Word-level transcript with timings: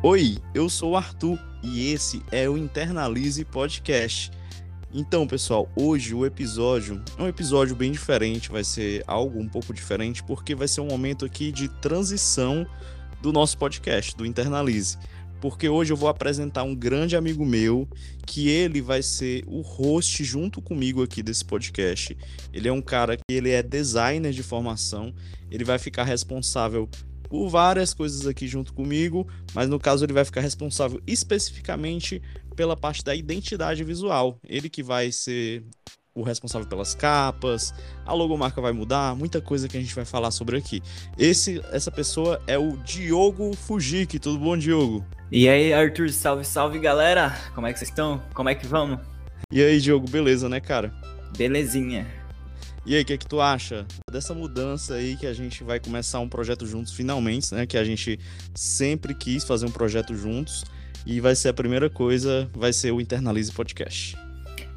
Oi, 0.00 0.38
eu 0.54 0.68
sou 0.68 0.92
o 0.92 0.96
Arthur 0.96 1.36
e 1.60 1.92
esse 1.92 2.22
é 2.30 2.48
o 2.48 2.56
Internalize 2.56 3.44
Podcast. 3.44 4.30
Então, 4.94 5.26
pessoal, 5.26 5.68
hoje 5.74 6.14
o 6.14 6.24
episódio 6.24 7.02
é 7.18 7.22
um 7.24 7.26
episódio 7.26 7.74
bem 7.74 7.90
diferente, 7.90 8.48
vai 8.48 8.62
ser 8.62 9.02
algo 9.08 9.40
um 9.40 9.48
pouco 9.48 9.74
diferente, 9.74 10.22
porque 10.22 10.54
vai 10.54 10.68
ser 10.68 10.82
um 10.82 10.86
momento 10.86 11.24
aqui 11.24 11.50
de 11.50 11.68
transição 11.80 12.64
do 13.20 13.32
nosso 13.32 13.58
podcast, 13.58 14.16
do 14.16 14.24
Internalize. 14.24 14.96
Porque 15.40 15.68
hoje 15.68 15.92
eu 15.92 15.96
vou 15.96 16.08
apresentar 16.08 16.62
um 16.62 16.76
grande 16.76 17.16
amigo 17.16 17.44
meu, 17.44 17.88
que 18.24 18.48
ele 18.48 18.80
vai 18.80 19.02
ser 19.02 19.42
o 19.48 19.62
host 19.62 20.22
junto 20.22 20.62
comigo 20.62 21.02
aqui 21.02 21.24
desse 21.24 21.44
podcast. 21.44 22.16
Ele 22.52 22.68
é 22.68 22.72
um 22.72 22.82
cara 22.82 23.16
que 23.16 23.34
ele 23.34 23.50
é 23.50 23.64
designer 23.64 24.30
de 24.30 24.44
formação, 24.44 25.12
ele 25.50 25.64
vai 25.64 25.78
ficar 25.78 26.04
responsável 26.04 26.88
por 27.28 27.48
várias 27.48 27.92
coisas 27.92 28.26
aqui 28.26 28.46
junto 28.48 28.72
comigo, 28.72 29.26
mas 29.54 29.68
no 29.68 29.78
caso 29.78 30.04
ele 30.04 30.12
vai 30.12 30.24
ficar 30.24 30.40
responsável 30.40 31.00
especificamente 31.06 32.22
pela 32.56 32.76
parte 32.76 33.04
da 33.04 33.14
identidade 33.14 33.84
visual. 33.84 34.38
Ele 34.44 34.68
que 34.68 34.82
vai 34.82 35.12
ser 35.12 35.64
o 36.14 36.22
responsável 36.22 36.66
pelas 36.66 36.94
capas, 36.94 37.72
a 38.04 38.12
logomarca 38.12 38.60
vai 38.60 38.72
mudar, 38.72 39.14
muita 39.14 39.40
coisa 39.40 39.68
que 39.68 39.76
a 39.76 39.80
gente 39.80 39.94
vai 39.94 40.04
falar 40.04 40.32
sobre 40.32 40.56
aqui. 40.56 40.82
Esse, 41.16 41.62
essa 41.70 41.92
pessoa 41.92 42.42
é 42.46 42.58
o 42.58 42.76
Diogo 42.78 43.54
Fujiki. 43.54 44.18
Tudo 44.18 44.38
bom, 44.38 44.56
Diogo? 44.56 45.06
E 45.30 45.48
aí, 45.48 45.72
Arthur, 45.72 46.10
salve, 46.10 46.44
salve, 46.44 46.78
galera! 46.80 47.38
Como 47.54 47.66
é 47.66 47.72
que 47.72 47.78
vocês 47.78 47.90
estão? 47.90 48.20
Como 48.34 48.48
é 48.48 48.54
que 48.54 48.66
vamos? 48.66 48.98
E 49.52 49.62
aí, 49.62 49.80
Diogo, 49.80 50.08
beleza, 50.10 50.48
né, 50.48 50.58
cara? 50.58 50.92
Belezinha. 51.36 52.17
E 52.88 52.94
aí, 52.94 53.02
o 53.02 53.04
que, 53.04 53.12
é 53.12 53.18
que 53.18 53.26
tu 53.26 53.38
acha 53.38 53.84
dessa 54.10 54.32
mudança 54.32 54.94
aí 54.94 55.14
que 55.14 55.26
a 55.26 55.32
gente 55.34 55.62
vai 55.62 55.78
começar 55.78 56.20
um 56.20 56.28
projeto 56.28 56.64
juntos 56.64 56.90
finalmente, 56.94 57.54
né? 57.54 57.66
Que 57.66 57.76
a 57.76 57.84
gente 57.84 58.18
sempre 58.54 59.14
quis 59.14 59.44
fazer 59.44 59.66
um 59.66 59.70
projeto 59.70 60.14
juntos 60.16 60.64
e 61.04 61.20
vai 61.20 61.34
ser 61.34 61.50
a 61.50 61.52
primeira 61.52 61.90
coisa, 61.90 62.48
vai 62.54 62.72
ser 62.72 62.90
o 62.90 62.98
Internalize 62.98 63.52
Podcast. 63.52 64.16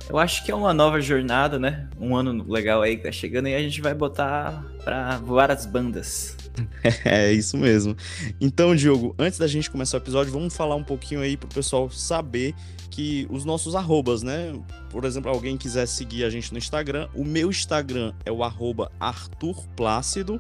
Eu 0.09 0.17
acho 0.17 0.43
que 0.43 0.51
é 0.51 0.55
uma 0.55 0.73
nova 0.73 0.99
jornada, 0.99 1.57
né? 1.57 1.87
Um 1.97 2.13
ano 2.13 2.43
legal 2.51 2.81
aí 2.81 2.97
que 2.97 3.03
tá 3.03 3.13
chegando 3.13 3.47
e 3.47 3.55
a 3.55 3.61
gente 3.61 3.79
vai 3.79 3.93
botar 3.93 4.61
pra 4.83 5.17
voar 5.19 5.49
as 5.49 5.65
bandas. 5.65 6.35
É 7.05 7.31
isso 7.31 7.57
mesmo. 7.57 7.95
Então, 8.41 8.75
Diogo, 8.75 9.15
antes 9.17 9.39
da 9.39 9.47
gente 9.47 9.71
começar 9.71 9.95
o 9.95 10.01
episódio, 10.01 10.33
vamos 10.33 10.53
falar 10.53 10.75
um 10.75 10.83
pouquinho 10.83 11.21
aí 11.21 11.37
pro 11.37 11.47
pessoal 11.47 11.89
saber 11.89 12.53
que 12.91 13.25
os 13.29 13.45
nossos 13.45 13.73
arrobas, 13.73 14.21
né? 14.21 14.53
Por 14.89 15.05
exemplo, 15.05 15.31
alguém 15.31 15.57
quiser 15.57 15.87
seguir 15.87 16.25
a 16.25 16.29
gente 16.29 16.51
no 16.51 16.57
Instagram, 16.59 17.07
o 17.15 17.23
meu 17.23 17.49
Instagram 17.49 18.13
é 18.25 18.31
o 18.31 18.43
arroba 18.43 18.91
Arthur 18.99 19.65
Plácido 19.69 20.39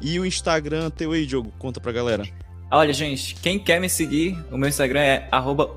e 0.00 0.18
o 0.18 0.24
Instagram 0.24 0.90
teu 0.90 1.12
aí, 1.12 1.26
Diogo, 1.26 1.52
conta 1.58 1.78
pra 1.78 1.92
galera. 1.92 2.24
Olha, 2.72 2.92
gente, 2.92 3.34
quem 3.34 3.58
quer 3.58 3.80
me 3.80 3.88
seguir, 3.88 4.36
o 4.50 4.56
meu 4.56 4.68
Instagram 4.68 5.00
é 5.00 5.28
arroba 5.30 5.76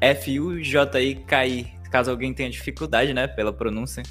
F-U-J-I-K-I, 0.00 1.66
caso 1.90 2.10
alguém 2.10 2.32
tenha 2.32 2.48
dificuldade, 2.48 3.12
né, 3.12 3.26
pela 3.26 3.52
pronúncia. 3.52 4.02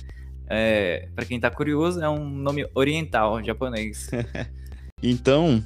É, 0.49 1.07
para 1.15 1.23
quem 1.23 1.39
tá 1.39 1.49
curioso, 1.49 2.01
é 2.03 2.09
um 2.09 2.29
nome 2.29 2.67
oriental, 2.75 3.41
japonês. 3.43 4.09
então, 5.01 5.63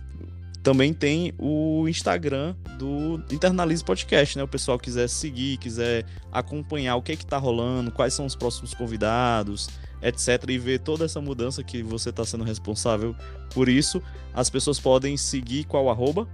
também 0.65 0.95
tem 0.95 1.31
o 1.37 1.87
Instagram 1.87 2.55
do 2.79 3.23
Internalize 3.31 3.85
Podcast, 3.85 4.35
né? 4.35 4.43
O 4.43 4.47
pessoal 4.47 4.79
quiser 4.79 5.07
seguir, 5.07 5.57
quiser 5.57 6.07
acompanhar 6.31 6.95
o 6.95 7.03
que 7.03 7.11
é 7.11 7.15
que 7.15 7.23
tá 7.23 7.37
rolando, 7.37 7.91
quais 7.91 8.15
são 8.15 8.25
os 8.25 8.35
próximos 8.35 8.73
convidados, 8.73 9.69
etc. 10.01 10.43
E 10.49 10.57
ver 10.57 10.79
toda 10.79 11.05
essa 11.05 11.21
mudança 11.21 11.63
que 11.63 11.83
você 11.83 12.09
está 12.09 12.25
sendo 12.25 12.43
responsável 12.43 13.15
por 13.53 13.69
isso, 13.69 14.01
as 14.33 14.49
pessoas 14.49 14.79
podem 14.79 15.15
seguir 15.15 15.65
qual 15.65 15.87
arroba? 15.87 16.27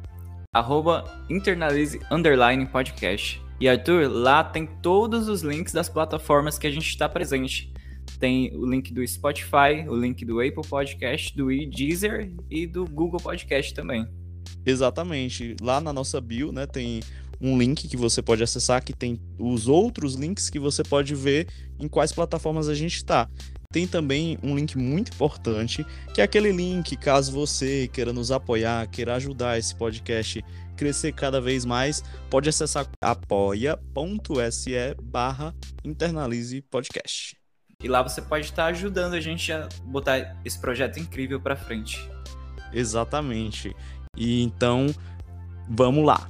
Arroba 0.56 1.04
Internalize 1.30 2.00
Underline 2.09 2.66
Podcast. 2.68 3.42
E 3.59 3.68
Arthur, 3.68 4.09
lá 4.09 4.46
tem 4.46 4.66
todos 4.66 5.28
os 5.28 5.41
links 5.41 5.74
das 5.74 5.90
plataformas 5.90 6.58
que 6.58 6.66
a 6.66 6.72
gente 6.72 6.88
está 6.88 7.09
presente. 7.09 7.74
Tem 8.18 8.56
o 8.56 8.66
link 8.66 8.94
do 8.94 9.06
Spotify, 9.06 9.86
o 9.90 9.96
link 9.96 10.24
do 10.24 10.40
Apple 10.40 10.66
Podcast, 10.70 11.36
do 11.36 11.47
Deezer 11.47 12.31
e 12.50 12.66
do 12.66 12.86
Google 12.86 13.20
Podcast 13.20 13.74
também. 13.74 14.08
Exatamente. 14.66 15.55
Lá 15.61 15.81
na 15.81 15.91
nossa 15.91 16.19
bio, 16.22 16.51
né, 16.51 16.66
tem 16.66 17.01
um 17.39 17.57
link 17.57 17.88
que 17.88 17.97
você 17.97 18.22
pode 18.22 18.44
acessar 18.44 18.83
que 18.83 18.94
tem 18.94 19.19
os 19.39 19.67
outros 19.67 20.13
links 20.13 20.49
que 20.49 20.59
você 20.59 20.83
pode 20.83 21.16
ver 21.16 21.47
em 21.79 21.88
quais 21.88 22.11
plataformas 22.11 22.69
a 22.69 22.75
gente 22.75 22.95
está. 22.95 23.27
Tem 23.72 23.88
também 23.88 24.38
um 24.44 24.55
link 24.55 24.77
muito 24.77 25.13
importante, 25.13 25.85
que 26.13 26.22
é 26.22 26.23
aquele 26.23 26.51
link, 26.51 26.95
caso 26.97 27.31
você 27.31 27.88
queira 27.88 28.13
nos 28.13 28.29
apoiar, 28.29 28.85
queira 28.88 29.16
ajudar 29.16 29.57
esse 29.57 29.73
podcast 29.73 30.44
crescer 30.75 31.13
cada 31.13 31.39
vez 31.39 31.63
mais, 31.63 32.03
pode 32.29 32.49
acessar 32.49 32.88
apoia.se 32.99 34.95
barra 35.01 35.53
internalize 35.85 36.61
podcast. 36.63 37.38
E 37.83 37.88
lá 37.88 38.01
você 38.01 38.22
pode 38.22 38.45
estar 38.45 38.66
ajudando 38.66 39.13
a 39.13 39.22
gente 39.22 39.51
a 39.51 39.69
botar 39.83 40.38
esse 40.43 40.59
projeto 40.59 40.99
incrível 40.99 41.39
para 41.39 41.55
frente. 41.55 41.97
Exatamente. 42.73 43.75
E 44.17 44.44
então, 44.44 44.88
vamos 45.69 46.05
lá. 46.05 46.29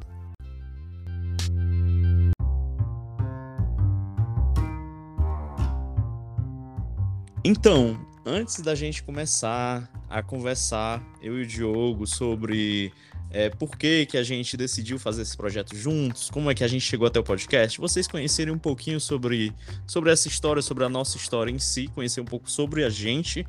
Então, 7.43 7.99
antes 8.23 8.61
da 8.61 8.75
gente 8.75 9.01
começar 9.01 9.91
a 10.07 10.21
conversar, 10.21 11.01
eu 11.23 11.39
e 11.39 11.41
o 11.41 11.47
Diogo, 11.47 12.05
sobre 12.05 12.93
é, 13.31 13.49
por 13.49 13.75
que, 13.75 14.05
que 14.05 14.17
a 14.17 14.23
gente 14.23 14.55
decidiu 14.55 14.99
fazer 14.99 15.23
esse 15.23 15.35
projeto 15.35 15.75
juntos, 15.75 16.29
como 16.29 16.51
é 16.51 16.53
que 16.53 16.63
a 16.63 16.67
gente 16.67 16.85
chegou 16.85 17.07
até 17.07 17.19
o 17.19 17.23
podcast, 17.23 17.79
vocês 17.79 18.07
conhecerem 18.07 18.53
um 18.53 18.59
pouquinho 18.59 18.99
sobre, 18.99 19.51
sobre 19.87 20.11
essa 20.11 20.27
história, 20.27 20.61
sobre 20.61 20.83
a 20.83 20.89
nossa 20.89 21.17
história 21.17 21.49
em 21.49 21.57
si, 21.57 21.87
conhecer 21.87 22.21
um 22.21 22.25
pouco 22.25 22.51
sobre 22.51 22.83
a 22.83 22.89
gente, 22.89 23.47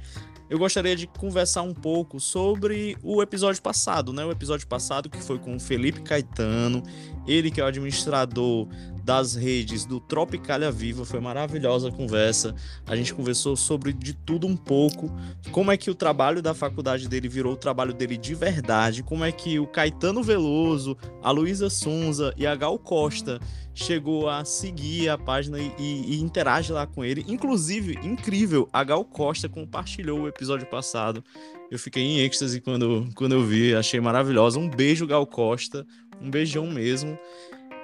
eu 0.53 0.59
gostaria 0.59 0.95
de 0.95 1.07
conversar 1.07 1.63
um 1.63 1.73
pouco 1.73 2.21
sobre 2.21 2.95
o 3.03 3.23
episódio 3.23 3.63
passado, 3.63 4.13
né? 4.13 4.23
O 4.23 4.31
episódio 4.31 4.67
passado 4.67 5.09
que 5.09 5.17
foi 5.17 5.39
com 5.39 5.57
o 5.57 5.59
Felipe 5.59 6.03
Caetano, 6.03 6.83
ele 7.27 7.51
que 7.51 7.59
é 7.59 7.65
o 7.65 7.67
administrador 7.67 8.69
das 9.03 9.35
redes 9.35 9.87
do 9.87 9.99
Tropicalia 9.99 10.71
Viva, 10.71 11.07
foi 11.07 11.21
maravilhosa 11.21 11.89
a 11.89 11.91
conversa. 11.91 12.55
A 12.87 12.95
gente 12.95 13.15
conversou 13.15 13.57
sobre 13.57 13.95
de 13.95 14.12
tudo 14.12 14.47
um 14.47 14.55
pouco, 14.55 15.11
como 15.51 15.73
é 15.73 15.77
que 15.79 15.91
o 15.91 15.95
trabalho 15.95 16.43
da 16.43 16.53
faculdade 16.53 17.09
dele 17.09 17.31
virou 17.31 17.55
o 17.55 17.57
trabalho 17.57 17.95
dele 17.95 18.19
de 18.19 18.35
verdade, 18.35 19.03
como 19.03 19.25
é 19.25 19.33
que 19.33 19.59
o 19.59 19.67
Caetano 19.67 20.23
Veloso, 20.23 20.99
a 21.23 21.31
Luísa 21.31 21.71
Sonza 21.71 22.35
e 22.37 22.47
a 22.47 22.55
Gal 22.55 22.79
Costa 22.79 23.41
chegou 23.75 24.28
a 24.28 24.44
seguir 24.44 25.09
a 25.09 25.16
página 25.16 25.59
e, 25.59 25.72
e, 25.78 26.21
interage 26.21 26.72
lá 26.72 26.87
com 26.87 27.05
ele. 27.05 27.25
Inclusive, 27.27 27.99
incrível, 28.03 28.69
a 28.72 28.84
Gal 28.84 29.05
Costa 29.05 29.49
compartilhou 29.49 30.21
o 30.21 30.28
episódio 30.28 30.66
passado. 30.66 31.25
Eu 31.71 31.78
fiquei 31.78 32.03
em 32.03 32.21
êxtase 32.21 32.61
quando, 32.61 33.09
quando 33.15 33.32
eu 33.32 33.44
vi, 33.44 33.75
achei 33.75 34.00
maravilhosa. 34.00 34.59
Um 34.59 34.69
beijo, 34.69 35.06
Gal 35.06 35.27
Costa, 35.27 35.87
um 36.21 36.31
beijão 36.31 36.66
mesmo. 36.66 37.19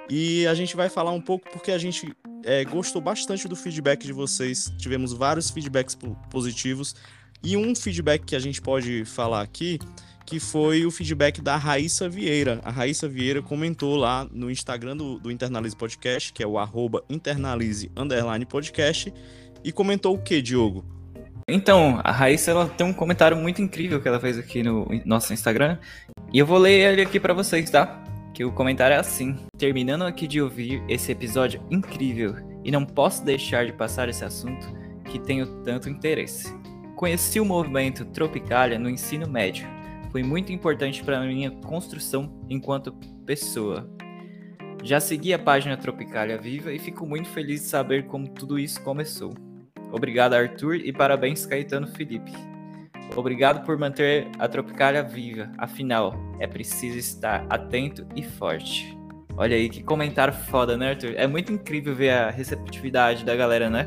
E 0.09 0.45
a 0.47 0.53
gente 0.53 0.75
vai 0.75 0.89
falar 0.89 1.11
um 1.11 1.21
pouco 1.21 1.49
porque 1.51 1.71
a 1.71 1.77
gente 1.77 2.15
é, 2.43 2.63
gostou 2.63 3.01
bastante 3.01 3.47
do 3.47 3.55
feedback 3.55 4.05
de 4.05 4.13
vocês. 4.13 4.71
Tivemos 4.77 5.13
vários 5.13 5.49
feedbacks 5.49 5.97
positivos. 6.29 6.95
E 7.41 7.55
um 7.55 7.73
feedback 7.75 8.25
que 8.25 8.35
a 8.35 8.39
gente 8.39 8.61
pode 8.61 9.05
falar 9.05 9.41
aqui 9.41 9.79
que 10.29 10.39
foi 10.39 10.85
o 10.85 10.91
feedback 10.91 11.41
da 11.41 11.57
Raíssa 11.57 12.07
Vieira. 12.07 12.61
A 12.63 12.69
Raíssa 12.69 13.09
Vieira 13.09 13.41
comentou 13.41 13.95
lá 13.95 14.27
no 14.31 14.51
Instagram 14.51 14.95
do, 14.95 15.17
do 15.17 15.31
Internalize 15.31 15.75
Podcast, 15.75 16.31
que 16.31 16.43
é 16.43 16.47
o 16.47 16.59
arroba 16.59 17.03
internalize 17.09 17.89
podcast, 18.47 19.11
e 19.63 19.71
comentou 19.71 20.13
o 20.13 20.19
que, 20.19 20.39
Diogo? 20.39 20.85
Então, 21.47 21.99
a 22.03 22.11
Raíssa 22.11 22.51
ela 22.51 22.67
tem 22.67 22.85
um 22.85 22.93
comentário 22.93 23.35
muito 23.35 23.59
incrível 23.59 23.99
que 23.99 24.07
ela 24.07 24.19
fez 24.19 24.37
aqui 24.37 24.61
no 24.61 24.87
nosso 25.03 25.33
Instagram, 25.33 25.79
e 26.31 26.37
eu 26.37 26.45
vou 26.45 26.59
ler 26.59 26.91
ele 26.91 27.01
aqui 27.01 27.19
para 27.19 27.33
vocês, 27.33 27.67
tá? 27.71 27.99
Que 28.31 28.45
o 28.45 28.51
comentário 28.51 28.93
é 28.93 28.99
assim: 28.99 29.35
Terminando 29.57 30.03
aqui 30.03 30.27
de 30.27 30.39
ouvir 30.39 30.83
esse 30.87 31.11
episódio 31.11 31.59
incrível, 31.71 32.35
e 32.63 32.69
não 32.69 32.85
posso 32.85 33.25
deixar 33.25 33.65
de 33.65 33.73
passar 33.73 34.07
esse 34.07 34.23
assunto 34.23 34.67
que 35.05 35.17
tenho 35.17 35.47
tanto 35.63 35.89
interesse. 35.89 36.55
Conheci 36.95 37.39
o 37.39 37.45
movimento 37.45 38.05
Tropicalia 38.05 38.77
no 38.77 38.91
ensino 38.91 39.27
médio 39.27 39.78
foi 40.11 40.23
muito 40.23 40.51
importante 40.51 41.03
para 41.03 41.19
a 41.19 41.25
minha 41.25 41.51
construção 41.51 42.43
enquanto 42.49 42.91
pessoa. 43.25 43.89
Já 44.83 44.99
segui 44.99 45.33
a 45.33 45.39
página 45.39 45.77
Tropicalia 45.77 46.37
Viva 46.37 46.71
e 46.71 46.79
fico 46.79 47.05
muito 47.05 47.27
feliz 47.29 47.61
de 47.61 47.67
saber 47.67 48.05
como 48.05 48.29
tudo 48.29 48.57
isso 48.57 48.81
começou. 48.81 49.33
Obrigado, 49.91 50.33
Arthur, 50.33 50.75
e 50.75 50.93
parabéns, 50.93 51.45
Caetano 51.45 51.87
Felipe. 51.87 52.31
Obrigado 53.15 53.65
por 53.65 53.77
manter 53.77 54.27
a 54.37 54.47
Tropicalia 54.47 55.03
viva, 55.03 55.51
afinal, 55.57 56.13
é 56.39 56.45
preciso 56.45 56.97
estar 56.97 57.45
atento 57.49 58.07
e 58.15 58.23
forte. 58.23 58.95
Olha 59.35 59.55
aí 59.55 59.67
que 59.67 59.81
comentário 59.81 60.33
foda, 60.33 60.77
né, 60.77 60.89
Arthur? 60.89 61.13
É 61.15 61.25
muito 61.25 61.51
incrível 61.51 61.95
ver 61.95 62.11
a 62.11 62.29
receptividade 62.29 63.25
da 63.25 63.35
galera, 63.35 63.69
né? 63.69 63.85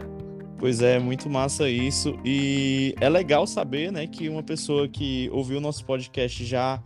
Pois 0.62 0.81
é, 0.81 0.97
muito 0.97 1.29
massa 1.29 1.69
isso. 1.69 2.17
E 2.25 2.94
é 3.00 3.09
legal 3.09 3.49
saber, 3.49 3.91
né, 3.91 4.06
que 4.06 4.29
uma 4.29 4.44
pessoa 4.44 4.87
que 4.87 5.29
ouviu 5.32 5.61
nosso 5.61 5.85
podcast 5.85 6.44
já 6.44 6.81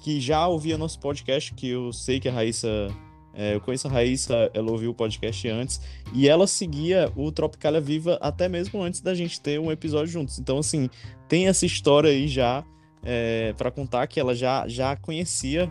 que 0.00 0.20
já 0.20 0.46
ouvia 0.46 0.78
nosso 0.78 1.00
podcast, 1.00 1.52
que 1.52 1.68
eu 1.68 1.92
sei 1.92 2.20
que 2.20 2.28
a 2.28 2.32
Raíssa. 2.32 2.68
é, 3.34 3.56
eu 3.56 3.60
conheço 3.60 3.88
a 3.88 3.90
Raíssa, 3.90 4.48
ela 4.54 4.70
ouviu 4.70 4.92
o 4.92 4.94
podcast 4.94 5.48
antes, 5.48 5.80
e 6.14 6.28
ela 6.28 6.46
seguia 6.46 7.10
o 7.16 7.32
Tropicália 7.32 7.80
Viva 7.80 8.16
até 8.20 8.48
mesmo 8.48 8.80
antes 8.80 9.00
da 9.00 9.12
gente 9.16 9.40
ter 9.40 9.58
um 9.58 9.72
episódio 9.72 10.12
juntos. 10.12 10.38
Então, 10.38 10.58
assim, 10.58 10.88
tem 11.26 11.48
essa 11.48 11.66
história 11.66 12.10
aí 12.10 12.28
já 12.28 12.64
é, 13.02 13.52
para 13.58 13.72
contar 13.72 14.06
que 14.06 14.20
ela 14.20 14.32
já, 14.32 14.68
já 14.68 14.94
conhecia 14.94 15.68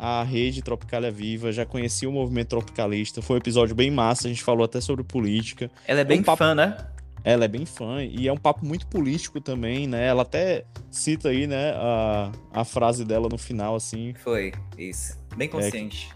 a 0.00 0.22
rede 0.22 0.62
Tropicália 0.62 1.10
Viva, 1.10 1.52
já 1.52 1.66
conhecia 1.66 2.08
o 2.08 2.12
movimento 2.12 2.48
tropicalista. 2.48 3.20
Foi 3.20 3.36
um 3.36 3.38
episódio 3.38 3.74
bem 3.74 3.90
massa, 3.90 4.26
a 4.28 4.30
gente 4.30 4.42
falou 4.42 4.64
até 4.64 4.80
sobre 4.80 5.04
política. 5.04 5.70
Ela 5.86 6.00
é 6.00 6.04
bem 6.04 6.20
um 6.20 6.22
papo- 6.22 6.38
fã, 6.38 6.54
né? 6.54 6.74
Ela 7.22 7.44
é 7.44 7.48
bem 7.48 7.66
fã 7.66 8.02
e 8.02 8.26
é 8.26 8.32
um 8.32 8.36
papo 8.38 8.64
muito 8.64 8.86
político 8.86 9.42
também, 9.42 9.86
né? 9.86 10.06
Ela 10.06 10.22
até 10.22 10.64
cita 10.90 11.28
aí, 11.28 11.46
né, 11.46 11.72
a, 11.76 12.32
a 12.50 12.64
frase 12.64 13.04
dela 13.04 13.28
no 13.30 13.36
final, 13.36 13.74
assim. 13.76 14.14
Foi, 14.24 14.52
isso. 14.78 15.18
Bem 15.36 15.46
consciente. 15.46 16.08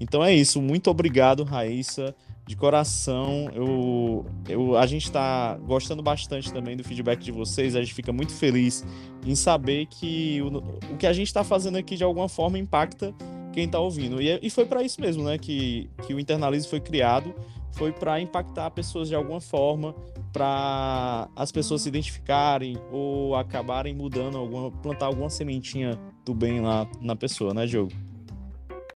Então 0.00 0.24
é 0.24 0.34
isso. 0.34 0.60
Muito 0.60 0.90
obrigado, 0.90 1.44
Raíssa. 1.44 2.12
De 2.48 2.56
coração, 2.56 3.50
eu, 3.54 4.24
eu, 4.48 4.74
a 4.78 4.86
gente 4.86 5.12
tá 5.12 5.58
gostando 5.66 6.02
bastante 6.02 6.50
também 6.50 6.78
do 6.78 6.82
feedback 6.82 7.20
de 7.22 7.30
vocês. 7.30 7.76
A 7.76 7.80
gente 7.80 7.92
fica 7.92 8.10
muito 8.10 8.32
feliz 8.32 8.82
em 9.26 9.34
saber 9.34 9.84
que 9.84 10.40
o, 10.40 10.56
o 10.94 10.96
que 10.96 11.06
a 11.06 11.12
gente 11.12 11.30
tá 11.30 11.44
fazendo 11.44 11.76
aqui 11.76 11.94
de 11.94 12.02
alguma 12.04 12.26
forma 12.26 12.58
impacta 12.58 13.14
quem 13.52 13.68
tá 13.68 13.78
ouvindo. 13.78 14.22
E, 14.22 14.30
é- 14.30 14.40
e 14.42 14.48
foi 14.48 14.64
para 14.64 14.82
isso 14.82 14.98
mesmo, 14.98 15.24
né? 15.24 15.36
Que, 15.36 15.90
que 16.06 16.14
o 16.14 16.18
internalismo 16.18 16.70
foi 16.70 16.80
criado. 16.80 17.34
Foi 17.72 17.92
para 17.92 18.18
impactar 18.18 18.70
pessoas 18.70 19.08
de 19.08 19.14
alguma 19.14 19.42
forma, 19.42 19.94
para 20.32 21.28
as 21.36 21.52
pessoas 21.52 21.82
se 21.82 21.88
identificarem 21.90 22.78
ou 22.90 23.36
acabarem 23.36 23.94
mudando 23.94 24.38
alguma, 24.38 24.70
plantar 24.70 25.04
alguma 25.04 25.28
sementinha 25.28 26.00
do 26.24 26.32
bem 26.32 26.62
lá 26.62 26.88
na 26.98 27.14
pessoa, 27.14 27.52
né, 27.52 27.66
Diogo? 27.66 27.92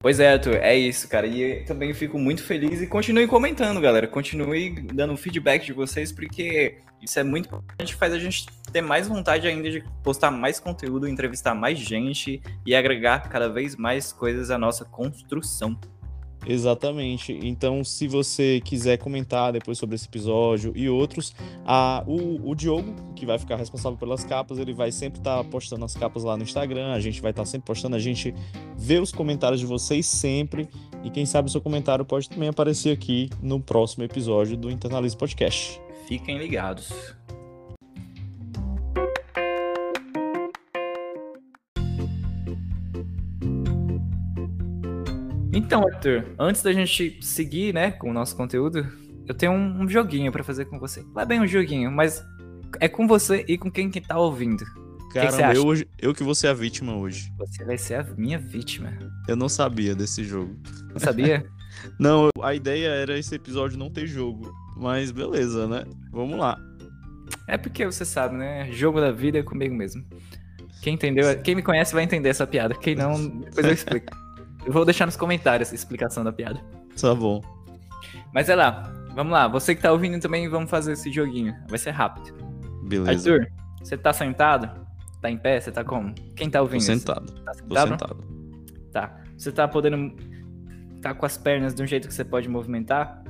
Pois 0.03 0.19
é, 0.19 0.33
Arthur, 0.33 0.57
é 0.57 0.75
isso, 0.75 1.07
cara. 1.07 1.27
E 1.27 1.63
também 1.65 1.93
fico 1.93 2.19
muito 2.19 2.43
feliz 2.43 2.81
e 2.81 2.87
continue 2.87 3.27
comentando, 3.27 3.79
galera. 3.83 4.09
Continue 4.09 4.71
dando 4.95 5.15
feedback 5.15 5.67
de 5.67 5.75
vocês, 5.75 6.11
porque 6.11 6.79
isso 7.03 7.21
é 7.21 7.23
muito 7.23 7.47
importante, 7.47 7.95
faz 7.95 8.15
a 8.15 8.19
gente 8.19 8.47
ter 8.73 8.81
mais 8.81 9.09
vontade 9.09 9.47
ainda 9.47 9.71
de 9.71 9.85
postar 10.03 10.31
mais 10.31 10.59
conteúdo, 10.59 11.07
entrevistar 11.07 11.55
mais 11.55 11.79
gente 11.79 12.43
e 12.65 12.75
agregar 12.75 13.29
cada 13.29 13.51
vez 13.51 13.77
mais 13.77 14.11
coisas 14.11 14.51
à 14.51 14.57
nossa 14.57 14.87
construção. 14.87 15.79
Exatamente. 16.47 17.39
Então, 17.43 17.85
se 17.85 18.09
você 18.09 18.61
quiser 18.65 18.97
comentar 18.99 19.53
depois 19.53 19.79
sobre 19.79 19.97
esse 19.97 20.07
episódio 20.07 20.73
e 20.75 20.89
outros, 20.89 21.35
a, 21.65 22.03
o, 22.07 22.51
o 22.51 22.55
Diogo, 22.55 22.95
que 23.15 23.27
vai 23.27 23.39
ficar 23.39 23.57
responsável 23.57 23.99
pelas 23.99 24.25
capas, 24.25 24.59
ele 24.59 24.73
vai 24.73 24.91
sempre 24.91 25.21
estar 25.21 25.43
postando 25.45 25.85
as 25.85 25.95
capas 25.95 26.25
lá 26.25 26.37
no 26.37 26.43
Instagram. 26.43 26.93
A 26.93 27.01
gente 27.01 27.21
vai 27.21 27.31
estar 27.31 27.45
sempre 27.45 27.67
postando, 27.67 27.97
a 27.97 28.01
gente 28.01 28.35
vê 28.77 28.99
os 28.99 29.13
comentários 29.13 29.61
de 29.61 29.67
vocês 29.67 30.07
sempre. 30.07 30.69
E 31.05 31.11
quem 31.11 31.27
sabe 31.27 31.49
o 31.49 31.51
seu 31.51 31.61
comentário 31.61 32.05
pode 32.05 32.29
também 32.29 32.49
aparecer 32.49 32.93
aqui 32.93 33.31
no 33.43 33.61
próximo 33.61 34.05
episódio 34.05 34.57
do 34.57 34.71
Internalismo 34.71 35.19
Podcast. 35.19 35.81
Fiquem 36.07 36.39
ligados. 36.39 37.15
Então, 45.71 45.87
Arthur, 45.87 46.25
antes 46.39 46.63
da 46.63 46.73
gente 46.73 47.19
seguir, 47.23 47.73
né, 47.73 47.93
com 47.93 48.11
o 48.11 48.13
nosso 48.13 48.37
conteúdo, 48.37 48.85
eu 49.27 49.35
tenho 49.35 49.53
um, 49.53 49.83
um 49.83 49.89
joguinho 49.89 50.33
pra 50.33 50.43
fazer 50.43 50.65
com 50.65 50.79
você. 50.81 51.03
Não 51.15 51.23
é 51.23 51.25
bem 51.25 51.41
um 51.41 51.47
joguinho, 51.47 51.93
mas 51.93 52.25
é 52.81 52.89
com 52.89 53.07
você 53.07 53.45
e 53.47 53.57
com 53.57 53.71
quem 53.71 53.89
que 53.89 54.01
tá 54.01 54.19
ouvindo. 54.19 54.65
Caramba, 55.15 55.55
eu, 55.55 55.65
hoje- 55.67 55.87
eu 56.01 56.13
que 56.15 56.23
vou 56.25 56.35
ser 56.35 56.49
a 56.49 56.53
vítima 56.55 56.97
hoje. 56.97 57.33
Você 57.39 57.65
vai 57.65 57.79
ser 57.79 57.95
a 57.95 58.03
minha 58.17 58.39
vítima. 58.39 58.93
Eu 59.29 59.37
não 59.37 59.49
sabia 59.49 59.95
desse 59.95 60.25
jogo. 60.25 60.57
Não 60.93 60.99
sabia? 60.99 61.45
Não, 61.99 62.29
a 62.43 62.53
ideia 62.55 62.89
era 62.89 63.17
esse 63.17 63.35
episódio 63.35 63.79
não 63.79 63.89
ter 63.91 64.05
jogo. 64.07 64.53
Mas 64.77 65.11
beleza, 65.13 65.67
né? 65.69 65.85
Vamos 66.13 66.37
lá. 66.39 66.59
é 67.47 67.57
porque 67.57 67.87
você 67.87 68.05
sabe, 68.05 68.37
né? 68.37 68.69
Jogo 68.73 69.01
da 69.01 69.13
vida 69.13 69.39
é 69.39 69.43
comigo 69.43 69.75
mesmo. 69.75 70.05
Quem 70.83 70.95
entendeu, 70.95 71.25
quem 71.43 71.55
me 71.55 71.63
conhece 71.63 71.95
vai 71.95 72.03
entender 72.03 72.29
essa 72.29 72.47
piada. 72.47 72.75
Quem 72.75 72.95
não, 72.97 73.15
depois 73.39 73.65
eu 73.67 73.73
explico. 73.73 74.13
Eu 74.71 74.75
vou 74.75 74.85
deixar 74.85 75.05
nos 75.05 75.17
comentários 75.17 75.73
a 75.73 75.75
explicação 75.75 76.23
da 76.23 76.33
piada. 76.33 76.61
Tá 77.01 77.13
bom. 77.13 77.41
Mas 78.33 78.49
é 78.49 78.55
lá, 78.55 78.85
vamos 79.17 79.33
lá. 79.33 79.49
Você 79.49 79.75
que 79.75 79.83
tá 79.83 79.91
ouvindo 79.91 80.21
também, 80.21 80.49
vamos 80.49 80.71
fazer 80.71 80.93
esse 80.93 81.11
joguinho. 81.11 81.53
Vai 81.69 81.77
ser 81.77 81.91
rápido. 81.91 82.33
Beleza. 82.85 83.33
Arthur, 83.33 83.49
você 83.83 83.97
tá 83.97 84.13
sentado? 84.13 84.71
Tá 85.21 85.29
em 85.29 85.37
pé? 85.37 85.59
Você 85.61 85.73
tá 85.73 85.83
como? 85.83 86.15
Quem 86.37 86.49
tá 86.49 86.61
Tô 86.61 86.67
ouvindo? 86.67 86.83
isso? 86.83 86.87
sentado. 86.87 87.33
Tá 87.43 87.51
Tô 87.51 87.59
sentado? 87.75 87.89
sentado. 87.89 88.25
Tá. 88.93 89.17
Você 89.37 89.51
tá 89.51 89.67
podendo. 89.67 90.15
Tá 91.03 91.15
com 91.15 91.27
as 91.27 91.37
pernas 91.37 91.75
de 91.75 91.83
um 91.83 91.87
jeito 91.89 92.07
que 92.07 92.15
você 92.15 92.25
pode 92.25 92.49
movimentar? 92.49 93.25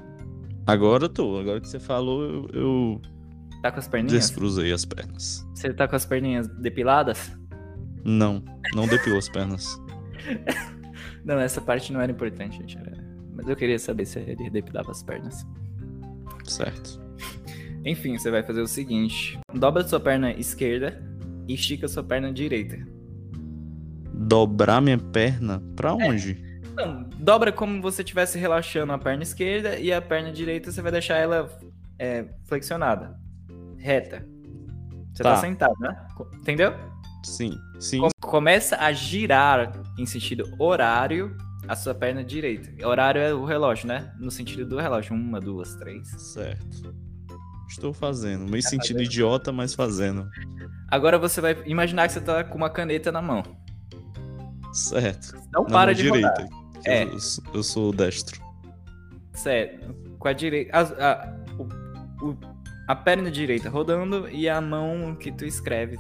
Agora 0.66 1.04
eu 1.04 1.08
tô. 1.08 1.38
Agora 1.38 1.58
que 1.58 1.68
você 1.68 1.80
falou, 1.80 2.22
eu, 2.22 2.48
eu 2.52 3.02
Tá 3.62 3.72
com 3.72 3.78
as 3.78 3.88
perninhas? 3.88 4.12
descruzei 4.12 4.70
as 4.74 4.84
pernas. 4.84 5.42
Você 5.54 5.72
tá 5.72 5.88
com 5.88 5.96
as 5.96 6.04
perninhas 6.04 6.46
depiladas? 6.48 7.34
Não, 8.04 8.44
não 8.74 8.86
depilou 8.86 9.18
as 9.18 9.28
pernas. 9.30 9.80
Não, 11.24 11.38
essa 11.38 11.60
parte 11.60 11.92
não 11.92 12.00
era 12.00 12.10
importante, 12.10 12.58
gente. 12.58 12.78
Mas 13.34 13.48
eu 13.48 13.56
queria 13.56 13.78
saber 13.78 14.06
se 14.06 14.18
ele 14.18 14.50
depilava 14.50 14.90
as 14.90 15.02
pernas. 15.02 15.46
Certo. 16.44 17.00
Enfim, 17.84 18.18
você 18.18 18.30
vai 18.30 18.42
fazer 18.42 18.60
o 18.60 18.66
seguinte: 18.66 19.38
dobra 19.54 19.86
sua 19.86 20.00
perna 20.00 20.32
esquerda 20.32 21.02
e 21.48 21.54
estica 21.54 21.88
sua 21.88 22.02
perna 22.02 22.32
direita. 22.32 22.78
Dobrar 24.12 24.80
minha 24.80 24.98
perna? 24.98 25.62
Pra 25.74 25.94
onde? 25.94 26.60
Não, 26.76 27.08
dobra 27.18 27.52
como 27.52 27.80
você 27.80 28.02
estivesse 28.02 28.38
relaxando 28.38 28.92
a 28.92 28.98
perna 28.98 29.22
esquerda 29.22 29.78
e 29.78 29.92
a 29.92 30.00
perna 30.00 30.32
direita 30.32 30.70
você 30.70 30.82
vai 30.82 30.92
deixar 30.92 31.16
ela 31.16 31.50
é, 31.98 32.26
flexionada, 32.44 33.18
reta. 33.78 34.26
Você 35.12 35.22
tá. 35.22 35.34
Tá. 35.34 35.36
sentado, 35.36 35.74
né? 35.80 36.06
Entendeu? 36.34 36.74
Sim, 37.24 37.58
sim. 37.78 38.00
Com- 38.00 38.08
Começa 38.20 38.76
a 38.76 38.92
girar 38.92 39.72
em 39.98 40.06
sentido 40.06 40.44
horário 40.58 41.36
a 41.68 41.74
sua 41.76 41.94
perna 41.94 42.22
direita. 42.24 42.86
Horário 42.86 43.20
é 43.20 43.34
o 43.34 43.44
relógio, 43.44 43.86
né? 43.88 44.12
No 44.18 44.30
sentido 44.30 44.64
do 44.64 44.78
relógio. 44.78 45.14
Uma, 45.14 45.40
duas, 45.40 45.74
três. 45.76 46.08
Certo. 46.32 46.94
Estou 47.68 47.92
fazendo. 47.92 48.48
Meio 48.50 48.62
Tá 48.62 48.68
sentido 48.70 48.96
fazendo. 48.98 49.06
idiota, 49.12 49.52
mas 49.52 49.74
fazendo. 49.74 50.28
Agora 50.90 51.18
você 51.18 51.40
vai 51.40 51.56
imaginar 51.66 52.06
que 52.06 52.14
você 52.14 52.20
tá 52.20 52.42
com 52.44 52.56
uma 52.56 52.70
caneta 52.70 53.10
na 53.12 53.20
mão. 53.22 53.42
Certo. 54.72 55.34
Não 55.52 55.64
Na 55.64 55.68
para 55.70 55.94
de 55.94 56.02
direita. 56.02 56.28
rodar. 56.28 56.48
É. 56.86 57.04
Eu, 57.04 57.18
eu 57.54 57.62
sou 57.62 57.92
destro. 57.92 58.40
Certo. 59.34 59.92
Com 60.18 60.28
a 60.28 60.32
direita. 60.32 60.76
A, 60.76 60.80
a, 61.12 61.34
o- 61.58 62.28
o- 62.30 62.38
a 62.88 62.94
perna 62.96 63.30
direita 63.30 63.68
rodando 63.70 64.28
e 64.28 64.48
a 64.48 64.60
mão 64.60 65.14
que 65.14 65.30
tu 65.30 65.44
escreve 65.44 65.96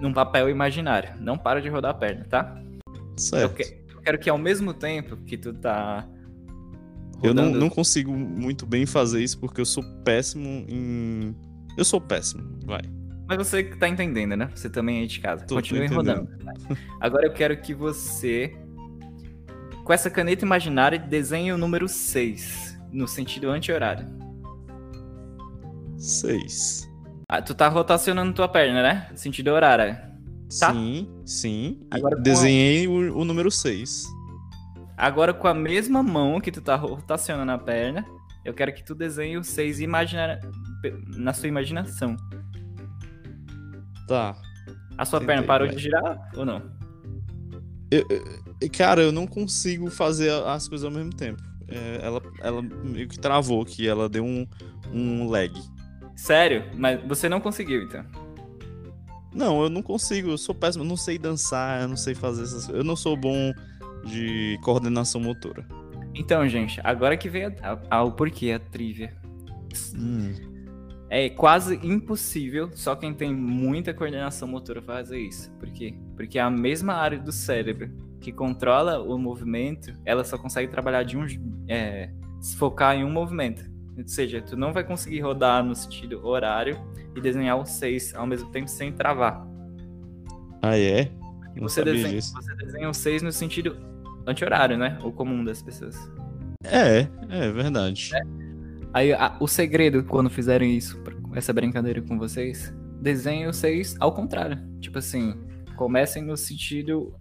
num 0.00 0.12
papel 0.12 0.48
imaginário. 0.48 1.10
Não 1.20 1.36
para 1.38 1.60
de 1.60 1.68
rodar 1.68 1.90
a 1.92 1.94
perna, 1.94 2.24
tá? 2.28 2.60
Eu, 2.94 3.18
Certo. 3.18 3.54
que- 3.54 3.80
eu 3.94 4.00
quero 4.02 4.18
que 4.18 4.28
ao 4.30 4.38
mesmo 4.38 4.72
tempo 4.74 5.16
que 5.18 5.36
tu 5.36 5.52
tá. 5.54 6.06
Eu 7.22 7.32
não, 7.32 7.44
rodando- 7.44 7.58
não 7.60 7.70
consigo 7.70 8.12
muito 8.12 8.66
bem 8.66 8.84
fazer 8.84 9.22
isso 9.22 9.38
porque 9.40 9.60
eu 9.60 9.64
sou 9.66 9.82
péssimo 10.04 10.64
em. 10.68 11.34
Eu 11.76 11.84
sou 11.84 12.00
péssimo, 12.00 12.42
vai. 12.64 12.82
Mas 13.28 13.38
você 13.38 13.64
que 13.64 13.76
tá 13.76 13.88
entendendo, 13.88 14.36
né? 14.36 14.50
Você 14.54 14.68
também 14.70 15.00
aí 15.00 15.06
de 15.06 15.18
casa. 15.20 15.44
Tô- 15.46 15.56
Continue 15.56 15.86
rodando. 15.88 16.28
Agora 17.00 17.26
eu 17.26 17.32
quero 17.32 17.56
que 17.60 17.74
você, 17.74 18.54
com 19.84 19.92
essa 19.92 20.08
caneta 20.10 20.44
imaginária, 20.44 20.98
desenhe 20.98 21.52
o 21.52 21.58
número 21.58 21.88
6, 21.88 22.78
no 22.92 23.08
sentido 23.08 23.48
anti-horário. 23.50 24.06
Seis. 25.96 26.88
Ah, 27.28 27.42
tu 27.42 27.54
tá 27.54 27.66
rotacionando 27.68 28.32
tua 28.32 28.46
perna, 28.48 28.82
né? 28.82 29.08
Sentido 29.16 29.48
horário. 29.48 29.96
Tá. 30.60 30.72
Sim, 30.72 31.08
sim. 31.24 31.80
Agora 31.90 32.14
com 32.14 32.20
a- 32.20 32.22
Desenhei 32.24 32.86
o, 32.86 33.18
o 33.18 33.24
número 33.24 33.50
seis. 33.50 34.04
Agora, 34.96 35.34
com 35.34 35.48
a 35.48 35.52
mesma 35.52 36.02
mão 36.02 36.40
que 36.40 36.52
tu 36.52 36.60
tá 36.62 36.76
rotacionando 36.76 37.50
a 37.52 37.58
perna, 37.58 38.06
eu 38.44 38.54
quero 38.54 38.72
que 38.72 38.82
tu 38.84 38.94
desenhe 38.94 39.36
o 39.36 39.44
6 39.44 39.80
imaginar... 39.80 40.38
na 41.16 41.32
sua 41.34 41.48
imaginação. 41.48 42.16
Tá. 44.08 44.34
A 44.96 45.04
sua 45.04 45.18
Tentei, 45.18 45.34
perna 45.34 45.46
parou 45.46 45.66
vai. 45.66 45.76
de 45.76 45.82
girar 45.82 46.30
ou 46.34 46.46
não? 46.46 46.62
E, 48.62 48.68
Cara, 48.70 49.02
eu 49.02 49.12
não 49.12 49.26
consigo 49.26 49.90
fazer 49.90 50.30
as 50.46 50.66
coisas 50.66 50.84
ao 50.84 50.90
mesmo 50.90 51.10
tempo. 51.12 51.42
É, 51.68 51.98
ela, 52.02 52.22
ela 52.40 52.62
meio 52.62 53.06
que 53.08 53.18
travou 53.18 53.60
aqui, 53.60 53.86
ela 53.86 54.08
deu 54.08 54.24
um, 54.24 54.46
um 54.92 55.28
lag. 55.28 55.52
Sério? 56.16 56.64
Mas 56.74 57.00
você 57.06 57.28
não 57.28 57.40
conseguiu, 57.40 57.82
então. 57.82 58.04
Não, 59.32 59.62
eu 59.62 59.68
não 59.68 59.82
consigo, 59.82 60.30
eu 60.30 60.38
sou 60.38 60.54
péssimo, 60.54 60.82
eu 60.82 60.88
não 60.88 60.96
sei 60.96 61.18
dançar, 61.18 61.82
eu 61.82 61.88
não 61.88 61.96
sei 61.96 62.14
fazer 62.14 62.44
essas. 62.44 62.68
Eu 62.70 62.82
não 62.82 62.96
sou 62.96 63.14
bom 63.16 63.52
de 64.04 64.58
coordenação 64.62 65.20
motora. 65.20 65.66
Então, 66.14 66.48
gente, 66.48 66.80
agora 66.82 67.16
que 67.16 67.28
veio 67.28 67.52
o 68.02 68.12
porquê, 68.12 68.52
a 68.52 68.58
trivia. 68.58 69.14
Hum, 69.94 70.32
É 71.10 71.28
quase 71.28 71.78
impossível, 71.86 72.70
só 72.72 72.96
quem 72.96 73.12
tem 73.12 73.34
muita 73.34 73.92
coordenação 73.92 74.48
motora 74.48 74.80
fazer 74.80 75.20
isso. 75.20 75.52
Porque 75.60 75.94
Porque 76.16 76.38
a 76.38 76.48
mesma 76.48 76.94
área 76.94 77.18
do 77.18 77.30
cérebro 77.30 77.90
que 78.20 78.32
controla 78.32 79.02
o 79.02 79.18
movimento, 79.18 79.92
ela 80.04 80.24
só 80.24 80.38
consegue 80.38 80.68
trabalhar 80.68 81.02
de 81.02 81.18
um. 81.18 81.26
É, 81.68 82.10
se 82.40 82.56
focar 82.56 82.96
em 82.96 83.04
um 83.04 83.10
movimento. 83.10 83.75
Ou 83.96 84.06
seja, 84.06 84.42
tu 84.42 84.56
não 84.56 84.72
vai 84.72 84.84
conseguir 84.84 85.20
rodar 85.20 85.64
no 85.64 85.74
sentido 85.74 86.24
horário 86.26 86.78
e 87.14 87.20
desenhar 87.20 87.58
o 87.58 87.64
6 87.64 88.14
ao 88.14 88.26
mesmo 88.26 88.50
tempo 88.50 88.68
sem 88.68 88.92
travar. 88.92 89.46
Ah, 90.62 90.78
é? 90.78 91.10
Você 91.58 91.80
desenha, 91.84 92.20
você 92.34 92.54
desenha 92.56 92.90
o 92.90 92.94
6 92.94 93.22
no 93.22 93.32
sentido 93.32 93.76
anti-horário, 94.26 94.76
né? 94.76 94.98
O 95.02 95.10
comum 95.10 95.42
das 95.44 95.62
pessoas. 95.62 95.96
É, 96.64 97.06
é 97.30 97.50
verdade. 97.50 98.10
Aí 98.92 99.12
a- 99.12 99.36
o 99.40 99.46
segredo, 99.48 100.04
quando 100.04 100.28
fizerem 100.28 100.76
isso, 100.76 101.02
essa 101.34 101.52
brincadeira 101.52 102.02
com 102.02 102.18
vocês, 102.18 102.74
desenhem 103.00 103.46
o 103.46 103.52
6 103.52 103.96
ao 104.00 104.12
contrário. 104.12 104.58
Tipo 104.80 104.98
assim, 104.98 105.34
comecem 105.76 106.22
no 106.22 106.36
sentido. 106.36 107.14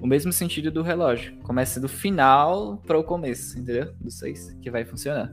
O 0.00 0.06
mesmo 0.06 0.32
sentido 0.32 0.70
do 0.70 0.82
relógio. 0.82 1.36
Comece 1.42 1.80
do 1.80 1.88
final 1.88 2.76
para 2.86 2.98
o 2.98 3.02
começo, 3.04 3.58
entendeu? 3.58 3.92
Do 4.00 4.10
6, 4.10 4.52
que 4.62 4.70
vai 4.70 4.84
funcionar. 4.84 5.32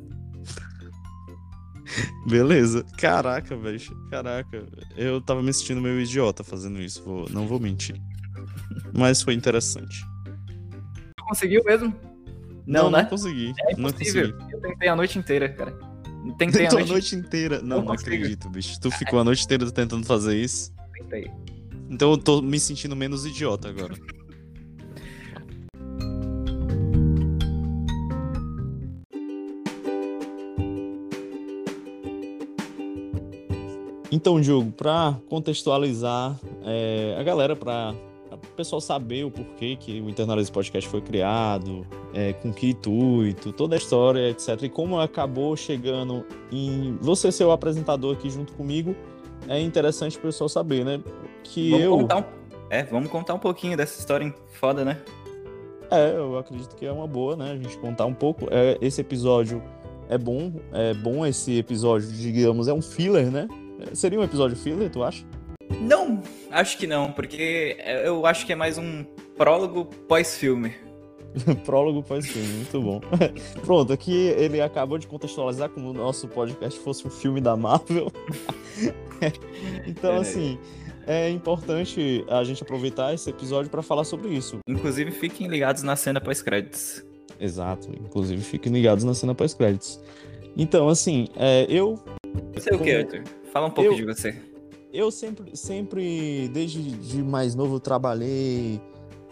Beleza. 2.28 2.86
Caraca, 2.98 3.56
velho. 3.56 3.80
Caraca. 4.10 4.66
Eu 4.98 5.22
tava 5.22 5.42
me 5.44 5.54
sentindo 5.54 5.82
meio 5.82 6.00
idiota 6.00 6.44
fazendo 6.44 6.82
isso. 6.82 7.04
vou- 7.04 7.28
não 7.30 7.48
vou 7.48 7.60
mentir. 7.60 7.96
Mas 8.94 9.22
foi 9.22 9.34
interessante. 9.34 10.04
Tu 11.18 11.24
conseguiu 11.26 11.64
mesmo? 11.66 11.94
Não, 12.66 12.84
Não, 12.84 12.92
não 12.92 13.00
né? 13.00 13.06
consegui. 13.06 13.54
É 13.70 13.76
não 13.78 13.90
impossível. 13.90 14.34
consegui. 14.34 14.54
Eu 14.54 14.62
tentei 14.62 14.88
a 14.90 14.96
noite 14.96 15.20
inteira, 15.20 15.50
cara. 15.50 15.72
Tentei 16.38 16.66
a 16.66 16.70
Tentou 16.70 16.78
a 16.78 16.82
noite, 16.82 16.92
noite 16.92 17.16
inteira. 17.16 17.62
Não, 17.62 17.78
Não 17.78 17.86
não 17.86 17.94
acredito, 17.94 18.50
bicho. 18.50 18.80
Tu 18.80 18.90
ficou 18.92 19.20
a 19.20 19.24
noite 19.24 19.44
inteira 19.44 19.70
tentando 19.72 20.06
fazer 20.06 20.38
isso. 20.38 20.72
Tentei. 20.94 21.30
Então 21.90 22.12
eu 22.12 22.18
tô 22.18 22.42
me 22.42 22.60
sentindo 22.60 22.96
menos 22.96 23.26
idiota 23.26 23.68
agora. 23.70 23.94
Então, 34.14 34.40
Diogo, 34.40 34.72
para 34.72 35.18
contextualizar 35.28 36.40
é, 36.64 37.16
a 37.20 37.24
galera, 37.24 37.56
para 37.56 37.96
o 38.32 38.56
pessoal 38.56 38.80
saber 38.80 39.26
o 39.26 39.32
porquê 39.32 39.76
que 39.76 40.00
o 40.02 40.08
Internalize 40.08 40.52
Podcast 40.52 40.88
foi 40.88 41.02
criado, 41.02 41.84
é, 42.14 42.32
com 42.32 42.54
que 42.54 42.70
intuito, 42.70 43.52
toda 43.52 43.76
a 43.76 43.78
história, 43.80 44.30
etc. 44.30 44.50
E 44.62 44.70
como 44.70 45.00
acabou 45.00 45.58
chegando 45.58 46.24
em 46.52 46.96
você 47.02 47.32
ser 47.32 47.46
o 47.46 47.52
apresentador 47.52 48.14
aqui 48.14 48.30
junto 48.30 48.54
comigo, 48.54 48.96
é 49.48 49.60
interessante 49.60 50.16
o 50.20 50.22
pessoal 50.22 50.48
saber, 50.48 50.86
né? 50.86 51.02
Que 51.44 51.72
Vamos 51.72 51.84
eu. 51.84 51.98
contar 51.98 52.18
um... 52.18 52.24
É, 52.70 52.84
vamos 52.84 53.10
contar 53.10 53.34
um 53.34 53.40
pouquinho 53.40 53.76
dessa 53.76 54.00
história 54.00 54.32
foda, 54.60 54.86
né? 54.86 55.02
É, 55.90 56.16
eu 56.16 56.38
acredito 56.38 56.76
que 56.76 56.86
é 56.86 56.92
uma 56.92 57.08
boa, 57.08 57.36
né? 57.36 57.54
A 57.54 57.58
gente 57.58 57.76
contar 57.80 58.06
um 58.06 58.14
pouco. 58.14 58.48
É, 58.52 58.78
esse 58.80 59.02
episódio 59.02 59.60
é 60.08 60.20
bom, 60.20 60.54
é 60.72 60.94
bom 60.94 61.26
esse 61.26 61.58
episódio, 61.58 62.12
digamos, 62.12 62.68
é 62.68 62.74
um 62.74 62.82
filler, 62.82 63.32
né? 63.32 63.48
É, 63.92 63.96
Seria 63.96 64.20
um 64.20 64.24
episódio 64.24 64.56
filler, 64.58 64.90
tu 64.90 65.04
acha? 65.04 65.24
Não, 65.82 66.22
acho 66.52 66.78
que 66.78 66.86
não, 66.88 67.12
porque 67.12 67.78
eu 68.04 68.26
acho 68.26 68.46
que 68.46 68.54
é 68.54 68.56
mais 68.56 68.78
um 68.78 69.04
prólogo 69.38 69.86
pós-filme. 70.08 70.74
Prólogo 71.66 72.04
pós-filme, 72.04 72.48
muito 72.48 72.80
bom. 72.80 73.02
Pronto, 73.66 73.92
aqui 73.92 74.14
ele 74.38 74.62
acabou 74.62 75.00
de 75.00 75.08
contextualizar 75.08 75.68
como 75.70 75.90
o 75.90 75.94
nosso 75.94 76.28
podcast 76.28 76.80
fosse 76.80 77.08
um 77.08 77.10
filme 77.10 77.42
da 77.42 77.58
Marvel. 77.58 78.12
então, 79.88 80.14
É. 80.14 80.18
assim, 80.18 80.60
é 81.08 81.30
importante 81.32 82.24
a 82.30 82.44
gente 82.44 82.62
aproveitar 82.62 83.14
esse 83.16 83.32
episódio 83.32 83.72
para 83.72 83.82
falar 83.82 84.04
sobre 84.04 84.30
isso. 84.30 84.60
Inclusive, 84.70 85.10
fiquem 85.10 85.48
ligados 85.48 85.82
na 85.82 85.96
cena 85.96 86.22
pós-créditos. 86.22 87.04
Exato, 87.40 87.90
inclusive 88.00 88.42
fiquem 88.44 88.72
ligados 88.72 89.04
na 89.04 89.16
cena 89.16 89.34
pós-créditos. 89.34 90.00
Então, 90.56 90.88
assim, 90.88 91.28
é, 91.36 91.66
eu 91.68 92.00
Você 92.54 92.74
o 92.74 92.80
que, 92.80 92.92
Arthur? 92.92 93.24
Fala 93.52 93.68
um 93.68 93.72
pouco 93.72 93.92
Eu- 93.92 93.96
de 93.96 94.06
você. 94.06 94.36
Eu 94.92 95.10
sempre, 95.10 95.56
sempre, 95.58 96.48
desde 96.54 96.80
de 96.82 97.24
mais 97.24 97.56
novo, 97.56 97.80
trabalhei. 97.80 98.80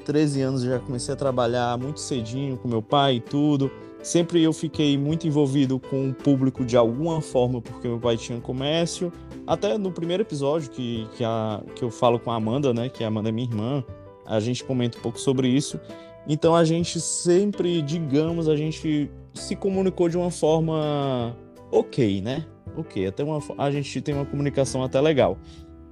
13 0.03 0.41
anos 0.41 0.63
já 0.63 0.79
comecei 0.79 1.13
a 1.13 1.17
trabalhar 1.17 1.77
muito 1.77 1.99
cedinho 1.99 2.57
com 2.57 2.67
meu 2.67 2.81
pai 2.81 3.17
e 3.17 3.19
tudo. 3.19 3.69
Sempre 4.01 4.41
eu 4.41 4.51
fiquei 4.51 4.97
muito 4.97 5.27
envolvido 5.27 5.79
com 5.79 6.09
o 6.09 6.13
público 6.13 6.65
de 6.65 6.75
alguma 6.75 7.21
forma, 7.21 7.61
porque 7.61 7.87
meu 7.87 7.99
pai 7.99 8.17
tinha 8.17 8.41
comércio. 8.41 9.13
Até 9.45 9.77
no 9.77 9.91
primeiro 9.91 10.23
episódio 10.23 10.71
que, 10.71 11.07
que, 11.15 11.23
a, 11.23 11.61
que 11.75 11.83
eu 11.83 11.91
falo 11.91 12.19
com 12.19 12.31
a 12.31 12.35
Amanda, 12.35 12.73
né? 12.73 12.89
Que 12.89 13.03
a 13.03 13.07
Amanda 13.07 13.29
é 13.29 13.31
minha 13.31 13.47
irmã, 13.47 13.83
a 14.25 14.39
gente 14.39 14.63
comenta 14.63 14.97
um 14.97 15.01
pouco 15.01 15.19
sobre 15.19 15.47
isso. 15.47 15.79
Então 16.27 16.55
a 16.55 16.63
gente 16.63 16.99
sempre, 16.99 17.83
digamos, 17.83 18.49
a 18.49 18.55
gente 18.55 19.11
se 19.35 19.55
comunicou 19.55 20.09
de 20.09 20.17
uma 20.17 20.31
forma 20.31 21.37
ok, 21.71 22.21
né? 22.21 22.45
Ok, 22.75 23.05
até 23.05 23.23
uma, 23.23 23.39
a 23.57 23.71
gente 23.71 24.01
tem 24.01 24.15
uma 24.15 24.25
comunicação 24.25 24.83
até 24.83 24.99
legal. 24.99 25.37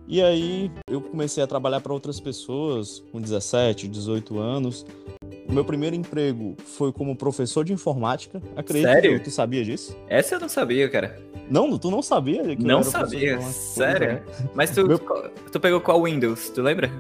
E 0.07 0.23
aí 0.23 0.71
eu 0.89 0.99
comecei 1.01 1.43
a 1.43 1.45
trabalhar 1.45 1.81
para 1.81 1.93
outras 1.93 2.19
pessoas 2.19 3.03
com 3.11 3.21
17, 3.21 3.87
18 3.87 4.39
anos. 4.39 4.85
O 5.47 5.53
meu 5.53 5.63
primeiro 5.63 5.95
emprego 5.95 6.55
foi 6.65 6.91
como 6.91 7.15
professor 7.15 7.63
de 7.63 7.73
informática. 7.73 8.41
Acredito 8.55 8.87
Sério? 8.87 9.17
que 9.19 9.25
tu 9.25 9.31
sabia 9.31 9.63
disso? 9.63 9.95
Essa 10.07 10.35
eu 10.35 10.39
não 10.39 10.49
sabia, 10.49 10.89
cara. 10.89 11.19
Não, 11.49 11.77
tu 11.77 11.89
não 11.89 12.01
sabia 12.01 12.43
Não 12.57 12.83
sabia, 12.83 13.41
sério. 13.41 14.07
É. 14.09 14.23
Mas 14.53 14.71
tu, 14.71 14.87
Meu- 14.87 14.99
tu 14.99 15.59
pegou 15.59 15.79
qual 15.81 16.03
Windows? 16.03 16.49
Tu 16.49 16.61
lembra? 16.61 16.91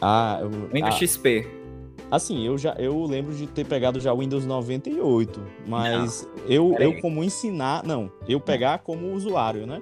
Ah, 0.00 0.38
eu, 0.40 0.50
Windows 0.72 0.94
ah, 0.94 0.98
XP. 0.98 1.46
Assim, 2.14 2.44
eu 2.46 2.56
já 2.58 2.74
eu 2.78 3.04
lembro 3.06 3.34
de 3.34 3.46
ter 3.46 3.64
pegado 3.66 3.98
já 3.98 4.12
o 4.12 4.18
Windows 4.18 4.44
98, 4.46 5.40
mas 5.66 6.28
eu 6.48 6.70
Peraí. 6.70 6.86
eu 6.94 7.00
como 7.00 7.24
ensinar, 7.24 7.82
não, 7.84 8.10
eu 8.28 8.38
pegar 8.38 8.78
como 8.80 9.12
usuário, 9.12 9.66
né? 9.66 9.80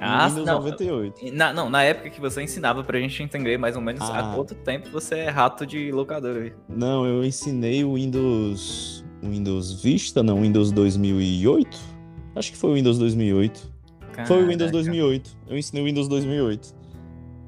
Ah, 0.00 0.26
Windows 0.28 0.46
não. 0.46 0.54
98. 0.54 1.32
Na, 1.34 1.52
não, 1.52 1.68
na 1.70 1.82
época 1.84 2.10
que 2.10 2.20
você 2.20 2.42
ensinava 2.42 2.82
pra 2.82 2.98
gente 2.98 3.22
entender 3.22 3.56
mais 3.58 3.76
ou 3.76 3.82
menos 3.82 4.00
há 4.02 4.32
Ah. 4.32 4.34
quanto 4.34 4.54
tempo 4.54 4.88
você 4.90 5.16
é 5.16 5.28
rato 5.28 5.64
de 5.66 5.92
locadora. 5.92 6.40
aí. 6.44 6.52
Não, 6.68 7.04
eu 7.06 7.24
ensinei 7.24 7.84
o 7.84 7.94
Windows. 7.94 9.04
o 9.22 9.28
Windows 9.28 9.80
Vista, 9.80 10.20
não, 10.22 10.40
Windows 10.40 10.72
2008? 10.72 11.78
Acho 12.34 12.50
que 12.50 12.56
foi 12.58 12.70
o 12.70 12.74
Windows 12.74 12.98
2008. 12.98 13.60
Foi 14.26 14.38
o 14.42 14.46
Windows 14.48 14.70
Caraca. 14.70 14.72
2008. 14.72 15.30
Eu 15.48 15.56
ensinei 15.58 15.82
o 15.82 15.86
Windows 15.86 16.08
2008. 16.08 16.74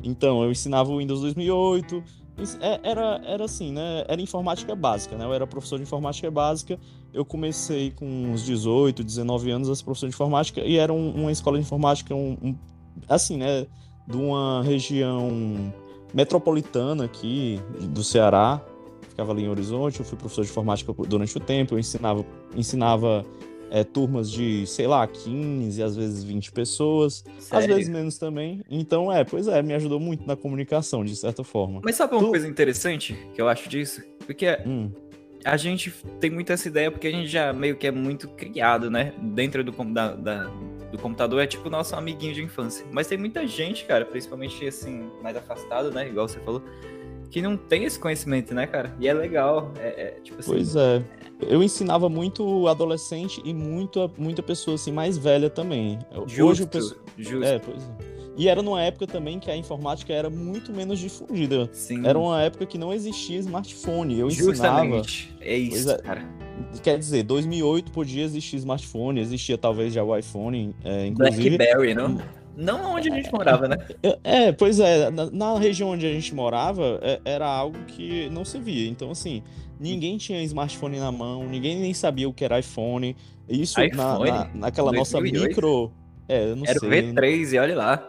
Então, 0.05 0.43
eu 0.45 0.51
ensinava 0.53 0.91
o 0.93 0.99
Windows 0.99 1.21
2008. 1.23 2.03
É- 2.61 2.81
Era, 2.83 3.21
era 3.25 3.45
assim, 3.45 3.73
né? 3.73 4.05
Era 4.09 4.21
informática 4.21 4.75
básica, 4.75 5.17
né? 5.17 5.25
Eu 5.25 5.33
era 5.33 5.47
professor 5.47 5.77
de 5.77 5.83
informática 5.85 6.31
básica. 6.31 6.79
Eu 7.13 7.25
comecei 7.25 7.91
com 7.93 8.07
uns 8.07 8.45
18, 8.45 9.05
19 9.05 9.51
anos 9.51 9.69
a 9.69 9.75
ser 9.75 9.85
professor 9.85 10.09
de 10.09 10.15
informática 10.15 10.61
e 10.61 10.77
era 10.77 10.93
um- 10.93 11.13
uma 11.13 11.31
escola 11.33 11.57
de 11.59 11.63
informática, 11.65 12.15
um, 12.15 12.37
um- 12.43 12.55
assim, 13.09 13.37
né? 13.37 13.67
De 14.07 14.17
uma 14.17 14.63
região 14.63 15.73
metropolitana 16.13 17.05
aqui 17.05 17.61
do 17.81 18.03
Ceará. 18.03 18.61
Ficava 19.09 19.33
ali 19.33 19.45
em 19.45 19.49
Horizonte. 19.49 20.01
Eu 20.01 20.05
fui 20.07 20.19
professor 20.19 20.45
de 20.45 20.51
informática 20.51 20.93
durante 21.09 21.37
o 21.37 21.41
tempo. 21.41 21.75
Eu 21.75 21.79
ensinava, 21.79 22.25
ensinava 22.57 23.25
é, 23.75 23.83
turmas 23.83 24.31
de, 24.31 24.65
sei 24.69 24.87
lá, 24.87 25.05
15, 25.05 25.83
às 25.83 25.97
vezes 25.97 26.23
20 26.23 26.53
pessoas. 26.53 27.25
Às 27.39 27.45
Sério? 27.45 27.75
vezes 27.75 27.89
menos 27.91 28.17
também. 28.19 28.63
Então, 28.71 29.11
é, 29.13 29.25
pois 29.25 29.49
é, 29.49 29.61
me 29.63 29.75
ajudou 29.75 29.99
muito 29.99 30.25
na 30.25 30.37
comunicação, 30.37 31.05
de 31.05 31.17
certa 31.17 31.43
forma. 31.43 31.81
Mas 31.85 31.97
sabe 31.97 32.15
uma 32.15 32.23
Tu- 32.23 32.29
coisa 32.31 32.47
interessante 32.47 33.19
que 33.35 33.43
eu 33.43 33.49
acho 33.49 33.69
disso? 33.69 34.01
Porque 34.25 34.47
Hum, 34.65 34.93
a 35.45 35.57
gente 35.57 35.93
tem 36.21 36.31
muito 36.31 36.53
essa 36.53 36.69
ideia 36.69 36.89
porque 36.89 37.09
a 37.09 37.11
gente 37.11 37.27
já 37.27 37.53
meio 37.53 37.75
que 37.77 37.89
é 37.89 37.91
muito 37.91 38.29
criado, 38.29 38.89
né? 38.89 39.13
Dentro 39.21 39.65
do, 39.65 39.73
da- 39.93 40.15
da- 40.15 40.45
do 40.93 40.99
computador 40.99 41.43
é 41.43 41.47
tipo 41.49 41.67
o 41.67 41.71
nosso 41.71 41.97
amiguinho 41.97 42.33
de 42.33 42.43
infância. 42.45 42.87
Mas 42.93 43.09
tem 43.09 43.19
muita 43.19 43.45
gente, 43.45 43.85
cara, 43.87 44.05
principalmente 44.05 44.65
assim, 44.69 45.11
mais 45.21 45.37
afastado, 45.37 45.91
né? 45.91 46.09
Igual 46.09 46.29
você 46.29 46.39
falou, 46.39 46.63
que 47.35 47.43
não 47.43 47.57
tem 47.57 47.83
esse 47.83 47.99
conhecimento, 47.99 48.55
né, 48.55 48.65
cara? 48.65 48.95
E 49.01 49.09
é 49.09 49.13
legal. 49.13 49.73
É, 49.81 49.89
é, 49.89 50.21
tipo 50.23 50.39
assim. 50.39 50.53
pois 50.53 50.77
é. 50.77 51.03
Eu 51.49 51.65
ensinava 51.65 52.09
muito 52.09 52.69
adolescente 52.69 53.43
e 53.45 53.53
muito, 53.53 54.09
muita 54.17 54.41
pessoa 54.41 54.77
assim 54.77 54.93
mais 54.93 55.19
velha 55.19 55.51
também. 55.51 55.99
Justo, 56.29 56.45
Hoje 56.45 56.63
o 56.63 56.67
pessoal... 56.69 57.01
justo. 57.19 57.45
É, 57.45 57.59
pois 57.59 57.83
é. 57.83 58.15
E 58.37 58.49
era 58.49 58.63
numa 58.63 58.81
época 58.81 59.09
também 59.09 59.41
que 59.41 59.51
a 59.51 59.57
informática 59.57 60.13
era 60.13 60.31
muito 60.31 60.73
menos 60.73 61.01
difundida. 61.01 61.69
Sim. 61.73 62.07
Era 62.07 62.17
uma 62.17 62.41
época 62.41 62.67
que 62.67 62.79
não 62.79 62.93
existia 62.93 63.41
smartphone. 63.41 64.17
Eu 64.17 64.29
ensinava. 64.29 64.53
Justamente. 64.53 65.37
É 65.41 65.57
isso, 65.57 65.91
é. 65.91 65.99
cara. 65.99 66.25
Quer 66.85 67.01
dizer, 67.01 67.25
2008 67.25 67.91
podia 67.91 68.23
existir 68.23 68.59
smartphone, 68.59 69.21
existia 69.21 69.59
talvez 69.59 69.93
já 69.93 70.05
o 70.05 70.17
iPhone, 70.17 70.73
é, 70.85 71.07
inclusive. 71.07 71.57
Blackberry, 71.57 71.95
não? 71.95 72.17
Não 72.57 72.95
onde 72.95 73.11
a 73.11 73.15
gente 73.15 73.33
morava, 73.33 73.67
né? 73.69 73.77
É, 74.23 74.53
pois 74.53 74.79
é, 74.81 75.11
na, 75.11 75.31
na 75.31 75.59
região 75.59 75.91
onde 75.91 76.07
a 76.07 76.13
gente 76.13 76.35
morava, 76.35 76.99
é- 77.03 77.21
era 77.25 77.47
algo 77.47 77.79
que 77.87 78.29
não 78.31 78.45
se 78.45 78.59
via. 78.59 78.89
Então, 78.89 79.11
assim, 79.11 79.43
ninguém 79.79 80.17
tinha 80.17 80.43
smartphone 80.45 80.99
na 80.99 81.11
mão, 81.11 81.47
ninguém 81.49 81.77
nem 81.79 81.93
sabia 81.93 82.29
o 82.29 82.33
que 82.33 82.45
era 82.45 82.59
iPhone. 82.59 83.17
Isso 83.49 83.79
na, 83.81 83.87
iPhone? 83.87 84.31
na- 84.31 84.51
naquela 84.55 84.93
nossa 84.93 85.19
2008? 85.19 85.49
micro. 85.49 85.93
É, 86.29 86.51
eu 86.51 86.57
não 86.57 86.65
Era 86.67 86.79
o 86.79 86.81
sei. 86.81 87.13
V3 87.13 87.53
e 87.55 87.59
olha 87.59 87.77
lá. 87.77 88.09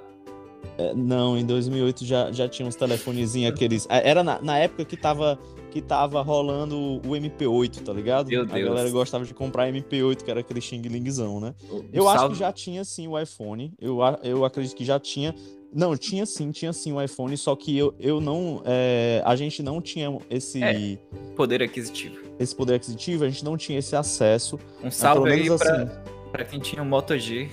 É, 0.77 0.93
não, 0.93 1.37
em 1.37 1.45
2008 1.45 2.05
já, 2.05 2.31
já 2.31 2.47
tinha 2.49 2.67
uns 2.67 2.75
telefonezinhos 2.75 3.53
aqueles. 3.53 3.87
é, 3.89 4.09
Era 4.09 4.23
na, 4.23 4.41
na 4.41 4.57
época 4.57 4.83
que 4.85 4.97
tava, 4.97 5.39
que 5.75 5.81
tava 5.81 6.21
rolando 6.21 6.77
o 7.05 7.11
MP8, 7.17 7.83
tá 7.83 7.91
ligado? 7.91 8.29
Meu 8.29 8.43
A 8.43 8.45
Deus. 8.45 8.65
galera 8.69 8.89
gostava 8.89 9.25
de 9.25 9.33
comprar 9.33 9.69
MP8, 9.69 10.23
que 10.23 10.31
era 10.31 10.39
aquele 10.39 10.61
Xing 10.61 10.81
Lingzão, 10.81 11.41
né? 11.41 11.53
Um 11.69 11.83
Eu 11.91 12.07
acho 12.07 12.19
salve- 12.19 12.33
que 12.35 12.39
já 12.39 12.53
tinha 12.53 12.85
sim 12.85 13.09
o 13.09 13.19
iPhone. 13.19 13.73
Eu, 13.77 14.01
a- 14.01 14.17
eu 14.23 14.45
acredito 14.45 14.73
que 14.73 14.85
já 14.85 14.97
tinha. 14.97 15.35
Não, 15.73 15.97
tinha 15.97 16.25
sim, 16.25 16.49
tinha 16.51 16.71
sim 16.71 16.93
o 16.93 17.01
iPhone, 17.01 17.35
só 17.35 17.53
que 17.57 17.77
eu, 17.77 17.93
eu 17.99 18.21
não. 18.21 18.61
é, 18.63 19.21
a 19.25 19.35
gente 19.35 19.61
não 19.61 19.81
tinha 19.81 20.17
esse, 20.29 20.63
É. 20.63 20.97
Poder 21.35 21.61
aquisitivo. 21.61 22.15
esse 22.39 22.55
poder 22.55 22.75
aquisitivo, 22.75 23.25
a 23.25 23.29
gente 23.29 23.43
não 23.43 23.57
tinha 23.57 23.77
esse 23.77 23.97
acesso. 23.97 24.57
Um 24.81 24.89
salve 24.89 25.29
aí 25.33 25.45
pra, 25.47 25.55
assim. 25.55 25.89
pra 26.31 26.45
quem 26.45 26.59
tinha 26.61 26.81
o 26.81 26.85
Moto 26.85 27.17
G. 27.17 27.49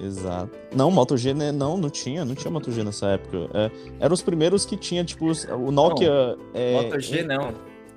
Exato. 0.00 0.50
Não, 0.74 0.90
Moto 0.90 1.16
G, 1.16 1.34
né? 1.34 1.50
Não, 1.52 1.76
não 1.76 1.90
tinha, 1.90 2.24
não 2.24 2.34
tinha 2.34 2.50
Moto 2.50 2.70
G 2.70 2.84
nessa 2.84 3.06
época. 3.08 3.48
É, 3.54 3.70
eram 4.00 4.14
os 4.14 4.22
primeiros 4.22 4.64
que 4.64 4.76
tinha, 4.76 5.04
tipo, 5.04 5.26
o 5.54 5.70
Nokia. 5.70 6.36
é, 6.54 6.72
Moto 6.82 7.00
G 7.00 7.22
não. 7.24 7.52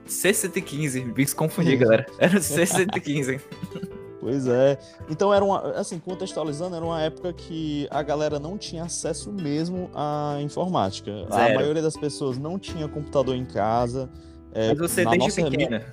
C115, 0.08 1.06
me 1.16 1.24
Hum. 1.24 1.26
confundi, 1.36 1.76
galera. 1.78 2.06
Era 2.18 2.38
o 2.38 2.42
C115. 2.42 3.40
Pois 4.20 4.46
é. 4.48 4.78
Então 5.10 5.34
era 5.34 5.44
uma, 5.44 5.72
assim, 5.72 5.98
contextualizando, 5.98 6.76
era 6.76 6.86
uma 6.86 7.02
época 7.02 7.34
que 7.34 7.88
a 7.90 8.04
galera 8.04 8.40
não 8.40 8.56
tinha 8.58 8.84
acesso 8.84 9.32
mesmo 9.32 9.90
à 9.96 10.38
informática. 10.42 11.12
A 11.30 11.36
Zero. 11.46 11.56
maioria 11.56 11.82
das 11.82 11.96
pessoas 11.98 12.38
não 12.38 12.60
tinha 12.60 12.88
computador 12.88 13.36
em 13.36 13.46
casa. 13.46 14.10
É, 14.54 14.70
Mas 14.70 14.78
você 14.78 15.06
desde 15.06 15.18
nossa- 15.42 15.50
pequena 15.50 15.86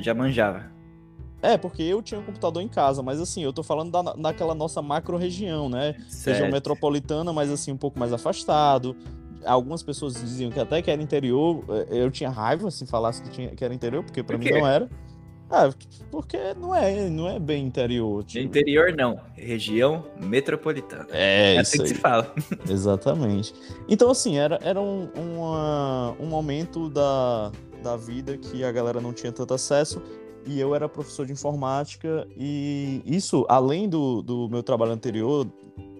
já 0.00 0.12
manjava. 0.14 0.64
É, 1.40 1.56
porque 1.56 1.82
eu 1.82 2.02
tinha 2.02 2.20
um 2.20 2.24
computador 2.24 2.60
em 2.62 2.68
casa, 2.68 3.02
mas 3.02 3.20
assim, 3.20 3.42
eu 3.44 3.52
tô 3.52 3.62
falando 3.62 3.90
da, 3.92 4.02
daquela 4.14 4.54
nossa 4.54 4.82
macro 4.82 5.16
região, 5.16 5.68
né? 5.68 5.94
Seja 6.08 6.38
Certo. 6.40 6.52
metropolitana, 6.52 7.32
mas 7.32 7.50
assim, 7.50 7.70
um 7.72 7.76
pouco 7.76 7.98
mais 7.98 8.12
afastado. 8.12 8.96
Algumas 9.46 9.82
pessoas 9.82 10.14
diziam 10.14 10.50
que 10.50 10.58
até 10.58 10.82
que 10.82 10.90
era 10.90 11.00
interior. 11.00 11.62
eh, 11.68 11.86
Eu 12.02 12.10
tinha 12.10 12.28
raiva 12.28 12.70
se 12.72 12.84
falasse 12.86 13.22
que, 13.22 13.30
tinha, 13.30 13.48
que 13.54 13.64
era 13.64 13.72
interior, 13.72 14.02
porque 14.02 14.20
pra 14.22 14.36
Por 14.36 14.44
mim 14.44 14.50
não 14.50 14.66
era. 14.66 14.88
Ah, 15.50 15.70
porque 16.10 16.36
não 16.60 16.74
é, 16.74 17.08
não 17.08 17.28
é 17.28 17.38
bem 17.38 17.64
interior. 17.64 18.22
tipo. 18.24 18.44
Interior 18.44 18.92
não, 18.94 19.18
região 19.34 20.04
metropolitana. 20.20 21.06
É, 21.10 21.54
É 21.56 21.60
isso 21.62 21.74
assim 21.76 21.82
que 21.84 21.88
se 21.88 21.94
fala. 21.94 22.34
Exatamente. 22.68 23.54
Então, 23.88 24.10
assim, 24.10 24.36
era, 24.36 24.58
era 24.62 24.80
um, 24.80 25.08
uma- 25.14 26.14
um 26.20 26.26
momento 26.26 26.90
da, 26.90 27.50
da 27.82 27.96
vida 27.96 28.36
que 28.36 28.62
a 28.64 28.70
galera 28.72 29.00
não 29.00 29.12
tinha 29.12 29.32
tanto 29.32 29.54
acesso 29.54 30.02
e 30.48 30.58
eu 30.58 30.74
era 30.74 30.88
professor 30.88 31.26
de 31.26 31.32
informática 31.32 32.26
e 32.34 33.02
isso, 33.04 33.44
além 33.50 33.86
do, 33.86 34.22
do 34.22 34.48
meu 34.48 34.62
trabalho 34.62 34.92
anterior 34.92 35.46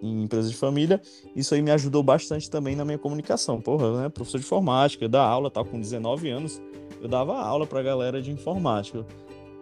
em 0.02 0.23
empresa 0.23 0.49
de 0.49 0.57
família, 0.57 1.00
isso 1.37 1.55
aí 1.55 1.61
me 1.61 1.71
ajudou 1.71 2.02
bastante 2.02 2.49
também 2.49 2.75
na 2.75 2.83
minha 2.83 2.97
comunicação. 2.97 3.61
Porra, 3.61 4.02
né? 4.02 4.09
Professor 4.09 4.38
de 4.38 4.47
informática, 4.47 5.07
dar 5.07 5.23
aula, 5.23 5.50
tal, 5.50 5.67
com 5.67 5.78
19 5.78 6.31
anos, 6.31 6.62
eu 7.02 7.09
dava 7.09 7.37
aula 7.38 7.67
pra 7.67 7.83
galera 7.83 8.23
de 8.23 8.31
informática. 8.31 9.05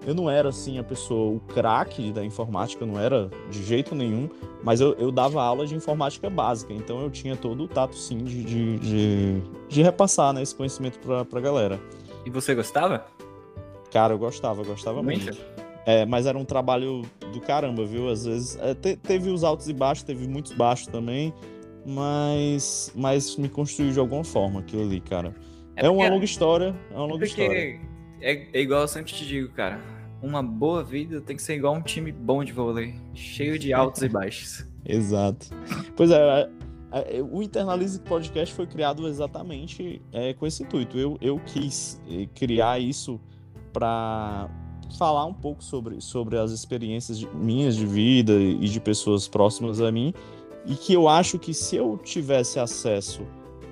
Eu 0.06 0.14
não 0.14 0.30
era, 0.30 0.50
assim, 0.50 0.78
a 0.78 0.84
pessoa, 0.84 1.34
o 1.34 1.40
craque 1.40 2.12
da 2.12 2.24
informática, 2.24 2.84
eu 2.84 2.86
não 2.86 3.00
era 3.00 3.28
de 3.50 3.64
jeito 3.64 3.92
nenhum, 3.92 4.28
mas 4.62 4.80
eu, 4.80 4.92
eu 4.94 5.10
dava 5.10 5.42
aula 5.42 5.66
de 5.66 5.74
informática 5.74 6.30
básica, 6.30 6.72
então 6.72 7.00
eu 7.00 7.10
tinha 7.10 7.34
todo 7.34 7.64
o 7.64 7.68
tato, 7.68 7.96
sim, 7.96 8.18
de, 8.18 8.44
de, 8.44 8.78
de, 8.78 9.42
de 9.68 9.82
repassar 9.82 10.32
né, 10.32 10.42
esse 10.42 10.54
conhecimento 10.54 11.00
pra, 11.00 11.24
pra 11.24 11.40
galera. 11.40 11.80
E 12.24 12.30
você 12.30 12.54
gostava? 12.54 13.04
Cara, 13.92 14.14
eu 14.14 14.18
gostava, 14.18 14.60
eu 14.62 14.66
gostava 14.66 15.02
muito. 15.02 15.24
Muito. 15.24 15.38
É, 15.86 16.04
mas 16.04 16.26
era 16.26 16.36
um 16.36 16.44
trabalho 16.44 17.02
do 17.32 17.40
caramba, 17.40 17.84
viu? 17.86 18.08
Às 18.08 18.26
vezes 18.26 18.56
é, 18.60 18.74
te- 18.74 18.96
teve 18.96 19.30
os 19.30 19.44
altos 19.44 19.68
e 19.68 19.72
baixos, 19.72 20.02
teve 20.02 20.26
muitos 20.26 20.52
baixos 20.52 20.88
também, 20.88 21.32
mas, 21.86 22.90
mas 22.94 23.36
me 23.36 23.48
construiu 23.48 23.92
de 23.92 23.98
alguma 24.00 24.24
forma 24.24 24.60
aquilo 24.60 24.82
ali, 24.82 25.00
cara. 25.00 25.34
É, 25.76 25.88
uma 25.88 25.98
porque- 25.98 26.10
longa 26.10 26.24
história, 26.24 26.74
é 26.90 26.94
uma 26.96 27.06
longa 27.06 27.24
história. 27.24 27.48
Porque 27.78 28.24
é, 28.26 28.48
é 28.52 28.60
igual 28.60 28.80
eu 28.82 28.88
sempre 28.88 29.12
te 29.12 29.24
digo, 29.26 29.48
cara. 29.52 29.80
Uma 30.22 30.42
boa 30.42 30.82
vida 30.82 31.20
tem 31.20 31.36
que 31.36 31.42
ser 31.42 31.54
igual 31.56 31.74
um 31.74 31.82
time 31.82 32.10
bom 32.10 32.42
de 32.42 32.52
vôlei, 32.52 32.94
cheio 33.14 33.58
de 33.58 33.72
altos 33.72 34.02
e 34.02 34.08
baixos. 34.08 34.66
Exato. 34.84 35.48
Pois 35.94 36.10
é, 36.10 36.48
é, 36.92 37.18
é, 37.18 37.22
o 37.22 37.42
Internalize 37.42 38.00
Podcast 38.00 38.54
foi 38.54 38.66
criado 38.66 39.06
exatamente 39.06 40.00
é, 40.12 40.32
com 40.34 40.46
esse 40.46 40.62
intuito. 40.62 40.98
Eu, 40.98 41.18
eu 41.20 41.38
quis 41.44 42.00
eh, 42.08 42.26
criar 42.34 42.80
isso 42.80 43.20
para 43.80 44.48
falar 44.96 45.26
um 45.26 45.34
pouco 45.34 45.62
sobre, 45.62 46.00
sobre 46.00 46.38
as 46.38 46.50
experiências 46.50 47.18
de- 47.18 47.28
minhas 47.36 47.76
de 47.76 47.84
vida 47.84 48.32
e 48.32 48.66
de 48.68 48.80
pessoas 48.80 49.28
próximas 49.28 49.82
a 49.82 49.92
mim, 49.92 50.14
e 50.64 50.74
que 50.74 50.94
eu 50.94 51.06
acho 51.08 51.38
que 51.38 51.52
se 51.52 51.76
eu 51.76 51.98
tivesse 52.02 52.58
acesso 52.58 53.20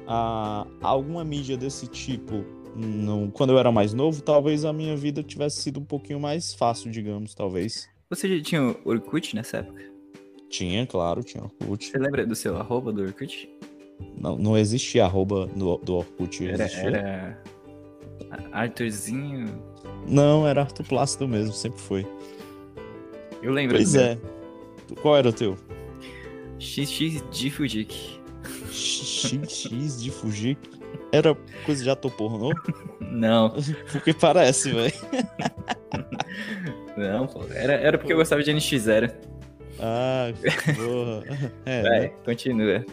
a 0.06 0.66
alguma 0.82 1.24
mídia 1.24 1.56
desse 1.56 1.86
tipo 1.86 2.44
no- 2.76 3.30
quando 3.32 3.50
eu 3.54 3.58
era 3.58 3.72
mais 3.72 3.94
novo, 3.94 4.20
talvez 4.20 4.66
a 4.66 4.72
minha 4.74 4.94
vida 4.94 5.22
tivesse 5.22 5.62
sido 5.62 5.80
um 5.80 5.84
pouquinho 5.84 6.20
mais 6.20 6.52
fácil, 6.52 6.90
digamos, 6.90 7.34
talvez. 7.34 7.88
Você 8.10 8.36
já 8.36 8.42
tinha 8.44 8.62
o 8.62 8.76
Orkut 8.84 9.34
nessa 9.34 9.58
época? 9.58 9.82
Tinha, 10.50 10.86
claro, 10.86 11.24
tinha 11.24 11.42
Orkut. 11.44 11.90
Você 11.90 11.98
lembra 11.98 12.26
do 12.26 12.34
seu 12.34 12.58
arroba 12.58 12.92
do 12.92 13.00
Orkut? 13.02 13.48
Não, 14.20 14.36
não 14.36 14.58
existia 14.58 15.04
arroba 15.06 15.48
no, 15.56 15.78
do 15.78 15.94
Orkut. 15.94 16.46
Era, 16.46 16.64
era 16.64 17.42
Arthurzinho. 18.52 19.62
Não, 20.06 20.46
era 20.46 20.62
Arthur 20.62 20.84
Plácido 20.86 21.26
mesmo, 21.28 21.52
sempre 21.52 21.80
foi. 21.80 22.06
Eu 23.42 23.52
lembro. 23.52 23.76
Pois 23.76 23.92
do 23.92 23.98
meu. 23.98 24.06
é. 24.08 24.18
Qual 25.00 25.16
era 25.16 25.28
o 25.28 25.32
teu? 25.32 25.56
XX 26.58 27.22
de 27.30 27.50
Fujik. 27.50 28.20
XX 28.70 30.00
de 30.02 30.10
fugir. 30.10 30.58
Era 31.12 31.34
coisa 31.64 31.82
de 31.82 31.90
ator 31.90 32.10
pornô? 32.12 32.52
Não, 33.00 33.54
Porque 33.92 34.12
parece, 34.12 34.72
velho. 34.72 34.92
não, 36.96 37.26
pô. 37.26 37.44
Era, 37.52 37.74
era 37.74 37.98
porque 37.98 38.12
eu 38.12 38.16
gostava 38.16 38.42
de 38.42 38.50
NX0. 38.52 39.12
Ah, 39.78 40.32
porra. 40.74 41.52
É, 41.66 41.82
Vai, 41.82 42.00
né? 42.00 42.08
continua. 42.24 42.84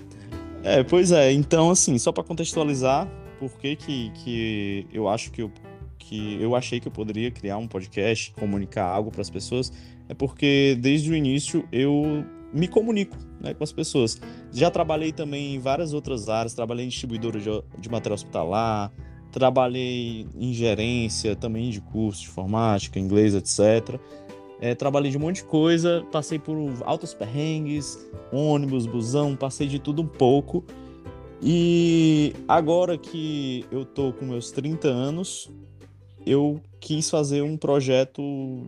é, 0.64 0.84
pois 0.84 1.12
é. 1.12 1.32
Então, 1.32 1.70
assim, 1.72 1.98
só 1.98 2.12
pra 2.12 2.24
contextualizar, 2.24 3.08
por 3.42 3.58
que 3.58 3.76
que, 3.76 4.12
que 4.12 4.88
eu 4.94 5.10
acho 5.10 5.32
que 5.32 5.42
eu, 5.42 5.52
que 5.98 6.40
eu 6.40 6.56
achei 6.56 6.80
que 6.80 6.88
eu 6.88 6.92
poderia 6.92 7.32
criar 7.32 7.58
um 7.58 7.68
podcast, 7.68 8.32
comunicar 8.34 8.86
algo 8.86 9.10
pras 9.10 9.32
pessoas, 9.32 9.74
é 10.08 10.14
porque 10.14 10.78
desde 10.80 11.10
o 11.10 11.16
início 11.16 11.68
eu 11.72 12.24
me 12.54 12.68
comunico 12.68 13.18
né, 13.40 13.56
com 13.56 13.64
as 13.64 13.72
pessoas. 13.72 14.22
Já 14.52 14.70
trabalhei 14.70 15.12
também 15.12 15.56
em 15.56 15.60
várias 15.60 15.92
outras 15.92 16.30
áreas, 16.30 16.54
trabalhei 16.54 16.86
em 16.86 16.90
distribuidora 16.90 17.40
de, 17.40 17.50
de 17.80 17.90
material 17.90 18.14
hospitalar, 18.14 18.92
trabalhei 19.32 20.28
em 20.36 20.54
gerência 20.54 21.36
também 21.36 21.72
de 21.72 21.82
curso 21.82 22.22
de 22.22 22.28
informática, 22.28 23.00
inglês, 23.00 23.34
etc. 23.34 24.00
É, 24.60 24.76
trabalhei 24.76 25.10
de 25.10 25.18
um 25.18 25.22
monte 25.22 25.38
de 25.38 25.46
coisa, 25.46 26.06
passei 26.12 26.38
por 26.38 26.56
altos 26.86 27.16
perrengues, 27.16 28.08
ônibus, 28.32 28.86
busão, 28.86 29.36
passei 29.36 29.66
de 29.66 29.80
tudo 29.80 30.04
um 30.04 30.08
pouco. 30.08 30.64
E 31.42 32.34
agora 32.48 32.98
que 32.98 33.66
eu 33.72 33.84
tô 33.84 34.14
com 34.14 34.26
meus 34.26 34.52
30 34.52 34.88
anos, 34.88 35.50
eu 36.26 36.62
quis 36.80 37.10
fazer 37.10 37.42
um 37.42 37.58
projeto 37.58 38.22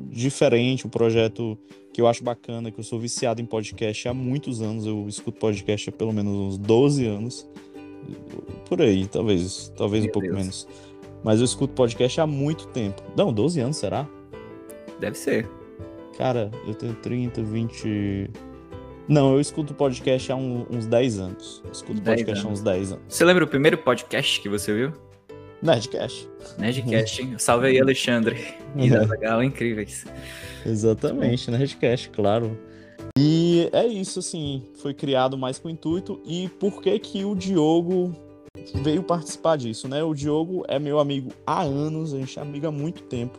diferente, 0.09 0.87
um 0.87 0.89
projeto 0.89 1.57
que 1.93 2.01
eu 2.01 2.07
acho 2.07 2.23
bacana, 2.23 2.71
que 2.71 2.79
eu 2.79 2.83
sou 2.83 2.99
viciado 2.99 3.39
em 3.41 3.45
podcast 3.45 4.07
há 4.07 4.13
muitos 4.13 4.61
anos, 4.61 4.85
eu 4.85 5.05
escuto 5.07 5.39
podcast 5.39 5.89
há 5.89 5.91
pelo 5.91 6.11
menos 6.11 6.33
uns 6.33 6.57
12 6.57 7.05
anos. 7.05 7.47
Por 8.67 8.81
aí, 8.81 9.05
talvez, 9.05 9.71
talvez 9.77 10.03
um 10.03 10.05
Meu 10.05 10.13
pouco 10.13 10.27
Deus. 10.27 10.39
menos. 10.39 10.67
Mas 11.23 11.39
eu 11.39 11.45
escuto 11.45 11.73
podcast 11.73 12.19
há 12.19 12.27
muito 12.27 12.67
tempo. 12.69 13.01
Não, 13.15 13.31
12 13.31 13.59
anos, 13.59 13.77
será? 13.77 14.09
Deve 14.99 15.17
ser. 15.17 15.47
Cara, 16.17 16.51
eu 16.67 16.73
tenho 16.73 16.95
30, 16.95 17.41
20. 17.43 18.29
Não, 19.07 19.33
eu 19.33 19.41
escuto 19.41 19.73
podcast 19.73 20.31
há 20.31 20.35
um- 20.35 20.65
uns 20.69 20.85
10 20.85 21.19
anos. 21.19 21.61
Eu 21.65 21.71
escuto 21.71 21.99
10 21.99 22.21
podcast 22.21 22.45
há 22.45 22.49
uns 22.49 22.61
10 22.61 22.91
anos. 22.93 23.03
Você 23.07 23.25
lembra 23.25 23.43
o 23.43 23.47
primeiro 23.47 23.77
podcast 23.77 24.39
que 24.39 24.47
você 24.47 24.73
viu? 24.73 24.93
Nerdcast. 25.61 26.29
Nerdcast, 26.57 27.21
hein? 27.21 27.35
Salve 27.37 27.67
aí, 27.67 27.79
Alexandre. 27.79 28.37
E 28.75 28.89
da 28.89 29.45
incríveis. 29.45 30.03
Exatamente, 30.65 31.51
Nerdcast, 31.51 32.09
claro. 32.09 32.57
E 33.17 33.69
é 33.71 33.85
isso, 33.85 34.19
assim, 34.19 34.63
foi 34.81 34.93
criado 34.93 35.37
mais 35.37 35.59
com 35.59 35.69
intuito. 35.69 36.19
E 36.25 36.49
por 36.59 36.81
que 36.81 36.97
que 36.97 37.23
o 37.23 37.35
Diogo 37.35 38.11
veio 38.81 39.03
participar 39.03 39.57
disso, 39.57 39.87
né? 39.87 40.03
O 40.03 40.13
Diogo 40.13 40.63
é 40.67 40.79
meu 40.79 40.97
amigo 40.99 41.29
há 41.45 41.61
anos, 41.61 42.13
a 42.13 42.17
gente 42.17 42.37
é 42.39 42.41
amigo 42.41 42.67
há 42.67 42.71
muito 42.71 43.03
tempo. 43.03 43.37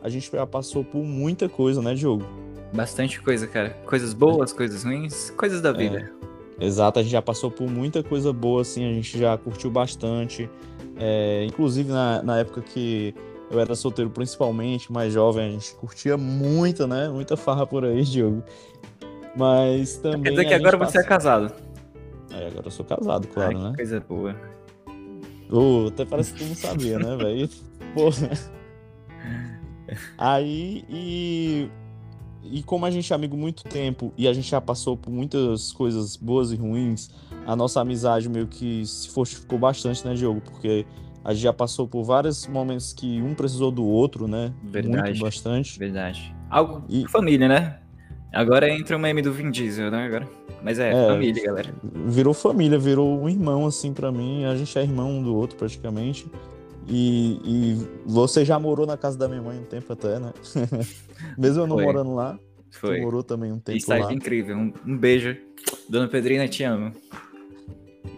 A 0.00 0.08
gente 0.08 0.30
já 0.30 0.46
passou 0.46 0.84
por 0.84 1.02
muita 1.02 1.48
coisa, 1.48 1.82
né, 1.82 1.94
Diogo? 1.94 2.24
Bastante 2.72 3.20
coisa, 3.20 3.46
cara. 3.46 3.70
Coisas 3.86 4.12
boas, 4.12 4.52
coisas 4.52 4.84
ruins, 4.84 5.30
coisas 5.30 5.60
da 5.60 5.72
vida. 5.72 6.10
Exato, 6.58 6.98
a 6.98 7.02
gente 7.02 7.12
já 7.12 7.20
passou 7.22 7.50
por 7.50 7.68
muita 7.70 8.02
coisa 8.02 8.32
boa, 8.32 8.62
assim, 8.62 8.84
a 8.88 8.92
gente 8.92 9.18
já 9.18 9.36
curtiu 9.36 9.70
bastante. 9.70 10.48
É, 10.98 11.44
inclusive 11.44 11.90
na, 11.92 12.22
na 12.22 12.38
época 12.38 12.62
que 12.62 13.14
eu 13.50 13.60
era 13.60 13.74
solteiro, 13.74 14.10
principalmente, 14.10 14.90
mais 14.90 15.12
jovem, 15.12 15.46
a 15.46 15.50
gente 15.50 15.74
curtia 15.74 16.16
muita, 16.16 16.86
né? 16.86 17.08
Muita 17.08 17.36
farra 17.36 17.66
por 17.66 17.84
aí, 17.84 18.02
Diogo. 18.04 18.42
Mas 19.36 19.98
também. 19.98 20.22
Quer 20.22 20.30
dizer 20.30 20.44
que 20.46 20.54
agora 20.54 20.76
você 20.78 20.98
é 20.98 21.02
passa- 21.02 21.08
casado. 21.08 21.52
É, 22.32 22.46
agora 22.48 22.66
eu 22.66 22.70
sou 22.70 22.84
casado, 22.84 23.28
claro, 23.28 23.56
Ai, 23.56 23.62
né? 23.64 23.72
coisa 23.76 24.00
boa. 24.00 24.34
Ô, 25.50 25.86
até 25.88 26.04
parece 26.04 26.32
que 26.32 26.40
tu 26.40 26.44
não 26.46 26.54
sabia, 26.56 26.98
né, 26.98 27.16
velho? 27.16 27.48
Porra. 27.94 28.30
Aí, 30.18 30.84
e. 30.88 31.68
E 32.50 32.62
como 32.62 32.84
a 32.86 32.90
gente 32.90 33.12
é 33.12 33.16
amigo 33.16 33.36
há 33.36 33.38
muito 33.38 33.64
tempo 33.64 34.12
e 34.16 34.26
a 34.28 34.32
gente 34.32 34.48
já 34.48 34.60
passou 34.60 34.96
por 34.96 35.10
muitas 35.10 35.72
coisas 35.72 36.16
boas 36.16 36.52
e 36.52 36.56
ruins, 36.56 37.10
a 37.46 37.54
nossa 37.56 37.80
amizade 37.80 38.28
meio 38.28 38.46
que 38.46 38.84
se 38.86 39.08
fortificou 39.08 39.58
bastante, 39.58 40.06
né, 40.06 40.14
Diogo? 40.14 40.40
Porque 40.40 40.86
a 41.24 41.32
gente 41.32 41.42
já 41.42 41.52
passou 41.52 41.86
por 41.88 42.04
vários 42.04 42.46
momentos 42.46 42.92
que 42.92 43.20
um 43.20 43.34
precisou 43.34 43.70
do 43.70 43.84
outro, 43.84 44.26
né? 44.28 44.52
Verdade. 44.62 45.10
Muito, 45.10 45.20
bastante. 45.20 45.78
Verdade. 45.78 46.34
Algo 46.48 46.84
E- 46.88 47.06
família, 47.08 47.48
né? 47.48 47.78
Agora 48.32 48.68
entra 48.70 48.96
o 48.96 49.00
meme 49.00 49.22
do 49.22 49.32
Vin 49.32 49.50
Diesel, 49.50 49.90
né? 49.90 50.04
Agora. 50.06 50.28
Mas 50.62 50.78
é, 50.78 50.90
É. 50.92 51.06
família, 51.08 51.42
galera. 51.44 51.74
Virou 52.06 52.34
família, 52.34 52.78
virou 52.78 53.20
um 53.20 53.28
irmão, 53.28 53.66
assim, 53.66 53.92
pra 53.92 54.10
mim. 54.12 54.44
A 54.44 54.54
gente 54.56 54.76
é 54.78 54.82
irmão 54.82 55.10
um 55.10 55.22
do 55.22 55.34
outro, 55.34 55.56
praticamente. 55.56 56.26
E, 56.88 57.40
e 57.44 57.86
você 58.04 58.44
já 58.44 58.58
morou 58.58 58.86
na 58.86 58.96
casa 58.96 59.16
da 59.18 59.26
minha 59.28 59.42
mãe 59.42 59.58
um 59.58 59.64
tempo 59.64 59.92
até, 59.92 60.18
né? 60.18 60.32
Mesmo 61.38 61.62
eu 61.62 61.66
não 61.66 61.76
Foi. 61.76 61.84
morando 61.84 62.14
lá, 62.14 62.38
Foi. 62.70 63.00
morou 63.00 63.22
também 63.22 63.52
um 63.52 63.58
tempo 63.58 63.78
Estágio 63.78 64.06
lá. 64.06 64.12
incrível. 64.12 64.56
Um, 64.56 64.72
um 64.86 64.96
beijo. 64.96 65.36
Dona 65.88 66.08
Pedrina, 66.08 66.46
te 66.48 66.62
amo. 66.64 66.92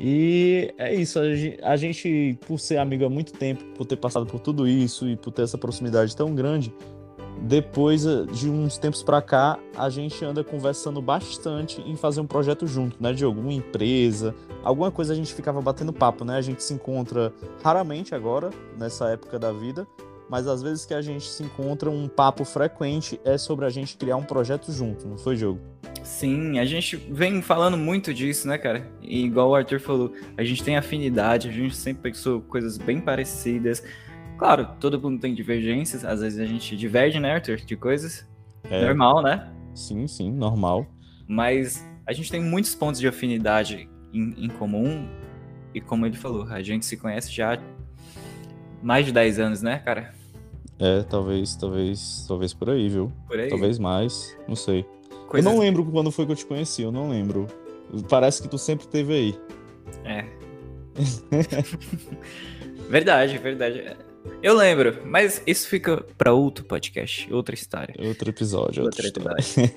E 0.01 0.73
é 0.79 0.95
isso, 0.95 1.19
a 1.19 1.35
gen- 1.35 1.59
a 1.63 1.77
gente, 1.77 2.39
por 2.47 2.59
ser 2.61 2.77
amigo 2.79 3.05
há 3.05 3.11
muito 3.11 3.33
tempo, 3.33 3.65
por 3.77 3.85
ter 3.85 3.97
passado 3.97 4.27
por 4.27 4.39
tudo 4.41 4.67
isso 4.69 5.09
e 5.09 5.17
por 5.17 5.33
ter 5.33 5.43
essa 5.43 5.59
proximidade 5.59 6.15
tão 6.15 6.35
grande, 6.35 6.73
depois 7.43 8.07
eh, 8.07 8.25
de 8.33 8.49
uns 8.49 8.79
tempos 8.79 9.03
pra 9.03 9.21
cá, 9.23 9.59
a 9.77 9.89
gente 9.89 10.25
anda 10.25 10.45
conversando 10.45 11.01
bastante 11.03 11.81
em 11.81 11.97
fazer 11.97 12.21
um 12.21 12.27
projeto 12.27 12.67
junto, 12.67 12.97
né? 13.03 13.13
De 13.13 13.25
alguma 13.25 13.53
empresa, 13.53 14.35
alguma 14.63 14.91
coisa 14.91 15.13
a 15.13 15.17
gente 15.17 15.33
ficava 15.35 15.61
batendo 15.61 15.93
papo, 15.93 16.25
né? 16.25 16.37
A 16.37 16.43
gente 16.43 16.63
se 16.63 16.75
encontra 16.75 17.33
raramente 17.63 18.15
agora, 18.15 18.51
nessa 18.79 19.09
época 19.09 19.39
da 19.39 19.53
vida, 19.53 19.87
mas 20.29 20.47
às 20.47 20.63
vezes 20.63 20.85
que 20.85 20.95
a 20.95 21.01
gente 21.01 21.25
se 21.25 21.43
encontra, 21.43 21.91
um 21.91 22.09
papo 22.09 22.45
frequente 22.45 23.21
é 23.25 23.39
sobre 23.39 23.65
a 23.65 23.71
gente 23.71 23.97
criar 23.97 24.17
um 24.17 24.25
projeto 24.25 24.71
junto, 24.73 25.07
não 25.07 25.17
foi, 25.17 25.37
Diogo? 25.37 25.61
Sim, 26.03 26.59
a 26.59 26.65
gente 26.65 26.97
vem 26.97 27.43
falando 27.43 27.77
muito 27.77 28.13
disso, 28.13 28.47
né, 28.47 28.59
cara? 28.59 28.91
E 29.01 29.25
igual 29.25 29.51
o 29.51 29.55
Arthur 29.55 29.81
falou, 29.81 30.13
a 30.37 30.45
gente 30.45 30.63
tem 30.63 30.77
afinidade, 30.77 31.49
a 31.49 31.53
gente 31.53 31.77
sempre 31.77 32.11
pensou 32.11 32.41
coisas 32.41 32.79
bem 32.79 33.01
parecidas. 33.01 33.83
Claro, 34.37 34.69
todo 34.79 35.01
mundo 35.01 35.21
tem 35.21 35.35
divergências, 35.35 36.05
às 36.05 36.21
vezes 36.21 36.39
a 36.39 36.47
gente 36.47 36.77
diverge, 36.77 37.19
né, 37.19 37.35
Arthur, 37.35 37.57
de 37.57 37.77
coisas. 37.77 38.27
É. 38.71 38.85
Normal, 38.85 39.23
né? 39.23 39.53
Sim, 39.75 40.07
sim, 40.07 40.33
normal. 40.33 40.87
Mas 41.27 41.85
a 42.07 42.13
gente 42.13 42.31
tem 42.31 42.41
muitos 42.41 42.75
pontos 42.75 43.01
de 43.01 43.09
afinidade 43.09 43.89
em, 44.13 44.45
em 44.45 44.49
comum. 44.49 45.09
E 45.75 45.81
como 45.81 46.07
ele 46.07 46.17
falou, 46.17 46.45
a 46.45 46.63
gente 46.63 46.87
se 46.87 46.97
conhece 46.97 47.31
já 47.31 47.55
há 47.55 47.59
mais 48.83 49.07
de 49.07 49.13
10 49.13 49.39
anos, 49.39 49.63
né, 49.63 49.79
cara? 49.79 50.15
É, 50.81 51.03
talvez, 51.03 51.57
talvez, 51.57 52.25
talvez 52.29 52.55
por 52.55 52.71
aí, 52.71 52.89
viu? 52.89 53.13
Por 53.27 53.39
aí. 53.39 53.49
Talvez 53.49 53.79
mais, 53.79 54.37
não 54.47 54.55
sei. 54.57 54.85
Coisas- 55.27 55.45
Eu 55.51 55.53
não 55.57 55.61
lembro 55.61 55.85
quando 55.85 56.11
foi 56.11 56.25
que 56.25 56.33
eu 56.33 56.37
te 56.37 56.47
conheci, 56.47 56.83
eu 56.83 56.93
não 56.93 57.09
lembro. 57.11 57.47
Parece 58.09 58.41
que 58.43 58.49
tu 58.49 58.57
sempre 58.59 58.87
esteve 58.87 59.13
aí. 59.13 59.35
É. 60.05 60.25
verdade, 62.89 63.39
verdade. 63.39 63.97
Eu 64.43 64.55
lembro, 64.55 64.99
mas 65.07 65.43
isso 65.47 65.69
fica 65.69 66.05
pra 66.17 66.33
outro 66.33 66.65
podcast, 66.65 67.33
outra 67.33 67.55
história. 67.55 67.95
Outro 67.99 68.29
episódio, 68.29 68.85
outra, 68.85 69.07
Outra 69.07 69.07
história. 69.07 69.73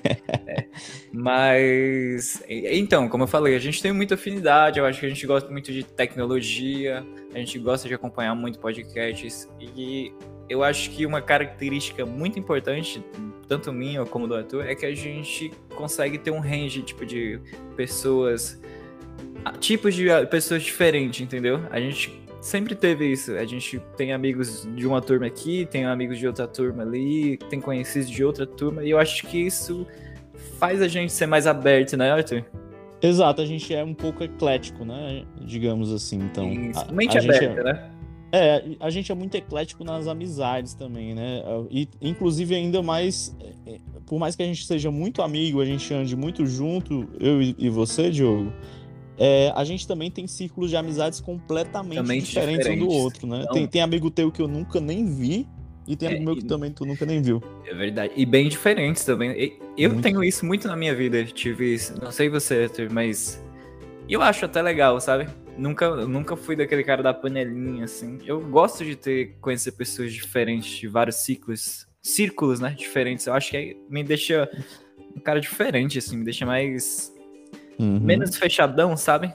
É. 0.47 0.65
Mas, 1.13 2.43
então, 2.49 3.07
como 3.07 3.23
eu 3.23 3.27
falei, 3.27 3.55
a 3.55 3.59
gente 3.59 3.81
tem 3.81 3.91
muita 3.93 4.15
afinidade, 4.15 4.77
eu 4.79 4.85
acho 4.85 4.99
que 4.99 5.05
a 5.05 5.09
gente 5.09 5.25
gosta 5.25 5.49
muito 5.49 5.71
de 5.71 5.83
tecnologia, 5.83 7.05
a 7.33 7.37
gente 7.37 7.57
gosta 7.59 7.87
de 7.87 7.93
acompanhar 7.93 8.35
muito 8.35 8.59
podcasts, 8.59 9.47
e 9.59 10.11
eu 10.51 10.63
acho 10.63 10.89
que 10.91 11.05
uma 11.05 11.21
característica 11.21 12.05
muito 12.05 12.37
importante, 12.37 13.03
tanto 13.47 13.71
minha 13.71 14.05
como 14.05 14.27
do 14.27 14.35
Arthur, 14.35 14.65
é 14.65 14.75
que 14.75 14.85
a 14.85 14.93
gente 14.93 15.51
consegue 15.75 16.17
ter 16.17 16.31
um 16.31 16.39
range, 16.39 16.81
tipo, 16.81 17.05
de 17.05 17.39
pessoas, 17.75 18.59
tipos 19.59 19.95
de 19.95 20.05
pessoas 20.29 20.63
diferentes, 20.63 21.21
entendeu? 21.21 21.61
A 21.71 21.79
gente 21.79 22.21
sempre 22.41 22.75
teve 22.75 23.05
isso, 23.11 23.35
a 23.35 23.45
gente 23.45 23.79
tem 23.95 24.13
amigos 24.13 24.67
de 24.75 24.87
uma 24.87 25.01
turma 25.01 25.27
aqui, 25.27 25.65
tem 25.69 25.85
amigos 25.85 26.17
de 26.17 26.27
outra 26.27 26.47
turma 26.47 26.83
ali, 26.83 27.37
tem 27.49 27.61
conhecidos 27.61 28.09
de 28.09 28.23
outra 28.23 28.45
turma, 28.45 28.83
e 28.83 28.89
eu 28.89 28.99
acho 28.99 29.25
que 29.27 29.37
isso 29.37 29.87
faz 30.59 30.81
a 30.81 30.87
gente 30.87 31.13
ser 31.13 31.27
mais 31.27 31.47
aberto, 31.47 31.95
né, 31.95 32.11
Arthur? 32.11 32.43
Exato, 33.01 33.41
a 33.41 33.45
gente 33.45 33.73
é 33.73 33.83
um 33.83 33.95
pouco 33.95 34.23
eclético, 34.23 34.85
né? 34.85 35.23
Digamos 35.39 35.91
assim, 35.91 36.17
então. 36.19 36.51
Isso, 36.51 36.79
a- 36.87 36.91
mente 36.91 37.17
a 37.17 37.21
é- 37.21 37.23
aberta, 37.23 37.63
né? 37.63 37.90
É, 38.31 38.63
a 38.79 38.89
gente 38.89 39.11
é 39.11 39.15
muito 39.15 39.35
eclético 39.35 39.83
nas 39.83 40.07
amizades 40.07 40.73
também, 40.73 41.13
né? 41.13 41.41
E, 41.69 41.87
inclusive, 42.01 42.55
ainda 42.55 42.81
mais, 42.81 43.35
é, 43.65 43.71
é, 43.73 43.77
por 44.05 44.17
mais 44.19 44.35
que 44.35 44.41
a 44.43 44.45
gente 44.45 44.65
seja 44.65 44.89
muito 44.89 45.21
amigo, 45.21 45.59
a 45.59 45.65
gente 45.65 45.93
ande 45.93 46.15
muito 46.15 46.45
junto, 46.45 47.07
eu 47.19 47.41
e, 47.41 47.69
você, 47.69 48.09
Diogo, 48.09 48.53
é, 49.17 49.51
a 49.53 49.63
gente 49.65 49.85
também 49.85 50.09
tem 50.09 50.25
círculos 50.27 50.69
de 50.69 50.77
amizades 50.77 51.19
completamente 51.19 51.97
Também 51.97 52.21
diferentes, 52.21 52.65
um 52.67 52.69
do 52.69 52.75
diferentes. 52.75 52.95
outro, 53.03 53.27
né? 53.27 53.41
Então- 53.43 53.53
Tem, 53.53 53.67
tem 53.67 53.81
amigo 53.81 54.09
teu 54.09 54.31
que 54.31 54.41
eu 54.41 54.47
nunca 54.47 54.79
nem 54.79 55.05
vi, 55.05 55.45
e 55.85 55.95
tem 55.97 56.07
É, 56.07 56.11
amigo 56.11 56.25
meu 56.25 56.35
que 56.37 56.43
e- 56.45 56.47
também 56.47 56.71
tu 56.71 56.85
nunca 56.85 57.05
nem 57.05 57.21
viu. 57.21 57.43
É 57.65 57.73
verdade. 57.73 58.13
E 58.15 58.25
bem 58.25 58.47
diferentes 58.47 59.03
também. 59.03 59.31
E- 59.31 59.59
Eu 59.77 59.89
Muito. 59.91 60.03
tenho 60.03 60.23
isso 60.23 60.45
muito 60.45 60.67
na 60.67 60.75
minha 60.77 60.95
vida. 60.95 61.23
Tive 61.25 61.73
isso. 61.73 61.93
Não 62.01 62.11
sei 62.11 62.29
você, 62.29 62.69
mas. 62.91 63.43
Eu 64.07 64.21
acho 64.21 64.45
até 64.45 64.61
legal, 64.61 64.99
sabe? 65.01 65.27
Nunca, 65.57 65.95
nunca 66.07 66.35
fui 66.35 66.55
daquele 66.55 66.83
cara 66.83 67.03
da 67.03 67.13
panelinha, 67.13 67.85
assim. 67.85 68.19
Eu 68.25 68.39
gosto 68.41 68.83
de 68.85 68.95
ter, 68.95 69.35
conhecer 69.41 69.73
pessoas 69.73 70.13
diferentes, 70.13 70.77
de 70.79 70.87
vários 70.87 71.17
ciclos. 71.17 71.87
Círculos, 72.01 72.59
né? 72.59 72.73
Diferentes. 72.77 73.27
Eu 73.27 73.33
acho 73.33 73.51
que 73.51 73.57
aí 73.57 73.77
me 73.89 74.03
deixa 74.03 74.49
um 75.15 75.19
cara 75.19 75.39
diferente, 75.39 75.97
assim. 75.99 76.17
Me 76.17 76.23
deixa 76.25 76.45
mais. 76.45 77.13
Uhum. 77.77 77.99
Menos 77.99 78.35
fechadão, 78.35 78.95
sabe? 78.97 79.33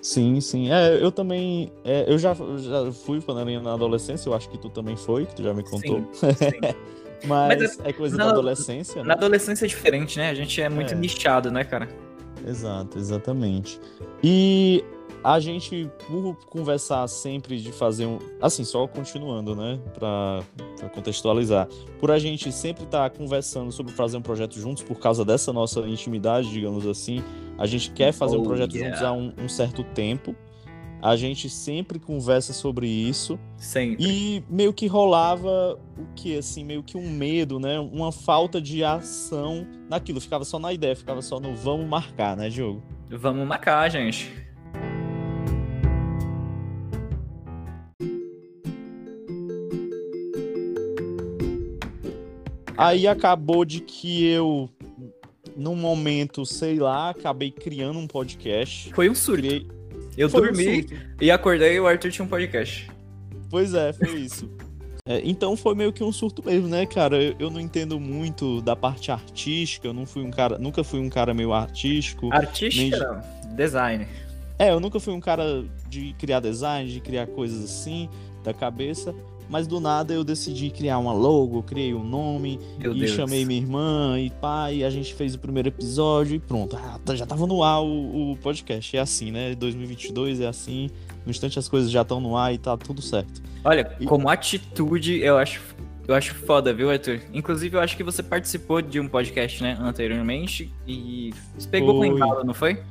Sim, 0.00 0.40
sim. 0.40 0.72
É, 0.72 1.00
eu 1.00 1.12
também. 1.12 1.72
é, 1.84 2.12
eu 2.12 2.18
já, 2.18 2.34
já 2.34 2.90
fui 2.92 3.20
panelinha 3.20 3.60
na 3.60 3.74
adolescência, 3.74 4.28
eu 4.28 4.34
acho 4.34 4.48
que 4.50 4.58
tu 4.58 4.68
também 4.68 4.96
foi, 4.96 5.26
que 5.26 5.36
tu 5.36 5.42
já 5.44 5.54
me 5.54 5.62
contou. 5.62 6.00
Sim, 6.12 6.32
sim. 6.34 6.60
Mas, 7.24 7.60
Mas 7.60 7.80
é 7.84 7.92
coisa 7.92 8.16
na- 8.16 8.24
da 8.24 8.30
adolescência, 8.30 9.00
né? 9.00 9.06
Na 9.08 9.14
adolescência 9.14 9.64
é 9.64 9.68
diferente, 9.68 10.18
né? 10.18 10.30
A 10.30 10.34
gente 10.34 10.60
é 10.60 10.68
muito 10.68 10.92
É. 10.92 10.96
nichado, 10.96 11.52
né, 11.52 11.62
cara? 11.62 11.88
Exato, 12.44 12.98
exatamente. 12.98 13.78
E 14.24 14.82
a 15.24 15.38
gente, 15.38 15.88
por 16.08 16.36
conversar 16.46 17.06
sempre 17.06 17.58
de 17.60 17.70
fazer 17.72 18.06
um. 18.06 18.18
Assim, 18.40 18.64
só 18.64 18.86
continuando, 18.86 19.54
né? 19.54 19.78
Pra, 19.94 20.42
pra 20.78 20.88
contextualizar. 20.88 21.68
Por 22.00 22.10
a 22.10 22.18
gente 22.18 22.50
sempre 22.50 22.84
estar 22.84 23.08
conversando 23.10 23.70
sobre 23.70 23.92
fazer 23.92 24.16
um 24.16 24.22
projeto 24.22 24.58
juntos, 24.58 24.82
por 24.82 24.98
causa 24.98 25.24
dessa 25.24 25.52
nossa 25.52 25.80
intimidade, 25.80 26.50
digamos 26.50 26.86
assim, 26.86 27.22
a 27.56 27.66
gente 27.66 27.90
quer 27.92 28.12
fazer 28.12 28.36
um 28.36 28.40
Oh, 28.40 28.44
projeto 28.44 28.74
yeah. 28.74 28.96
juntos 28.96 29.06
há 29.06 29.12
um, 29.12 29.44
um 29.44 29.48
certo 29.48 29.84
tempo. 29.84 30.34
A 31.00 31.16
gente 31.16 31.50
sempre 31.50 31.98
conversa 31.98 32.52
sobre 32.52 32.86
isso. 32.86 33.38
Sempre. 33.56 34.04
E 34.04 34.44
meio 34.48 34.72
que 34.72 34.86
rolava 34.86 35.76
o 35.98 36.06
que, 36.14 36.38
assim, 36.38 36.64
meio 36.64 36.82
que 36.82 36.96
um 36.96 37.10
medo, 37.10 37.58
né? 37.58 37.78
Uma 37.80 38.12
falta 38.12 38.60
de 38.60 38.84
ação 38.84 39.66
naquilo. 39.90 40.20
Ficava 40.20 40.44
só 40.44 40.60
na 40.60 40.72
ideia, 40.72 40.94
ficava 40.94 41.20
só 41.20 41.40
no 41.40 41.56
vamos 41.56 41.88
marcar, 41.88 42.36
né, 42.36 42.48
Diogo? 42.48 42.82
Vamos 43.10 43.46
marcar, 43.46 43.88
gente. 43.90 44.41
Aí 52.76 53.06
acabou 53.06 53.64
de 53.64 53.80
que 53.80 54.24
eu, 54.24 54.68
num 55.56 55.76
momento, 55.76 56.44
sei 56.46 56.78
lá, 56.78 57.10
acabei 57.10 57.50
criando 57.50 57.98
um 57.98 58.06
podcast. 58.06 58.92
Foi 58.94 59.08
um 59.08 59.14
surto. 59.14 59.42
Criei... 59.42 59.66
Eu 60.16 60.28
Foi 60.28 60.42
um 60.42 60.44
dormi 60.52 60.82
surto. 60.82 60.94
e 61.20 61.30
acordei 61.30 61.76
e 61.76 61.80
o 61.80 61.86
Arthur 61.86 62.10
tinha 62.10 62.24
um 62.24 62.28
podcast. 62.28 62.90
Pois 63.48 63.72
é, 63.74 63.92
foi 63.92 64.10
isso. 64.20 64.50
É, 65.08 65.20
então 65.24 65.56
foi 65.56 65.74
meio 65.74 65.92
que 65.92 66.04
um 66.04 66.12
surto 66.12 66.44
mesmo, 66.44 66.68
né, 66.68 66.86
cara? 66.86 67.20
Eu, 67.20 67.34
eu 67.38 67.50
não 67.50 67.58
entendo 67.58 67.98
muito 67.98 68.60
da 68.62 68.76
parte 68.76 69.10
artística, 69.10 69.86
eu 69.86 69.92
não 69.92 70.06
fui 70.06 70.22
um 70.22 70.30
cara, 70.30 70.58
nunca 70.58 70.84
fui 70.84 71.00
um 71.00 71.08
cara 71.08 71.34
meio 71.34 71.52
artístico. 71.52 72.32
Artística, 72.32 73.24
Nem-. 73.44 73.56
Design. 73.56 74.06
É, 74.58 74.70
eu 74.70 74.78
nunca 74.78 75.00
fui 75.00 75.12
um 75.12 75.20
cara 75.20 75.64
de 75.88 76.14
criar 76.18 76.40
design, 76.40 76.88
de 76.90 77.00
criar 77.00 77.26
coisas 77.26 77.64
assim 77.64 78.08
da 78.44 78.54
cabeça, 78.54 79.14
mas 79.52 79.66
do 79.66 79.78
nada 79.78 80.14
eu 80.14 80.24
decidi 80.24 80.70
criar 80.70 80.96
uma 80.98 81.12
logo, 81.12 81.62
criei 81.62 81.92
um 81.92 82.02
nome 82.02 82.58
Meu 82.78 82.96
e 82.96 83.00
Deus. 83.00 83.10
chamei 83.10 83.44
minha 83.44 83.60
irmã 83.60 84.18
e 84.18 84.30
pai, 84.30 84.82
a 84.82 84.88
gente 84.88 85.12
fez 85.12 85.34
o 85.34 85.38
primeiro 85.38 85.68
episódio 85.68 86.36
e 86.36 86.38
pronto, 86.38 86.74
ah, 86.74 86.98
tá- 87.04 87.14
já 87.14 87.26
tava 87.26 87.46
no 87.46 87.62
ar 87.62 87.82
o, 87.82 88.32
o 88.32 88.36
podcast. 88.38 88.96
É 88.96 89.00
assim, 89.00 89.30
né? 89.30 89.54
2022 89.54 90.40
é 90.40 90.46
assim, 90.48 90.88
no 91.26 91.30
instante 91.30 91.58
as 91.58 91.68
coisas 91.68 91.90
já 91.90 92.00
estão 92.00 92.18
no 92.18 92.34
ar 92.34 92.54
e 92.54 92.56
tá 92.56 92.74
tudo 92.78 93.02
certo. 93.02 93.42
Olha, 93.62 93.94
E- 94.00 94.06
como 94.06 94.28
atitude, 94.30 95.18
eu 95.20 95.36
acho, 95.36 95.60
eu 96.08 96.14
acho 96.14 96.34
foda, 96.34 96.72
viu, 96.72 96.90
Arthur? 96.90 97.20
Inclusive, 97.34 97.76
eu 97.76 97.80
acho 97.80 97.94
que 97.94 98.02
você 98.02 98.22
participou 98.22 98.80
de 98.80 98.98
um 98.98 99.06
podcast, 99.06 99.62
né, 99.62 99.76
anteriormente 99.78 100.72
e 100.88 101.32
você 101.58 101.68
pegou 101.68 101.94
com 101.96 102.04
embalo, 102.06 102.42
não 102.42 102.54
foi? 102.54 102.82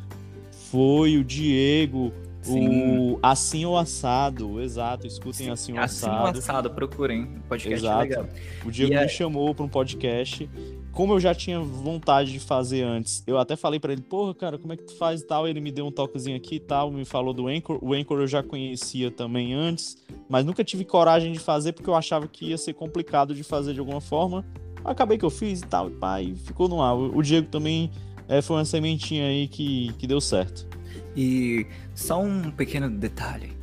Foi 0.72 1.18
o 1.18 1.24
Diego, 1.24 2.14
Sim. 2.42 2.98
o 3.14 3.20
Assim 3.22 3.66
ou 3.66 3.78
Assado, 3.78 4.60
exato, 4.62 5.06
escutem 5.06 5.50
Assim 5.50 5.74
ou 5.74 5.80
Assim 5.80 6.08
o 6.08 6.12
Assado. 6.16 6.40
assado, 6.40 6.70
procurem. 6.72 7.28
Podcast 7.48 7.84
Exato. 7.86 8.02
legal. 8.02 8.28
O 8.66 8.72
Diego 8.72 8.92
me 8.94 8.98
é- 8.98 9.08
chamou 9.08 9.54
para 9.54 9.66
um 9.66 9.70
podcast. 9.70 10.50
Como 10.92 11.14
eu 11.14 11.20
já 11.22 11.34
tinha 11.34 11.60
vontade 11.60 12.34
de 12.34 12.40
fazer 12.40 12.84
antes, 12.84 13.24
eu 13.26 13.38
até 13.38 13.56
falei 13.56 13.80
para 13.80 13.94
ele, 13.94 14.02
porra, 14.02 14.36
cara, 14.36 14.58
como 14.58 14.74
é 14.74 14.78
que 14.78 14.84
tu 14.84 14.98
faz 14.98 15.22
e 15.22 15.26
tal? 15.26 15.48
Ele 15.48 15.62
me 15.62 15.72
deu 15.72 15.86
um 15.86 15.92
toquezinho 15.92 16.36
aqui 16.36 16.56
e 16.56 16.60
tal, 16.60 16.92
me 16.92 17.06
falou 17.06 17.34
do 17.34 17.48
Anchor. 17.48 17.80
O 17.82 17.94
Anchor 17.94 18.20
eu 18.20 18.28
já 18.28 18.44
conhecia 18.44 19.10
também 19.10 19.54
antes, 19.54 19.96
mas 20.28 20.44
nunca 20.46 20.64
tive 20.66 20.84
coragem 20.84 21.32
de 21.32 21.40
fazer 21.40 21.72
porque 21.72 21.90
eu 21.90 21.96
achava 21.96 22.28
que 22.28 22.48
ia 22.50 22.58
ser 22.58 22.74
complicado 22.74 23.34
de 23.34 23.42
fazer 23.44 23.74
de 23.74 23.80
alguma 23.80 24.02
forma. 24.02 24.46
Acabei 24.84 25.18
que 25.18 25.24
eu 25.24 25.30
fiz 25.30 25.62
e 25.62 25.66
tal, 25.66 25.90
e 25.90 25.94
pá, 25.94 26.22
e 26.22 26.36
ficou 26.36 26.68
no 26.68 26.82
ar. 26.82 26.94
O 26.96 27.18
o 27.20 27.22
Diego 27.24 27.48
também 27.48 27.90
é, 28.28 28.42
foi 28.42 28.58
uma 28.58 28.66
sementinha 28.66 29.28
aí 29.28 29.48
que, 29.48 29.94
que 29.98 30.06
deu 30.06 30.20
certo. 30.20 30.68
E 31.16 31.66
só 32.02 32.22
um 32.22 32.52
pequeno 32.52 32.90
detalhe. 32.90 33.54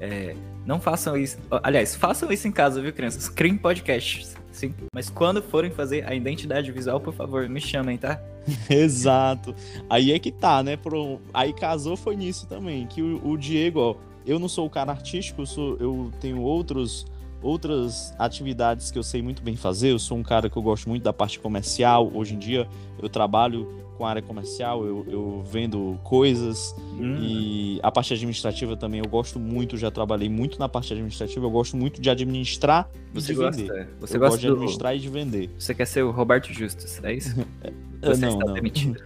É, 0.00 0.34
não 0.64 0.80
façam 0.80 1.16
isso. 1.16 1.38
Aliás, 1.62 1.94
façam 1.94 2.30
isso 2.32 2.46
em 2.46 2.52
casa, 2.52 2.80
viu, 2.80 2.92
crianças? 2.92 3.28
Criem 3.28 3.56
podcasts. 3.56 4.36
Sim. 4.52 4.74
Mas 4.92 5.08
quando 5.08 5.42
forem 5.42 5.70
fazer 5.70 6.04
a 6.06 6.14
identidade 6.14 6.70
visual, 6.72 7.00
por 7.00 7.14
favor, 7.14 7.48
me 7.48 7.60
chamem, 7.60 7.96
tá? 7.96 8.20
Exato. 8.68 9.54
Aí 9.88 10.12
é 10.12 10.18
que 10.18 10.32
tá, 10.32 10.62
né? 10.62 10.76
Pro... 10.76 11.20
Aí 11.32 11.52
casou 11.52 11.96
foi 11.96 12.16
nisso 12.16 12.46
também, 12.46 12.86
que 12.86 13.02
o, 13.02 13.24
o 13.24 13.36
Diego, 13.36 13.80
ó, 13.80 13.96
eu 14.26 14.38
não 14.38 14.48
sou 14.48 14.66
o 14.66 14.70
cara 14.70 14.92
artístico, 14.92 15.42
eu, 15.42 15.46
sou, 15.46 15.76
eu 15.78 16.12
tenho 16.20 16.40
outros 16.40 17.06
outras 17.42 18.14
atividades 18.18 18.90
que 18.90 18.98
eu 18.98 19.02
sei 19.02 19.22
muito 19.22 19.42
bem 19.42 19.56
fazer. 19.56 19.92
Eu 19.92 19.98
sou 19.98 20.16
um 20.18 20.22
cara 20.22 20.48
que 20.50 20.56
eu 20.56 20.62
gosto 20.62 20.88
muito 20.88 21.02
da 21.02 21.12
parte 21.12 21.38
comercial. 21.38 22.10
Hoje 22.14 22.34
em 22.34 22.38
dia 22.38 22.66
eu 23.00 23.08
trabalho 23.08 23.86
com 23.96 24.06
a 24.06 24.10
área 24.10 24.22
comercial, 24.22 24.84
eu, 24.86 25.04
eu 25.08 25.42
vendo 25.50 25.98
coisas 26.04 26.72
Hum, 26.96 27.18
e 27.20 27.80
a 27.82 27.90
parte 27.90 28.14
administrativa 28.14 28.76
também 28.76 29.00
eu 29.00 29.08
gosto 29.10 29.40
muito, 29.40 29.76
já 29.76 29.90
trabalhei 29.90 30.28
muito 30.28 30.56
na 30.56 30.68
parte 30.68 30.92
administrativa, 30.92 31.44
eu 31.44 31.50
gosto 31.50 31.76
muito 31.76 32.00
de 32.00 32.08
administrar 32.08 32.88
e 33.12 33.20
você 33.20 33.32
de 33.32 33.38
gosta, 33.38 33.60
vender. 33.60 33.88
você 34.00 34.16
eu 34.16 34.20
gosta 34.20 34.36
gosto 34.36 34.40
de 34.40 34.46
do- 34.46 34.52
administrar 34.54 34.94
e 34.96 35.00
de 35.00 35.08
vender. 35.08 35.50
Você 35.58 35.74
quer 35.74 35.84
ser 35.86 36.04
o 36.04 36.12
Roberto 36.12 36.52
Justus, 36.52 37.02
é 37.02 37.14
isso? 37.14 37.34
Ah, 37.64 37.70
Você 38.14 38.20
não, 38.20 38.34
está 38.34 38.46
não. 38.46 38.54
demitido. 38.54 39.02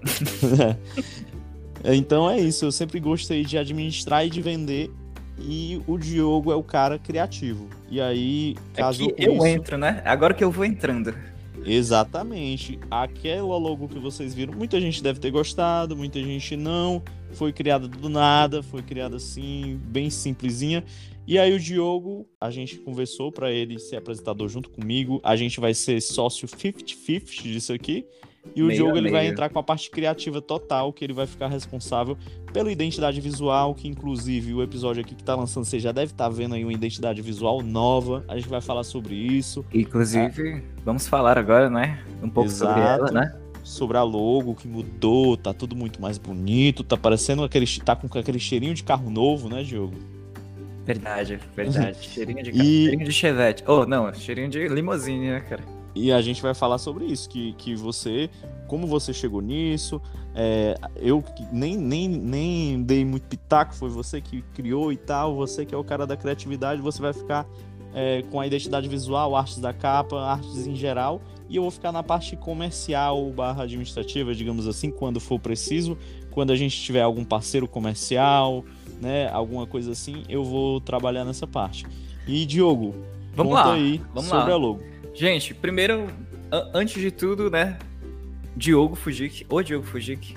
então 1.85 2.29
é 2.29 2.39
isso, 2.41 2.65
eu 2.67 2.73
sempre 2.73 3.01
gostei 3.01 3.45
de 3.45 3.57
administrar 3.59 4.27
e 4.27 4.31
de 4.31 4.41
vender. 4.43 4.91
E 5.45 5.81
o 5.87 5.99
Diogo 5.99 6.53
é 6.53 6.55
o 6.55 6.63
cara 6.63 6.99
criativo. 6.99 7.69
E 7.91 8.01
aí, 8.01 8.57
caso 8.75 9.05
Aqui 9.05 9.23
É 9.23 9.27
eu 9.27 9.37
isso, 9.37 9.47
entro, 9.47 9.77
né? 9.77 10.03
Agora 10.05 10.33
que 10.33 10.45
eu 10.45 10.51
vou 10.51 10.65
entrando. 10.65 11.15
Exatamente. 11.65 12.79
Aquela 12.91 13.57
logo 13.57 13.89
que 13.89 13.99
vocês 13.99 14.35
viram, 14.35 14.55
muita 14.55 14.81
gente 14.81 15.03
deve 15.03 15.21
ter 15.21 15.31
gostado, 15.31 15.97
muita 15.97 16.23
gente 16.23 16.57
não. 16.57 17.03
Foi 17.33 17.53
criada 17.53 17.89
do 17.89 18.09
nada, 18.09 18.63
foi 18.63 18.83
criada 18.83 19.17
assim, 19.17 19.81
bem 19.85 20.11
simplesinha. 20.11 20.85
E 21.27 21.39
aí 21.39 21.55
o 21.55 21.61
Diogo, 21.61 22.27
a 22.41 22.51
gente 22.51 22.77
conversou 22.79 23.31
para 23.31 23.51
ele 23.51 23.79
ser 23.79 23.97
apresentador 23.97 24.49
junto 24.49 24.71
comigo. 24.71 25.21
A 25.23 25.37
gente 25.37 25.61
vai 25.61 25.73
ser 25.73 26.01
sócio 26.01 26.49
50-50 26.49 27.43
disso 27.43 27.73
aqui. 27.73 28.05
E 28.55 28.63
o 28.63 28.67
Meio 28.67 28.79
Diogo 28.79 28.97
a 28.97 28.99
ele 28.99 29.11
vai 29.11 29.27
entrar 29.27 29.49
com 29.49 29.59
a 29.59 29.63
parte 29.63 29.91
criativa 29.91 30.41
total, 30.41 30.93
que 30.93 31.05
ele 31.05 31.13
vai 31.13 31.27
ficar 31.27 31.49
responsável 31.49 32.17
pela 32.53 32.71
identidade 32.71 33.21
visual, 33.21 33.75
que 33.75 33.89
inclusive 33.89 34.53
o 34.53 34.63
episódio 34.63 35.01
aqui 35.01 35.15
que 35.15 35.25
tá 35.25 35.35
lançando, 35.35 35.65
você 35.65 35.79
já 35.79 35.93
deve 35.93 36.13
estar 36.13 36.29
vendo 36.29 36.55
aí 36.55 36.65
uma 36.65 36.73
identidade 36.73 37.23
visual 37.23 37.63
nova. 37.63 38.25
A 38.29 38.37
gente 38.37 38.49
vai 38.49 38.61
falar 38.61 38.85
sobre 38.85 39.15
isso. 39.15 39.65
Inclusive, 39.73 40.63
vamos 40.85 41.07
falar 41.07 41.39
agora, 41.39 41.71
né? 41.71 42.03
Um 42.23 42.29
pouco 42.29 42.51
sobre 42.51 42.81
Exato. 42.81 43.05
ela, 43.05 43.11
né? 43.13 43.39
sobre 43.65 43.97
a 43.97 44.03
logo 44.03 44.55
que 44.55 44.67
mudou, 44.67 45.37
tá 45.37 45.55
tudo 45.55 45.77
muito 45.77 46.01
mais 46.01 46.19
bonito, 46.19 46.83
tá 46.83 46.97
parecendo 46.97 47.45
aquele 47.45 47.67
tá 47.81 47.95
com 47.95 48.07
aquele 48.19 48.39
cheirinho 48.39 48.75
de 48.75 48.83
carro 48.83 49.09
novo, 49.11 49.49
né, 49.49 49.63
Diogo? 49.63 49.95
Verdade, 50.85 51.39
verdade. 51.55 51.99
cheirinho 52.05 52.43
de 52.43 52.51
E- 52.51 52.53
carro, 52.53 52.65
cheirinho 52.65 53.05
de 53.05 53.13
chevette. 53.13 53.65
Oh, 53.67 53.87
não, 53.87 54.13
cheirinho 54.13 54.49
de 54.49 54.67
limousine, 54.69 55.31
né, 55.31 55.41
cara? 55.41 55.63
E 55.95 56.11
a 56.11 56.23
gente 56.23 56.41
vai 56.41 56.55
falar 56.55 56.79
sobre 56.79 57.05
isso, 57.05 57.29
que, 57.29 57.53
que 57.55 57.75
você, 57.75 58.31
como 58.67 58.87
você 58.87 59.13
chegou 59.13 59.43
nisso, 59.43 60.01
é, 60.35 60.75
eu 60.97 61.23
nem, 61.53 61.77
nem, 61.77 62.09
nem 62.09 62.83
dei 62.83 63.05
muito 63.05 63.25
pitaco, 63.25 63.75
foi 63.75 63.91
você 63.91 64.21
que 64.21 64.43
criou 64.55 64.91
e 64.93 64.97
tal, 64.97 65.35
você 65.35 65.67
que 65.67 65.75
é 65.75 65.79
o 65.79 65.85
cara 65.85 66.07
da 66.07 66.17
criatividade, 66.17 66.81
você 66.81 67.03
vai 67.03 67.13
ficar 67.13 67.47
é, 67.95 68.23
com 68.31 68.41
a 68.41 68.47
identidade 68.47 68.89
visual, 68.89 69.37
artes 69.37 69.59
da 69.59 69.73
capa, 69.73 70.19
artes 70.19 70.67
em 70.67 70.75
geral, 70.75 71.21
e 71.49 71.57
eu 71.57 71.63
vou 71.63 71.71
ficar 71.71 71.93
na 71.93 72.03
parte 72.03 72.35
comercial 72.37 73.31
barra 73.31 73.65
administrativa, 73.65 74.35
digamos 74.35 74.67
assim, 74.67 74.91
quando 74.91 75.21
for 75.21 75.39
preciso, 75.39 75.99
quando 76.31 76.51
a 76.51 76.57
gente 76.57 76.81
tiver 76.81 77.03
algum 77.03 77.25
parceiro 77.25 77.69
comercial, 77.69 78.65
né, 79.01 79.29
alguma 79.31 79.67
coisa 79.67 79.93
assim, 79.93 80.23
eu 80.29 80.43
vou 80.43 80.81
trabalhar 80.81 81.25
nessa 81.25 81.47
parte. 81.47 81.85
E 82.27 82.47
Diogo, 82.47 82.95
Vamos 83.35 83.53
conta 83.53 83.69
lá, 83.69 83.75
aí 83.75 84.01
vamos 84.15 84.31
sobre 84.31 84.49
lá. 84.49 84.55
a 84.55 84.57
logo. 84.57 84.92
Gente, 85.15 85.55
primeiro, 85.55 86.07
antes 86.75 87.01
de 87.01 87.11
tudo, 87.11 87.51
né? 87.51 87.79
Diogo 88.57 88.95
Fujik, 88.95 89.47
o 89.49 89.63
Diogo 89.63 89.85
Fujik. 89.87 90.35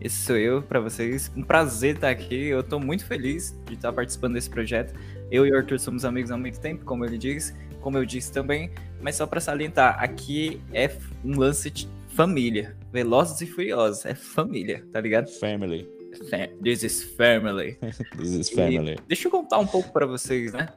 Esse 0.00 0.16
sou 0.24 0.36
eu 0.36 0.62
pra 0.62 0.78
vocês. 0.80 1.30
Um 1.36 1.42
prazer 1.42 1.96
estar 1.96 2.10
aqui. 2.10 2.46
Eu 2.46 2.62
tô 2.62 2.78
muito 2.78 3.04
feliz 3.04 3.56
de 3.66 3.74
estar 3.74 3.92
participando 3.92 4.34
desse 4.34 4.48
projeto. 4.48 4.94
Eu 5.30 5.44
e 5.46 5.50
o 5.52 5.56
Arthur 5.56 5.78
somos 5.80 6.04
amigos 6.04 6.30
há 6.30 6.36
muito 6.36 6.60
tempo, 6.60 6.84
como 6.84 7.04
ele 7.04 7.18
diz, 7.18 7.52
como 7.80 7.98
eu 7.98 8.04
disse 8.04 8.32
também. 8.32 8.70
Mas 9.00 9.16
só 9.16 9.26
pra 9.26 9.40
salientar, 9.40 10.00
aqui 10.02 10.60
é 10.72 10.88
um 11.24 11.36
lance 11.36 11.68
de 11.70 11.88
família. 12.10 12.76
Velozes 12.92 13.40
e 13.40 13.46
Furiosos, 13.46 14.06
é 14.06 14.14
família, 14.14 14.84
tá 14.92 15.00
ligado? 15.00 15.28
Family. 15.40 15.88
Fa- 16.30 16.48
This 16.62 16.84
is 16.84 17.02
family. 17.16 17.76
This 18.16 18.30
is 18.34 18.50
E 18.50 18.54
family. 18.54 18.96
deixa 19.08 19.26
eu 19.26 19.32
contar 19.32 19.58
um 19.58 19.66
pouco 19.66 19.92
pra 19.92 20.06
vocês, 20.06 20.52
né? 20.52 20.68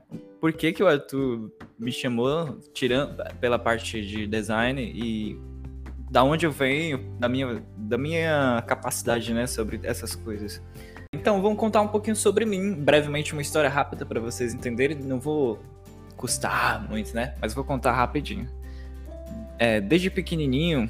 Por 0.41 0.51
que, 0.51 0.73
que 0.73 0.82
o 0.82 0.88
Arthur 0.88 1.51
me 1.77 1.91
chamou, 1.91 2.60
tirando 2.73 3.23
pela 3.39 3.60
parte 3.60 4.01
de 4.01 4.25
design 4.25 4.82
e 4.82 5.39
da 6.10 6.23
onde 6.23 6.47
eu 6.47 6.51
venho, 6.51 6.97
da 7.19 7.30
minha, 7.30 7.63
da 7.77 7.97
minha 7.97 8.63
capacidade, 8.67 9.34
né, 9.34 9.45
sobre 9.47 9.80
essas 9.84 10.13
coisas. 10.13 10.62
Então, 11.13 11.41
vamos 11.41 11.60
contar 11.60 11.82
um 11.82 11.88
pouquinho 11.88 12.15
sobre 12.15 12.45
mim, 12.45 12.73
brevemente 12.73 13.34
uma 13.34 13.41
história 13.41 13.69
rápida 13.69 14.06
pra 14.06 14.19
vocês 14.19 14.54
entenderem. 14.54 14.97
Não 14.97 15.19
vou 15.19 15.60
custar 16.17 16.89
muito, 16.89 17.13
né? 17.15 17.36
Mas 17.39 17.54
vou 17.54 17.63
contar 17.63 17.93
rapidinho. 17.93 18.49
É, 19.60 19.80
desde 19.80 20.10
pequenininho, 20.10 20.89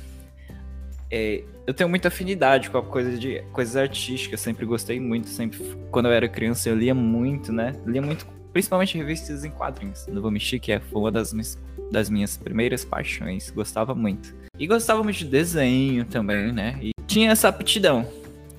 é, 1.11 1.43
eu 1.67 1.73
tenho 1.73 1.89
muita 1.89 2.07
afinidade 2.07 2.69
com 2.69 2.77
a 2.77 2.83
coisa 2.83 3.17
de 3.17 3.41
coisas 3.51 3.75
artísticas, 3.75 4.39
sempre 4.39 4.65
gostei 4.65 4.99
muito, 4.99 5.27
sempre 5.27 5.59
quando 5.91 6.07
eu 6.07 6.13
era 6.13 6.27
criança 6.29 6.69
eu 6.69 6.75
lia 6.75 6.95
muito, 6.95 7.51
né? 7.51 7.75
Lia 7.85 8.01
muito, 8.01 8.25
principalmente 8.53 8.97
revistas 8.97 9.43
em 9.43 9.51
quadrinhos. 9.51 10.05
Não 10.07 10.21
vou 10.21 10.31
mentir 10.31 10.59
que 10.59 10.71
é 10.71 10.81
uma 10.91 11.11
das 11.11 11.33
minhas, 11.33 11.57
das 11.91 12.09
minhas 12.09 12.37
primeiras 12.37 12.83
paixões, 12.85 13.49
gostava 13.51 13.93
muito. 13.95 14.33
E 14.59 14.67
gostava 14.67 15.03
muito 15.03 15.17
de 15.17 15.25
desenho 15.25 16.05
também, 16.05 16.51
né? 16.51 16.77
E 16.81 16.91
tinha 17.07 17.31
essa 17.31 17.47
aptidão. 17.47 18.07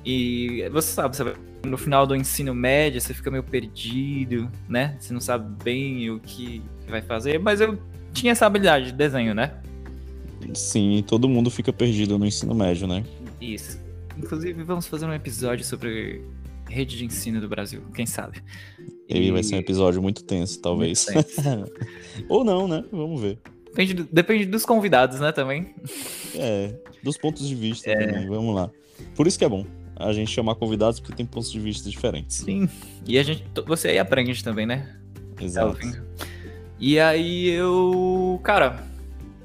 E 0.05 0.68
você 0.72 0.88
sabe, 0.92 1.16
você 1.16 1.24
vai- 1.24 1.35
no 1.64 1.78
final 1.78 2.07
do 2.07 2.16
ensino 2.16 2.52
médio 2.55 3.00
você 3.00 3.14
fica 3.14 3.31
meio 3.31 3.42
perdido, 3.44 4.50
né? 4.68 4.96
Você 4.98 5.12
não 5.12 5.20
sabe 5.20 5.62
bem 5.62 6.11
o 6.11 6.18
que 6.18 6.61
vai 6.88 7.00
fazer, 7.02 7.38
mas 7.38 7.61
eu 7.61 7.78
tinha 8.12 8.33
essa 8.33 8.46
habilidade 8.46 8.87
de 8.87 8.92
desenho, 8.92 9.33
né? 9.35 9.52
Sim, 10.55 11.05
todo 11.07 11.28
mundo 11.28 11.50
fica 11.50 11.72
perdido 11.72 12.18
no 12.18 12.26
ensino 12.26 12.55
médio, 12.55 12.87
né? 12.88 13.05
Isso. 13.40 13.81
Inclusive, 14.18 14.62
vamos 14.64 14.87
fazer 14.87 15.07
um 15.07 15.14
episódio 15.14 15.64
sobre 15.64 16.20
rede 16.68 16.96
de 16.96 17.05
ensino 17.05 17.40
do 17.40 17.48
Brasil, 17.48 17.83
quem 17.94 18.07
sabe? 18.07 18.42
Ele 19.09 19.31
vai 19.31 19.42
ser 19.42 19.57
um 19.57 19.59
episódio 19.59 20.01
muito 20.01 20.25
tenso, 20.25 20.61
talvez. 20.61 21.07
Muito 21.12 21.29
Ou 22.29 22.44
não, 22.44 22.66
né? 22.66 22.85
Vamos 22.90 23.20
ver. 23.20 23.38
Depende, 23.66 23.94
do- 23.94 24.09
depende 24.12 24.46
dos 24.46 24.64
convidados, 24.66 25.20
né, 25.20 25.33
também. 25.33 25.75
É, 26.35 26.75
dos 27.03 27.16
pontos 27.18 27.46
de 27.46 27.55
vista 27.55 27.90
É. 27.90 28.07
também, 28.07 28.29
vamos 28.29 28.55
lá. 28.55 28.70
Por 29.14 29.27
isso 29.27 29.38
que 29.38 29.44
é 29.44 29.48
bom 29.48 29.66
a 29.96 30.12
gente 30.12 30.31
chamar 30.31 30.55
convidados 30.57 30.98
porque 31.01 31.14
tem 31.16 31.27
pontos 31.27 31.51
de 31.51 31.59
vista 31.61 31.88
diferentes. 31.88 32.38
Sim. 32.38 32.68
E 33.07 33.18
a 33.18 33.22
gente, 33.22 33.44
você 33.66 33.88
aí 33.88 33.98
aprende 33.98 34.42
também, 34.42 34.66
né? 34.66 34.96
Exato. 35.40 35.79
E 36.79 36.98
aí 36.98 37.48
eu. 37.48 38.40
Cara, 38.42 38.85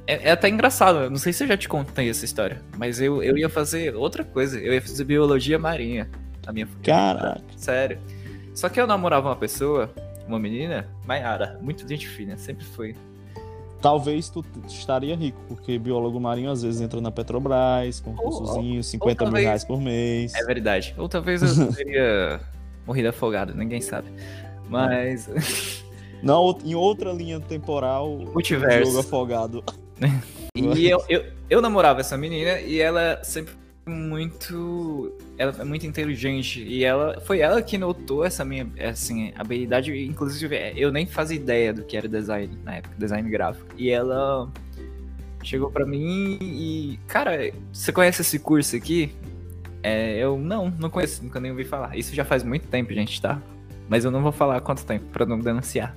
é, 0.06 0.30
é 0.30 0.32
até 0.32 0.50
engraçado. 0.50 1.10
Não 1.10 1.18
sei 1.18 1.32
se 1.34 1.44
eu 1.44 1.48
já 1.48 1.58
te 1.58 1.68
contei 1.70 2.10
essa 2.10 2.26
história, 2.26 2.62
mas 2.78 3.00
eu, 3.00 3.22
eu 3.22 3.38
ia 3.38 3.50
fazer 3.50 3.96
outra 3.96 4.24
coisa. 4.24 4.60
Eu 4.60 4.74
ia 4.74 4.82
fazer 4.82 5.04
biologia 5.04 5.60
marinha. 5.60 6.10
A 6.48 6.54
minha 6.54 6.68
Caraca. 6.82 7.42
Sério. 7.58 8.00
Só 8.56 8.70
que 8.70 8.80
eu 8.82 8.88
namorava 8.88 9.28
uma 9.30 9.36
pessoa, 9.36 9.94
uma 10.28 10.40
menina, 10.40 10.88
Maiara, 11.06 11.60
muito 11.62 11.88
gente 11.88 12.08
fina, 12.08 12.38
sempre 12.38 12.66
foi. 12.66 12.96
Talvez 13.82 14.28
tu 14.30 14.44
estaria 14.68 15.16
rico, 15.16 15.38
porque 15.48 15.78
biólogo 15.78 16.20
marinho 16.20 16.50
às 16.50 16.64
vezes 16.64 16.82
entra 16.82 17.00
na 17.00 17.12
Petrobras, 17.12 18.00
concursozinho, 18.00 18.84
50 18.84 19.10
mil 19.10 19.32
talvez- 19.32 19.46
reais 19.46 19.64
por 19.64 19.80
mês. 19.80 20.34
É 20.34 20.44
verdade. 20.44 20.96
Ou 20.98 21.08
talvez 21.08 21.44
eu 21.44 21.72
teria 21.76 22.40
morrido 22.88 23.10
afogado, 23.10 23.54
ninguém 23.54 23.82
sabe. 23.82 24.08
Mas. 24.70 25.30
Não, 26.24 26.58
em 26.66 26.74
outra 26.74 27.12
linha 27.12 27.40
temporal, 27.40 28.10
Multiverso. 28.18 28.86
jogo 28.92 29.00
afogado. 29.02 29.64
E 30.56 30.90
eu, 30.90 31.04
eu, 31.08 31.24
eu 31.52 31.62
namorava 31.62 32.00
essa 32.00 32.18
menina 32.18 32.60
e 32.60 32.80
ela 32.80 33.20
sempre 33.24 33.54
muito. 33.90 35.16
Ela 35.38 35.54
é 35.60 35.64
muito 35.64 35.86
inteligente. 35.86 36.64
E 36.64 36.84
ela. 36.84 37.20
Foi 37.22 37.40
ela 37.40 37.62
que 37.62 37.78
notou 37.78 38.24
essa 38.24 38.44
minha 38.44 38.68
assim, 38.90 39.32
habilidade. 39.36 39.92
Inclusive, 40.06 40.74
eu 40.76 40.92
nem 40.92 41.06
fazia 41.06 41.36
ideia 41.38 41.74
do 41.74 41.84
que 41.84 41.98
era 41.98 42.08
design 42.08 42.58
na 42.64 42.76
época, 42.76 42.96
design 42.98 43.30
gráfico. 43.30 43.68
E 43.78 43.90
ela 43.90 44.50
chegou 45.44 45.72
para 45.72 45.86
mim 45.86 46.38
e. 46.42 47.00
Cara, 47.08 47.52
você 47.72 47.92
conhece 47.92 48.22
esse 48.22 48.40
curso 48.40 48.76
aqui? 48.76 49.12
É, 49.84 50.18
eu 50.18 50.38
não, 50.38 50.70
não 50.70 50.90
conheço, 50.90 51.24
nunca 51.24 51.40
nem 51.40 51.52
ouvi 51.52 51.64
falar. 51.64 51.98
Isso 51.98 52.14
já 52.14 52.26
faz 52.26 52.44
muito 52.44 52.68
tempo, 52.68 52.94
gente, 52.94 53.22
tá? 53.22 53.42
Mas 53.88 54.04
eu 54.04 54.12
não 54.12 54.22
vou 54.22 54.32
falar 54.32 54.60
quanto 54.62 54.86
tempo 54.86 55.06
pra 55.14 55.26
não 55.26 55.40
denunciar. 55.40 55.96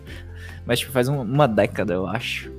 Mas 0.64 0.78
tipo, 0.78 0.92
faz 0.92 1.08
um, 1.08 1.20
uma 1.20 1.48
década, 1.48 1.94
eu 1.94 2.06
acho. 2.06 2.52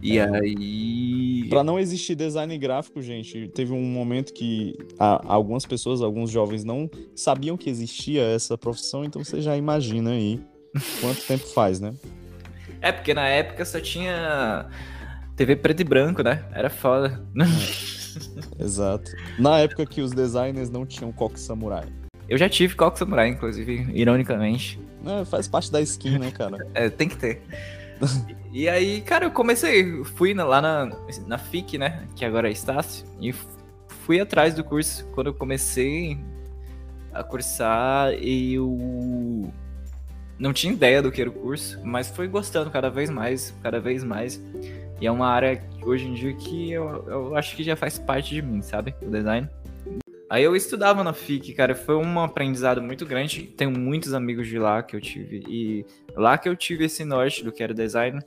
E 0.00 0.18
é. 0.18 0.24
aí. 0.24 1.05
Pra 1.48 1.64
não 1.64 1.78
existir 1.78 2.14
design 2.14 2.56
gráfico, 2.58 3.00
gente, 3.00 3.48
teve 3.48 3.72
um 3.72 3.82
momento 3.82 4.32
que 4.32 4.76
algumas 4.98 5.64
pessoas, 5.64 6.00
alguns 6.02 6.30
jovens, 6.30 6.64
não 6.64 6.90
sabiam 7.14 7.56
que 7.56 7.70
existia 7.70 8.22
essa 8.22 8.56
profissão, 8.56 9.04
então 9.04 9.22
você 9.22 9.40
já 9.40 9.56
imagina 9.56 10.10
aí 10.10 10.40
quanto 11.00 11.20
tempo 11.26 11.46
faz, 11.48 11.80
né? 11.80 11.94
É, 12.80 12.92
porque 12.92 13.14
na 13.14 13.26
época 13.28 13.64
só 13.64 13.80
tinha 13.80 14.68
TV 15.36 15.56
preto 15.56 15.80
e 15.80 15.84
branco, 15.84 16.22
né? 16.22 16.44
Era 16.52 16.70
foda. 16.70 17.22
É. 17.38 17.96
Exato. 18.62 19.10
Na 19.38 19.58
época 19.58 19.84
que 19.86 20.00
os 20.00 20.12
designers 20.12 20.70
não 20.70 20.86
tinham 20.86 21.12
coque 21.12 21.38
samurai. 21.38 21.86
Eu 22.28 22.36
já 22.36 22.48
tive 22.48 22.74
coque 22.74 22.98
samurai, 22.98 23.28
inclusive, 23.28 23.86
ironicamente. 23.92 24.80
É, 25.04 25.24
faz 25.24 25.46
parte 25.46 25.70
da 25.70 25.80
skin, 25.80 26.18
né, 26.18 26.30
cara? 26.30 26.66
é, 26.74 26.88
tem 26.88 27.08
que 27.08 27.16
ter. 27.16 27.42
E 28.52 28.68
aí, 28.68 29.00
cara, 29.00 29.24
eu 29.24 29.30
comecei, 29.30 30.04
fui 30.04 30.34
lá 30.34 30.60
na, 30.60 30.90
na 31.26 31.38
FIC, 31.38 31.78
né, 31.78 32.06
que 32.14 32.24
agora 32.24 32.48
é 32.48 32.52
Estácio, 32.52 33.06
e 33.20 33.34
fui 34.04 34.20
atrás 34.20 34.54
do 34.54 34.62
curso. 34.62 35.06
Quando 35.14 35.28
eu 35.28 35.34
comecei 35.34 36.18
a 37.12 37.22
cursar, 37.22 38.12
eu 38.12 39.52
não 40.38 40.52
tinha 40.52 40.72
ideia 40.72 41.02
do 41.02 41.10
que 41.10 41.20
era 41.20 41.30
o 41.30 41.32
curso, 41.32 41.80
mas 41.84 42.08
fui 42.08 42.28
gostando 42.28 42.70
cada 42.70 42.90
vez 42.90 43.10
mais, 43.10 43.54
cada 43.62 43.80
vez 43.80 44.04
mais. 44.04 44.40
E 45.00 45.06
é 45.06 45.10
uma 45.10 45.28
área 45.28 45.62
hoje 45.82 46.06
em 46.06 46.14
dia 46.14 46.32
que 46.32 46.72
eu, 46.72 47.04
eu 47.06 47.36
acho 47.36 47.54
que 47.56 47.62
já 47.62 47.76
faz 47.76 47.98
parte 47.98 48.34
de 48.34 48.42
mim, 48.42 48.62
sabe? 48.62 48.94
O 49.02 49.10
design. 49.10 49.48
Aí 50.28 50.42
eu 50.42 50.56
estudava 50.56 51.04
na 51.04 51.12
FIC, 51.12 51.54
cara, 51.54 51.74
foi 51.74 51.94
um 51.94 52.18
aprendizado 52.20 52.82
muito 52.82 53.06
grande. 53.06 53.42
Tenho 53.42 53.70
muitos 53.70 54.12
amigos 54.12 54.48
de 54.48 54.58
lá 54.58 54.82
que 54.82 54.96
eu 54.96 55.00
tive. 55.00 55.44
E 55.48 55.86
lá 56.16 56.36
que 56.36 56.48
eu 56.48 56.56
tive 56.56 56.84
esse 56.84 57.04
norte 57.04 57.44
do 57.44 57.52
que 57.52 57.62
era 57.62 57.72
design. 57.72 58.20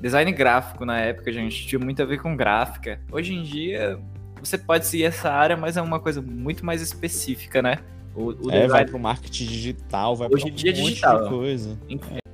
Design 0.00 0.32
gráfico 0.32 0.84
na 0.86 0.98
época, 0.98 1.30
gente, 1.30 1.66
tinha 1.66 1.78
muito 1.78 2.02
a 2.02 2.06
ver 2.06 2.20
com 2.22 2.34
gráfica. 2.34 3.00
Hoje 3.10 3.34
em 3.34 3.42
dia, 3.42 4.00
você 4.40 4.56
pode 4.56 4.86
seguir 4.86 5.04
essa 5.04 5.30
área, 5.30 5.56
mas 5.56 5.76
é 5.76 5.82
uma 5.82 6.00
coisa 6.00 6.22
muito 6.22 6.64
mais 6.64 6.80
específica, 6.80 7.60
né? 7.60 7.78
O, 8.14 8.28
o 8.28 8.50
é, 8.50 8.62
design... 8.62 8.68
vai 8.68 8.84
pro 8.86 8.98
marketing 8.98 9.46
digital, 9.46 10.16
vai 10.16 10.28
Hoje 10.32 10.48
em 10.48 10.52
dia 10.52 10.72
um 10.72 10.74
é 10.74 10.80
digital. 10.80 11.28
coisa. 11.28 11.78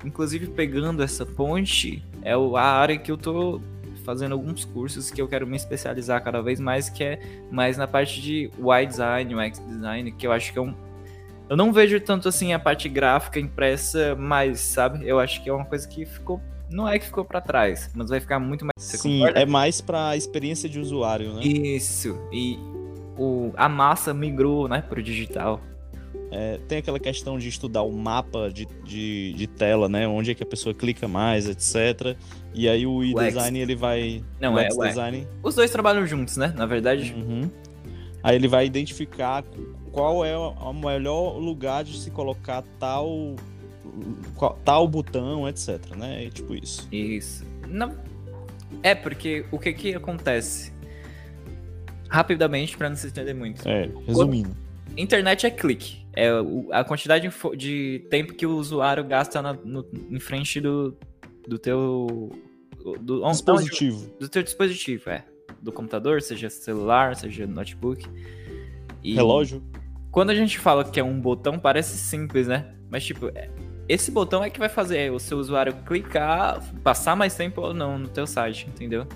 Inclusive, 0.05 0.47
pegando 0.47 1.03
essa 1.03 1.27
ponte, 1.27 2.05
é 2.23 2.33
a 2.35 2.63
área 2.63 2.97
que 2.97 3.11
eu 3.11 3.17
tô 3.17 3.61
fazendo 4.09 4.33
alguns 4.33 4.65
cursos 4.65 5.11
que 5.11 5.21
eu 5.21 5.29
quero 5.29 5.47
me 5.47 5.55
especializar 5.55 6.25
cada 6.25 6.41
vez 6.41 6.59
mais, 6.59 6.89
que 6.89 7.05
é 7.05 7.21
mais 7.51 7.77
na 7.77 7.87
parte 7.87 8.23
de 8.23 8.51
UI 8.59 8.87
design, 8.87 9.35
UX 9.35 9.59
design, 9.59 10.11
que 10.13 10.27
eu 10.27 10.33
acho 10.33 10.51
que 10.51 10.59
é 10.59 10.63
um. 10.63 10.75
Eu 11.47 11.59
não 11.59 11.75
vejo 11.75 12.01
tanto 12.01 12.27
assim 12.27 12.55
a 12.55 12.59
parte 12.59 12.89
gráfica 12.89 13.39
impressa 13.39 14.17
mais, 14.17 14.61
sabe? 14.61 15.07
Eu 15.07 15.21
acho 15.21 15.43
que 15.43 15.51
é 15.51 15.53
uma 15.53 15.67
coisa 15.67 15.87
que 15.87 16.07
ficou. 16.07 16.41
Não 16.71 16.89
é 16.89 16.99
que 16.99 17.05
ficou 17.05 17.23
para 17.23 17.43
trás, 17.43 17.91
mas 17.95 18.09
vai 18.09 18.19
ficar 18.19 18.39
muito 18.39 18.65
mais. 18.65 18.73
Você 18.83 18.97
Sim, 18.97 19.19
concorda? 19.19 19.41
é 19.41 19.45
mais 19.45 19.83
para 19.83 20.17
experiência 20.17 20.71
de 20.71 20.81
usuário, 20.81 21.35
né? 21.35 21.43
Isso. 21.43 22.19
E 22.33 22.59
o, 23.19 23.53
a 23.59 23.69
massa 23.69 24.15
migrou, 24.15 24.69
né, 24.69 24.81
para 24.81 25.01
o 25.01 25.03
digital. 25.03 25.61
É, 26.31 26.59
tem 26.69 26.79
aquela 26.79 26.99
questão 26.99 27.39
de 27.39 27.49
estudar 27.49 27.83
o 27.83 27.93
mapa 27.93 28.51
de, 28.51 28.67
de, 28.85 29.33
de, 29.33 29.47
tela, 29.47 29.89
né? 29.89 30.07
Onde 30.07 30.31
é 30.31 30.35
que 30.35 30.43
a 30.43 30.47
pessoa 30.47 30.75
clica 30.75 31.09
mais, 31.09 31.49
etc. 31.49 32.17
E 32.55 32.69
aí 32.69 32.87
o 32.87 33.03
e-design 33.03 33.59
ele 33.59 33.75
vai. 33.75 34.23
Não, 34.41 34.55
o 34.55 34.59
é 34.59 34.69
o 34.71 34.87
design. 34.87 35.27
Os 35.43 35.55
dois 35.55 35.71
trabalham 35.71 36.07
juntos, 36.07 36.37
né? 36.37 36.53
Na 36.55 36.67
verdade. 36.67 37.15
Uhum. 37.17 37.51
Aí 38.23 38.37
ele 38.37 38.49
vai 38.49 38.67
identificar 38.67 39.43
qual 39.91 40.25
é 40.25 40.37
o 40.37 40.73
melhor 40.73 41.39
lugar 41.39 41.83
de 41.85 41.99
se 41.99 42.11
colocar 42.11 42.63
tal 42.79 43.35
tal 44.65 44.87
botão, 44.87 45.49
etc, 45.49 45.97
né? 45.97 46.25
E 46.25 46.31
tipo 46.31 46.55
isso. 46.55 46.87
Isso. 46.93 47.45
Não. 47.67 47.97
É 48.83 48.95
porque 48.95 49.47
o 49.51 49.59
que 49.59 49.73
que 49.73 49.95
acontece? 49.95 50.73
Rapidamente 52.11 52.77
para 52.77 52.91
não 52.91 52.97
se 52.97 53.07
entender 53.07 53.35
muito. 53.35 53.67
É, 53.67 53.89
resumindo. 54.07 54.51
Quando 54.51 54.69
internet 55.03 55.47
é 55.47 55.51
clique. 55.51 56.07
É 56.21 56.31
a 56.73 56.83
quantidade 56.83 57.29
de, 57.29 57.57
de 57.57 58.07
tempo 58.11 58.35
que 58.35 58.45
o 58.45 58.57
usuário 58.57 59.05
gasta 59.05 59.41
na, 59.41 59.53
no, 59.53 59.87
em 60.11 60.19
frente 60.19 60.61
do, 60.61 60.99
do 61.47 61.61
teu 61.61 62.29
do, 63.01 63.25
dispositivo. 63.31 63.99
Onde, 63.99 64.19
do 64.19 64.29
teu 64.29 64.43
dispositivo, 64.43 65.11
é. 65.11 65.25
Do 65.63 65.71
computador, 65.71 66.21
seja 66.21 66.51
celular, 66.51 67.15
seja 67.15 67.47
notebook. 67.47 68.05
E 69.01 69.15
Relógio. 69.15 69.63
Quando 70.11 70.31
a 70.31 70.35
gente 70.35 70.59
fala 70.59 70.85
que 70.85 70.99
é 70.99 71.05
um 71.05 71.21
botão, 71.21 71.57
parece 71.57 71.97
simples, 71.97 72.49
né? 72.49 72.75
Mas, 72.91 73.05
tipo, 73.05 73.29
é, 73.29 73.49
esse 73.89 74.11
botão 74.11 74.43
é 74.43 74.51
que 74.51 74.59
vai 74.59 74.69
fazer 74.69 75.13
o 75.13 75.21
seu 75.21 75.39
usuário 75.39 75.73
clicar, 75.87 76.61
passar 76.83 77.15
mais 77.15 77.37
tempo 77.37 77.61
ou 77.61 77.73
não 77.73 77.97
no 77.97 78.09
teu 78.09 78.27
site, 78.27 78.67
entendeu? 78.69 79.07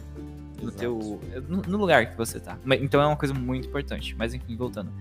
No, 0.63 0.71
teu, 0.71 1.21
no, 1.49 1.63
no 1.63 1.79
lugar 1.79 2.13
que 2.13 2.17
você 2.17 2.39
tá. 2.39 2.57
Então 2.81 3.03
é 3.03 3.07
uma 3.09 3.17
coisa 3.17 3.35
muito 3.35 3.67
importante. 3.67 4.15
Mas 4.17 4.35
enfim, 4.35 4.57
voltando. 4.57 4.93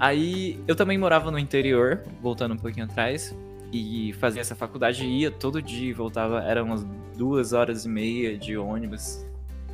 Aí 0.00 0.58
eu 0.66 0.74
também 0.74 0.96
morava 0.96 1.30
no 1.30 1.38
interior, 1.38 2.02
voltando 2.22 2.54
um 2.54 2.56
pouquinho 2.56 2.86
atrás, 2.86 3.36
e 3.70 4.14
fazia 4.14 4.40
essa 4.40 4.56
faculdade, 4.56 5.04
ia 5.04 5.30
todo 5.30 5.60
dia, 5.60 5.94
voltava, 5.94 6.42
eram 6.42 6.64
umas 6.64 6.86
duas 7.16 7.52
horas 7.52 7.84
e 7.84 7.88
meia 7.88 8.36
de 8.38 8.56
ônibus 8.56 9.22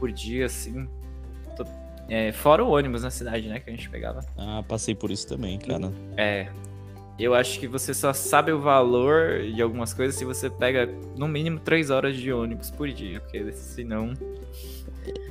por 0.01 0.11
dia, 0.11 0.47
assim. 0.47 0.89
É, 2.09 2.33
fora 2.33 2.65
o 2.65 2.71
ônibus 2.71 3.05
na 3.05 3.11
cidade, 3.11 3.49
né, 3.49 3.61
que 3.61 3.71
a 3.71 3.73
gente 3.73 3.89
pegava. 3.89 4.21
Ah, 4.37 4.65
passei 4.67 4.97
por 4.97 5.13
isso 5.13 5.29
também, 5.29 5.59
cara. 5.61 5.93
É. 6.17 6.49
Eu 7.19 7.33
acho 7.33 7.59
que 7.61 7.67
você 7.67 7.95
só 7.95 8.13
sabe 8.13 8.53
o 8.53 8.61
valor 8.61 9.41
de 9.43 9.63
algumas 9.63 9.95
coisas 9.95 10.17
se 10.17 10.25
você 10.25 10.51
pega 10.51 10.87
no 11.17 11.27
mínimo 11.27 11.59
três 11.61 11.89
horas 11.89 12.17
de 12.17 12.33
ônibus 12.33 12.71
por 12.71 12.89
dia, 12.89 13.21
porque 13.21 13.53
senão. 13.53 14.13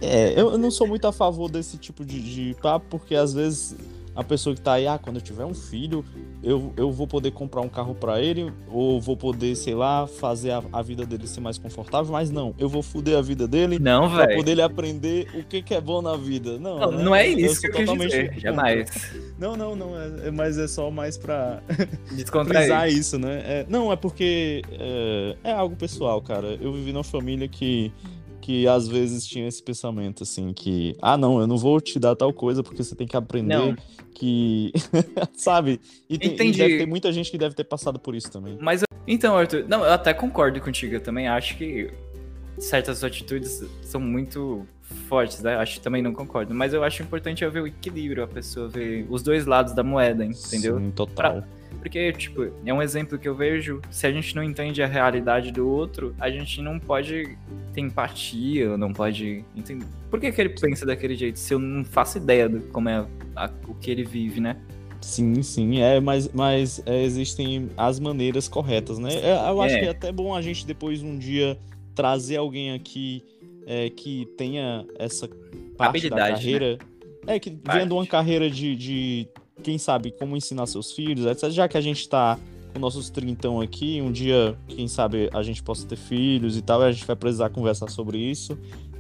É, 0.01 0.39
eu 0.39 0.57
não 0.57 0.71
sou 0.71 0.87
muito 0.87 1.05
a 1.05 1.11
favor 1.11 1.51
desse 1.51 1.77
tipo 1.77 2.03
de, 2.03 2.19
de 2.21 2.55
papo, 2.61 2.87
porque 2.89 3.13
às 3.13 3.33
vezes 3.33 3.77
a 4.15 4.23
pessoa 4.23 4.55
que 4.55 4.61
tá 4.61 4.73
aí, 4.73 4.87
ah, 4.87 4.97
quando 4.97 5.17
eu 5.17 5.21
tiver 5.21 5.45
um 5.45 5.53
filho, 5.53 6.05
eu, 6.41 6.71
eu 6.77 6.91
vou 6.91 7.05
poder 7.05 7.31
comprar 7.31 7.61
um 7.61 7.67
carro 7.67 7.93
para 7.93 8.21
ele, 8.21 8.51
ou 8.69 9.01
vou 9.01 9.17
poder, 9.17 9.55
sei 9.55 9.75
lá, 9.75 10.07
fazer 10.07 10.51
a, 10.51 10.63
a, 10.71 10.81
vida 10.81 11.05
dele 11.05 11.27
ser 11.27 11.41
mais 11.41 11.57
confortável, 11.57 12.11
mas 12.11 12.29
não, 12.29 12.53
eu 12.57 12.69
vou 12.69 12.81
foder 12.81 13.17
a 13.17 13.21
vida 13.21 13.47
dele 13.47 13.77
não, 13.77 14.09
pra 14.09 14.27
poder 14.33 14.51
ele 14.51 14.61
aprender 14.61 15.27
o 15.33 15.43
que, 15.43 15.61
que 15.61 15.73
é 15.73 15.81
bom 15.81 16.01
na 16.01 16.15
vida. 16.15 16.57
Não, 16.57 16.79
não, 16.79 16.91
né? 16.91 17.03
não 17.03 17.15
é 17.15 17.27
isso 17.27 17.59
que 17.59 17.67
eu 17.67 17.71
quis 17.73 17.99
dizer, 17.99 18.39
jamais. 18.39 18.89
Não, 19.37 19.57
não, 19.57 19.75
não, 19.75 19.99
é, 19.99 20.27
é, 20.27 20.31
mas 20.31 20.57
é 20.57 20.67
só 20.67 20.89
mais 20.89 21.17
pra 21.17 21.61
descontrair 22.15 22.95
isso, 22.95 23.19
né? 23.19 23.41
É, 23.45 23.65
não, 23.67 23.91
é 23.91 23.95
porque 23.95 24.61
é, 24.71 25.35
é 25.43 25.51
algo 25.51 25.75
pessoal, 25.75 26.21
cara. 26.21 26.57
Eu 26.61 26.71
vivi 26.71 26.93
numa 26.93 27.03
família 27.03 27.47
que 27.47 27.91
que 28.45 28.67
às 28.67 28.87
vezes 28.87 29.25
tinha 29.25 29.47
esse 29.47 29.63
pensamento 29.63 30.21
assim 30.21 30.53
que 30.53 30.95
ah 31.01 31.17
não 31.17 31.39
eu 31.39 31.47
não 31.47 31.57
vou 31.57 31.81
te 31.81 31.97
dar 31.97 32.15
tal 32.15 32.31
coisa 32.31 32.61
porque 32.61 32.83
você 32.83 32.95
tem 32.95 33.07
que 33.07 33.17
aprender 33.17 33.57
não. 33.57 33.75
que 34.13 34.71
sabe? 35.33 35.81
E, 36.07 36.15
tem, 36.15 36.33
Entendi. 36.33 36.61
e 36.61 36.77
ter 36.77 36.85
muita 36.85 37.11
gente 37.11 37.31
que 37.31 37.39
deve 37.39 37.55
ter 37.55 37.63
passado 37.63 37.97
por 37.97 38.13
isso 38.13 38.29
também. 38.29 38.55
Mas 38.61 38.83
então 39.07 39.35
Arthur 39.35 39.65
não 39.67 39.83
eu 39.83 39.91
até 39.91 40.13
concordo 40.13 40.61
contigo 40.61 40.93
eu 40.93 41.01
também 41.01 41.27
acho 41.27 41.57
que 41.57 41.91
certas 42.59 43.03
atitudes 43.03 43.63
são 43.81 43.99
muito 43.99 44.63
fortes 45.09 45.41
né? 45.41 45.55
Acho 45.55 45.79
que 45.79 45.81
também 45.81 46.03
não 46.03 46.13
concordo 46.13 46.53
mas 46.53 46.71
eu 46.71 46.83
acho 46.83 47.01
importante 47.01 47.43
eu 47.43 47.49
ver 47.49 47.61
o 47.61 47.67
equilíbrio 47.67 48.23
a 48.23 48.27
pessoa 48.27 48.67
ver 48.67 49.07
os 49.09 49.23
dois 49.23 49.47
lados 49.47 49.73
da 49.73 49.81
moeda 49.81 50.23
entendeu? 50.23 50.77
Sim, 50.77 50.91
total. 50.91 51.41
Pra 51.41 51.43
porque, 51.85 52.11
tipo, 52.13 52.51
é 52.65 52.73
um 52.73 52.81
exemplo 52.81 53.15
que 53.15 53.29
eu 53.29 53.35
vejo. 53.35 53.79
Se 53.91 54.07
a 54.07 54.11
gente 54.11 54.35
não 54.35 54.41
entende 54.41 54.81
a 54.81 54.87
realidade 54.87 55.51
do 55.51 55.69
outro, 55.69 56.15
a 56.19 56.31
gente 56.31 56.59
não 56.59 56.79
pode 56.79 57.37
ter 57.75 57.81
empatia, 57.81 58.75
não 58.75 58.91
pode 58.91 59.45
entender. 59.55 59.85
Por 60.09 60.19
que, 60.19 60.31
que 60.31 60.41
ele 60.41 60.49
pensa 60.49 60.83
daquele 60.83 61.15
jeito 61.15 61.37
se 61.37 61.53
eu 61.53 61.59
não 61.59 61.85
faço 61.85 62.17
ideia 62.17 62.49
de 62.49 62.59
como 62.69 62.89
é 62.89 63.05
a, 63.35 63.51
o 63.67 63.75
que 63.75 63.91
ele 63.91 64.03
vive, 64.03 64.41
né? 64.41 64.57
Sim, 64.99 65.43
sim, 65.43 65.79
é, 65.79 65.99
mas, 65.99 66.27
mas 66.33 66.81
é, 66.87 67.03
existem 67.03 67.69
as 67.77 67.99
maneiras 67.99 68.47
corretas, 68.47 68.97
né? 68.97 69.13
É, 69.21 69.47
eu 69.47 69.61
acho 69.61 69.75
é. 69.75 69.79
que 69.81 69.85
é 69.85 69.89
até 69.89 70.11
bom 70.11 70.33
a 70.33 70.41
gente 70.41 70.65
depois 70.65 71.03
um 71.03 71.19
dia 71.19 71.55
trazer 71.93 72.37
alguém 72.37 72.71
aqui 72.71 73.23
é, 73.67 73.91
que 73.91 74.25
tenha 74.35 74.87
essa 74.97 75.27
parte 75.77 75.97
Habilidade, 75.97 76.31
da 76.31 76.35
carreira. 76.35 76.71
Né? 77.27 77.35
É, 77.35 77.39
que 77.39 77.51
parte. 77.51 77.77
vendo 77.77 77.93
uma 77.93 78.07
carreira 78.07 78.49
de, 78.49 78.75
de 78.75 79.27
quem 79.63 79.77
sabe, 79.77 80.11
como 80.11 80.35
ensinar 80.35 80.65
seus 80.65 80.91
filhos, 80.91 81.25
etc. 81.25 81.49
Já 81.49 81.67
que 81.67 81.77
a 81.77 81.81
gente 81.81 82.07
tá 82.07 82.37
com 82.73 82.79
nossos 82.79 83.09
trintão 83.09 83.61
aqui, 83.61 84.01
um 84.01 84.11
dia, 84.11 84.57
quem 84.67 84.87
sabe, 84.87 85.29
a 85.33 85.41
gente 85.41 85.63
possa 85.63 85.87
ter 85.87 85.95
filhos 85.95 86.57
e 86.57 86.61
tal, 86.61 86.81
a 86.81 86.91
gente 86.91 87.05
vai 87.05 87.15
precisar 87.15 87.49
conversar 87.49 87.89
sobre 87.89 88.17
isso. 88.17 88.57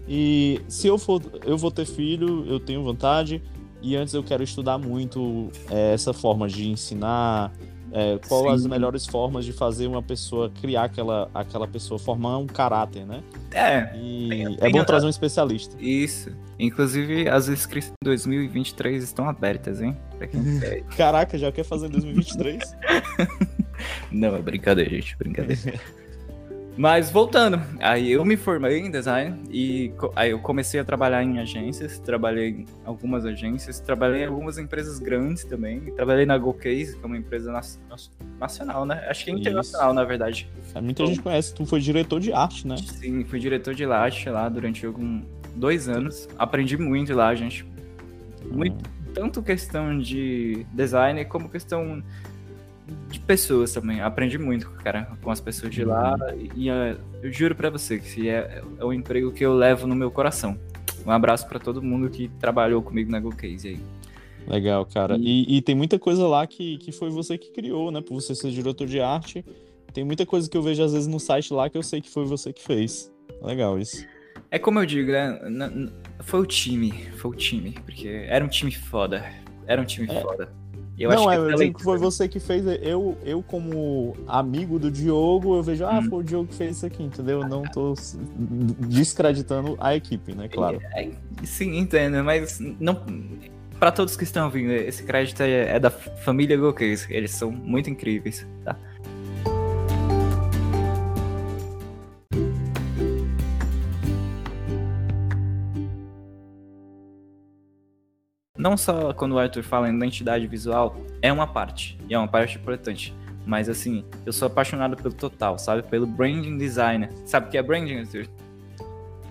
E 0.07 0.61
se 0.67 0.87
eu 0.87 0.97
for, 0.97 1.21
eu 1.45 1.57
vou 1.57 1.71
ter 1.71 1.85
filho, 1.85 2.45
eu 2.47 2.59
tenho 2.59 2.83
vontade, 2.83 3.41
e 3.81 3.95
antes 3.95 4.13
eu 4.13 4.23
quero 4.23 4.43
estudar 4.43 4.77
muito 4.77 5.49
é, 5.69 5.93
essa 5.93 6.13
forma 6.13 6.47
de 6.47 6.69
ensinar, 6.69 7.51
é, 7.97 8.19
qual 8.27 8.43
Sim. 8.43 8.49
as 8.49 8.65
melhores 8.67 9.05
formas 9.05 9.45
de 9.45 9.53
fazer 9.53 9.87
uma 9.87 10.03
pessoa 10.03 10.51
criar 10.61 10.83
aquela, 10.83 11.29
aquela 11.33 11.65
pessoa, 11.67 11.97
formar 11.97 12.37
um 12.37 12.45
caráter, 12.45 13.05
né? 13.05 13.23
É, 13.53 13.95
E 13.97 14.27
Tem- 14.29 14.45
é 14.53 14.57
tem 14.57 14.71
bom 14.73 14.79
a- 14.81 14.85
trazer 14.85 15.05
um 15.05 15.09
especialista. 15.09 15.75
isso. 15.79 16.29
Inclusive, 16.59 17.27
as 17.29 17.47
inscrições 17.49 17.93
de 18.01 18.05
2023 18.05 19.03
estão 19.03 19.27
abertas, 19.29 19.81
hein? 19.81 19.95
Pra 20.17 20.27
quem 20.27 20.59
quer. 20.59 20.83
Caraca, 20.97 21.37
já 21.37 21.51
quer 21.51 21.63
fazer 21.63 21.87
em 21.87 21.91
2023? 21.91 22.75
Não, 24.11 24.35
é 24.35 24.41
brincadeira, 24.41 24.89
gente, 24.89 25.17
brincadeira. 25.17 25.61
Mas 26.77 27.09
voltando, 27.09 27.61
aí 27.79 28.11
eu 28.11 28.25
me 28.25 28.35
formei 28.35 28.79
em 28.79 28.91
design 28.91 29.39
e 29.49 29.93
aí 30.13 30.31
eu 30.31 30.39
comecei 30.39 30.77
a 30.77 30.83
trabalhar 30.83 31.23
em 31.23 31.39
agências, 31.39 31.99
trabalhei 31.99 32.49
em 32.49 32.65
algumas 32.83 33.25
agências, 33.25 33.79
trabalhei 33.79 34.23
em 34.23 34.25
algumas 34.25 34.57
empresas 34.57 34.99
grandes 34.99 35.45
também, 35.45 35.79
trabalhei 35.95 36.25
na 36.25 36.37
GoCase, 36.37 36.97
que 36.97 37.01
é 37.01 37.05
uma 37.05 37.17
empresa 37.17 37.49
nas- 37.49 37.79
nacional, 38.37 38.85
né? 38.85 39.05
Acho 39.07 39.23
que 39.23 39.31
é 39.31 39.33
Isso. 39.33 39.41
internacional, 39.41 39.93
na 39.93 40.03
verdade. 40.03 40.49
Muita 40.81 41.05
gente 41.05 41.21
conhece, 41.21 41.53
tu 41.55 41.65
foi 41.65 41.79
diretor 41.79 42.19
de 42.19 42.33
arte, 42.33 42.67
né? 42.67 42.75
Sim, 42.77 43.23
fui 43.23 43.39
diretor 43.39 43.73
de 43.73 43.85
latte 43.85 44.29
lá 44.29 44.49
durante 44.49 44.85
algum, 44.85 45.21
dois 45.55 45.87
anos, 45.87 46.27
aprendi 46.37 46.77
muito 46.77 47.13
lá, 47.13 47.33
gente. 47.35 47.65
Muito, 48.51 48.83
tanto 49.13 49.41
questão 49.41 49.97
de 49.97 50.65
design 50.73 51.23
como 51.23 51.47
questão 51.47 52.03
pessoas 53.25 53.73
também. 53.73 54.01
Aprendi 54.01 54.37
muito, 54.37 54.69
cara, 54.71 55.07
com 55.21 55.31
as 55.31 55.39
pessoas 55.39 55.73
de 55.73 55.83
lá. 55.83 56.15
E, 56.55 56.69
eh, 56.69 56.97
eu 57.21 57.31
juro 57.31 57.55
pra 57.55 57.69
você 57.69 57.99
que 57.99 58.29
é, 58.29 58.61
é 58.79 58.85
um 58.85 58.93
emprego 58.93 59.31
que 59.31 59.45
eu 59.45 59.53
levo 59.53 59.87
no 59.87 59.95
meu 59.95 60.09
coração. 60.11 60.57
Um 61.05 61.11
abraço 61.11 61.47
pra 61.47 61.59
todo 61.59 61.81
mundo 61.81 62.09
que 62.09 62.29
trabalhou 62.39 62.81
comigo 62.81 63.11
na 63.11 63.19
GoCase 63.19 63.67
aí. 63.69 63.79
Legal, 64.47 64.85
cara. 64.85 65.17
E, 65.19 65.57
e 65.57 65.61
tem 65.61 65.75
muita 65.75 65.97
coisa 65.97 66.27
lá 66.27 66.45
que, 66.45 66.77
que 66.77 66.91
foi 66.91 67.09
você 67.09 67.37
que 67.37 67.51
criou, 67.51 67.91
né? 67.91 68.01
Por 68.01 68.13
você 68.13 68.33
ser 68.35 68.51
diretor 68.51 68.87
de 68.87 68.99
arte. 68.99 69.43
Tem 69.93 70.03
muita 70.03 70.25
coisa 70.25 70.49
que 70.49 70.55
eu 70.57 70.61
vejo 70.61 70.83
às 70.83 70.93
vezes 70.93 71.07
no 71.07 71.19
site 71.19 71.53
lá 71.53 71.69
que 71.69 71.77
eu 71.77 71.83
sei 71.83 72.01
que 72.01 72.09
foi 72.09 72.25
você 72.25 72.53
que 72.53 72.61
fez. 72.61 73.11
Legal 73.41 73.79
isso. 73.79 74.05
É 74.51 74.59
como 74.59 74.79
eu 74.79 74.85
digo, 74.85 75.11
né? 75.11 75.39
Foi 76.19 76.41
o 76.41 76.45
time, 76.45 76.91
foi 77.17 77.31
o 77.31 77.33
time. 77.33 77.71
Porque 77.83 78.07
era 78.27 78.43
um 78.43 78.47
time 78.47 78.71
foda. 78.71 79.25
Era 79.65 79.81
um 79.81 79.85
time 79.85 80.07
É. 80.09 80.21
foda. 80.21 80.49
Eu 80.97 81.09
não, 81.09 81.27
acho 81.27 81.27
que 81.27 81.33
é, 81.33 81.37
é 81.37 81.53
eu 81.53 81.57
digo 81.57 81.77
que 81.77 81.83
foi 81.83 81.97
você 81.97 82.27
que 82.27 82.39
fez. 82.39 82.65
Eu, 82.81 83.17
eu, 83.23 83.43
como 83.43 84.15
amigo 84.27 84.79
do 84.79 84.89
Diogo, 84.89 85.55
eu 85.55 85.63
vejo, 85.63 85.85
ah, 85.85 85.99
Hum. 85.99 86.09
foi 86.09 86.19
o 86.19 86.23
Diogo 86.23 86.47
que 86.47 86.55
fez 86.55 86.77
isso 86.77 86.85
aqui, 86.85 87.03
entendeu? 87.03 87.41
Eu 87.41 87.47
não 87.47 87.63
tô 87.63 87.93
descreditando 88.79 89.75
a 89.79 89.95
equipe, 89.95 90.33
né? 90.33 90.47
Claro. 90.47 90.79
É, 90.95 91.09
sim, 91.43 91.77
entendo, 91.77 92.23
mas 92.23 92.59
não. 92.79 93.01
Pra 93.77 93.91
todos 93.91 94.15
que 94.15 94.23
estão 94.23 94.45
ouvindo, 94.45 94.71
esse 94.71 95.03
crédito 95.03 95.41
é, 95.41 95.75
é 95.75 95.79
da 95.79 95.89
família 95.89 96.55
GoCase. 96.55 97.07
Eles 97.09 97.31
são 97.31 97.51
muito 97.51 97.89
incríveis, 97.89 98.47
tá? 98.63 98.77
Não 108.65 108.75
só 108.75 109.13
quando 109.13 109.33
o 109.33 109.37
Arthur 109.37 109.61
fala 109.61 109.87
em 109.87 109.95
identidade 109.95 110.47
visual, 110.47 110.95
é 111.21 111.31
uma 111.31 111.45
parte, 111.45 111.99
e 112.09 112.15
é 112.15 112.17
uma 112.17 112.27
parte 112.27 112.57
importante. 112.57 113.13
Mas 113.45 113.69
assim, 113.69 114.03
eu 114.25 114.33
sou 114.33 114.47
apaixonado 114.47 114.97
pelo 114.97 115.13
total, 115.13 115.59
sabe? 115.59 115.83
Pelo 115.83 116.07
branding 116.07 116.57
designer. 116.57 117.11
Sabe 117.27 117.45
o 117.45 117.49
que 117.51 117.59
é 117.59 117.61
branding, 117.61 117.99
Arthur? 117.99 118.27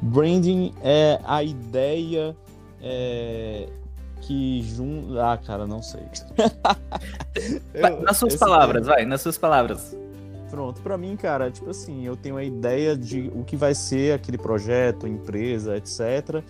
Branding 0.01 0.72
é 0.85 1.18
a 1.24 1.43
ideia 1.43 2.37
é, 2.80 3.68
que 4.20 4.62
jun... 4.62 5.18
Ah, 5.18 5.37
cara, 5.37 5.66
não 5.66 5.82
sei. 5.82 6.03
Eu- 7.74 8.03
nas 8.03 8.16
suas 8.16 8.37
palavras, 8.37 8.87
vai, 8.87 9.05
nas 9.05 9.20
suas 9.20 9.37
palavras. 9.37 9.97
Pronto, 10.49 10.80
pra 10.80 10.97
mim, 10.97 11.16
cara, 11.16 11.51
tipo 11.51 11.70
assim, 11.70 12.07
eu 12.07 12.14
tenho 12.14 12.37
a 12.37 12.45
ideia 12.45 12.97
de 12.97 13.32
o 13.35 13.43
que 13.43 13.57
vai 13.57 13.74
ser 13.74 14.14
aquele 14.14 14.39
projeto, 14.39 15.09
empresa, 15.09 15.76
etc. 15.76 16.41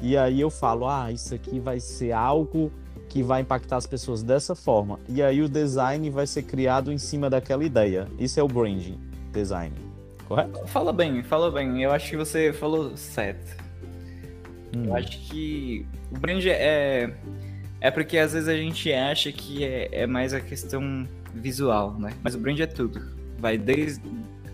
E 0.00 0.16
aí 0.16 0.40
eu 0.40 0.50
falo, 0.50 0.86
ah, 0.88 1.10
isso 1.10 1.34
aqui 1.34 1.58
vai 1.58 1.80
ser 1.80 2.12
algo 2.12 2.72
que 3.08 3.22
vai 3.22 3.40
impactar 3.40 3.76
as 3.78 3.86
pessoas 3.86 4.22
dessa 4.22 4.54
forma. 4.54 5.00
E 5.08 5.22
aí 5.22 5.40
o 5.42 5.48
design 5.48 6.08
vai 6.10 6.26
ser 6.26 6.42
criado 6.42 6.92
em 6.92 6.98
cima 6.98 7.28
daquela 7.30 7.64
ideia. 7.64 8.06
Isso 8.18 8.38
é 8.38 8.42
o 8.42 8.48
branding, 8.48 8.98
design. 9.32 9.74
Correto? 10.26 10.66
Fala 10.66 10.92
bem, 10.92 11.22
fala 11.22 11.50
bem. 11.50 11.82
Eu 11.82 11.90
acho 11.90 12.10
que 12.10 12.16
você 12.16 12.52
falou 12.52 12.96
certo. 12.96 13.56
Hum. 14.76 14.84
Eu 14.86 14.96
acho 14.96 15.18
que 15.20 15.86
o 16.12 16.18
brand 16.18 16.44
é. 16.46 17.10
É 17.80 17.90
porque 17.90 18.18
às 18.18 18.32
vezes 18.32 18.48
a 18.48 18.56
gente 18.56 18.92
acha 18.92 19.32
que 19.32 19.64
é, 19.64 19.88
é 20.02 20.06
mais 20.06 20.34
a 20.34 20.40
questão 20.40 21.08
visual, 21.34 21.94
né? 21.98 22.12
Mas 22.22 22.34
o 22.34 22.38
brand 22.38 22.58
é 22.60 22.66
tudo. 22.66 23.00
Vai 23.38 23.56
desde. 23.56 24.02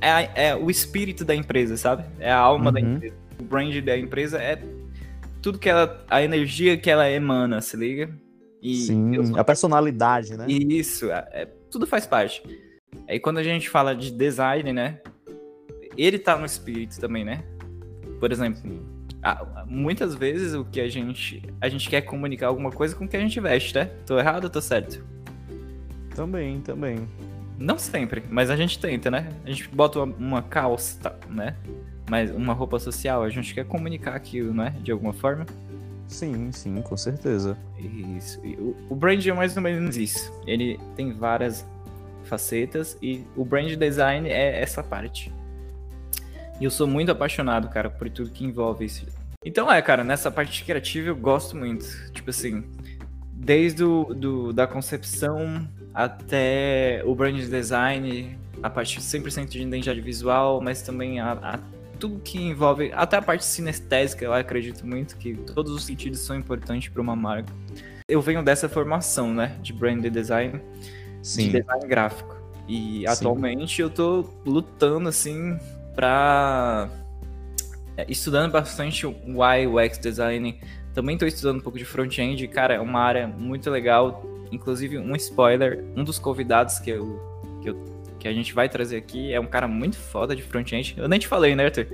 É, 0.00 0.48
é 0.48 0.54
o 0.56 0.70
espírito 0.70 1.24
da 1.24 1.34
empresa, 1.34 1.76
sabe? 1.76 2.04
É 2.20 2.30
a 2.30 2.38
alma 2.38 2.70
da 2.70 2.80
Uhum. 2.80 2.94
empresa. 2.96 3.14
O 3.40 3.42
brand 3.42 3.74
da 3.82 3.98
empresa 3.98 4.38
é 4.38 4.62
tudo 5.44 5.58
que 5.58 5.68
ela. 5.68 6.02
A 6.08 6.22
energia 6.22 6.74
que 6.74 6.88
ela 6.88 7.08
emana, 7.08 7.60
se 7.60 7.76
liga? 7.76 8.10
E 8.62 8.76
Sim, 8.76 9.36
a 9.36 9.44
personalidade, 9.44 10.38
né? 10.38 10.46
Isso, 10.48 11.10
é- 11.10 11.28
é- 11.32 11.46
tudo 11.70 11.86
faz 11.86 12.06
parte. 12.06 12.42
Aí 13.06 13.20
quando 13.20 13.36
a 13.36 13.42
gente 13.42 13.68
fala 13.68 13.94
de 13.94 14.10
design, 14.10 14.72
né? 14.72 15.00
Ele 15.98 16.18
tá 16.18 16.38
no 16.38 16.46
espírito 16.46 16.98
também, 16.98 17.26
né? 17.26 17.44
Por 18.18 18.32
exemplo, 18.32 18.62
a- 19.22 19.66
muitas 19.68 20.14
vezes 20.14 20.54
o 20.54 20.64
que 20.64 20.80
a 20.80 20.88
gente. 20.88 21.42
A 21.60 21.68
gente 21.68 21.90
quer 21.90 22.00
comunicar 22.00 22.46
alguma 22.46 22.70
coisa 22.70 22.96
com 22.96 23.04
o 23.04 23.08
que 23.08 23.16
a 23.16 23.20
gente 23.20 23.38
veste, 23.38 23.74
né? 23.74 23.84
Tô 24.06 24.18
errado 24.18 24.44
ou 24.44 24.50
tô 24.50 24.62
certo? 24.62 25.04
Também, 26.14 26.62
também. 26.62 27.06
Não 27.58 27.78
sempre, 27.78 28.22
mas 28.30 28.48
a 28.48 28.56
gente 28.56 28.78
tenta, 28.78 29.10
né? 29.10 29.28
A 29.44 29.50
gente 29.50 29.68
bota 29.68 30.00
uma, 30.00 30.16
uma 30.16 30.42
calça, 30.42 30.98
tá, 31.00 31.18
né? 31.28 31.54
Mas 32.08 32.30
uma 32.30 32.52
roupa 32.52 32.78
social, 32.78 33.22
a 33.22 33.30
gente 33.30 33.54
quer 33.54 33.64
comunicar 33.64 34.14
aquilo, 34.14 34.52
né? 34.52 34.74
De 34.82 34.92
alguma 34.92 35.12
forma. 35.12 35.46
Sim, 36.06 36.52
sim, 36.52 36.80
com 36.82 36.96
certeza. 36.96 37.56
Isso. 38.16 38.40
O, 38.88 38.94
brand 38.94 39.24
é 39.26 39.32
mais 39.32 39.56
ou 39.56 39.62
menos 39.62 39.96
isso. 39.96 40.32
Ele 40.46 40.78
tem 40.94 41.12
várias 41.12 41.66
facetas 42.24 42.96
e 43.02 43.24
o 43.36 43.44
brand 43.44 43.74
design 43.74 44.28
é 44.28 44.60
essa 44.60 44.82
parte. 44.82 45.32
E 46.60 46.64
eu 46.64 46.70
sou 46.70 46.86
muito 46.86 47.10
apaixonado, 47.10 47.68
cara, 47.68 47.90
por 47.90 48.08
tudo 48.10 48.30
que 48.30 48.44
envolve 48.44 48.84
isso. 48.84 49.06
Então 49.44 49.70
é, 49.70 49.80
cara, 49.82 50.04
nessa 50.04 50.30
parte 50.30 50.64
criativa 50.64 51.08
eu 51.08 51.16
gosto 51.16 51.56
muito. 51.56 51.84
Tipo 52.12 52.30
assim, 52.30 52.64
desde 53.32 53.82
o, 53.82 54.14
do, 54.14 54.52
da 54.52 54.66
concepção 54.66 55.68
até 55.92 57.02
o 57.04 57.14
brand 57.14 57.36
design, 57.36 58.38
a 58.62 58.70
parte 58.70 59.00
100% 59.00 59.48
de 59.48 59.62
identidade 59.62 60.00
visual, 60.00 60.60
mas 60.60 60.82
também 60.82 61.20
a 61.20 61.58
tudo 62.04 62.20
que 62.20 62.38
envolve, 62.38 62.92
até 62.92 63.16
a 63.16 63.22
parte 63.22 63.46
sinestésica, 63.46 64.26
eu 64.26 64.34
acredito 64.34 64.86
muito 64.86 65.16
que 65.16 65.34
todos 65.34 65.72
os 65.72 65.84
sentidos 65.86 66.20
são 66.20 66.36
importantes 66.36 66.90
para 66.90 67.00
uma 67.00 67.16
marca. 67.16 67.50
Eu 68.06 68.20
venho 68.20 68.42
dessa 68.42 68.68
formação, 68.68 69.32
né, 69.32 69.58
de 69.62 69.72
brand 69.72 70.04
design, 70.04 70.60
de 71.22 71.26
Sim. 71.26 71.50
design 71.50 71.86
gráfico. 71.86 72.36
E 72.68 72.98
Sim. 73.00 73.06
atualmente 73.06 73.80
eu 73.80 73.88
tô 73.88 74.28
lutando 74.44 75.08
assim 75.08 75.58
pra 75.94 76.90
é, 77.96 78.04
estudando 78.06 78.52
bastante 78.52 79.06
o 79.06 79.14
UX 79.14 79.96
design. 79.96 80.60
Também 80.92 81.16
tô 81.16 81.24
estudando 81.24 81.56
um 81.56 81.62
pouco 81.62 81.78
de 81.78 81.86
front-end, 81.86 82.46
cara, 82.48 82.74
é 82.74 82.80
uma 82.80 83.00
área 83.00 83.26
muito 83.26 83.70
legal. 83.70 84.22
Inclusive, 84.52 84.98
um 84.98 85.16
spoiler, 85.16 85.82
um 85.96 86.04
dos 86.04 86.18
convidados 86.18 86.78
que 86.78 86.90
eu, 86.90 87.18
que 88.24 88.28
a 88.28 88.32
gente 88.32 88.54
vai 88.54 88.70
trazer 88.70 88.96
aqui 88.96 89.34
é 89.34 89.38
um 89.38 89.44
cara 89.46 89.68
muito 89.68 89.98
foda 89.98 90.34
de 90.34 90.40
front-end. 90.40 90.94
Eu 90.96 91.06
nem 91.06 91.18
te 91.20 91.28
falei, 91.28 91.54
né, 91.54 91.66
Arthur? 91.66 91.86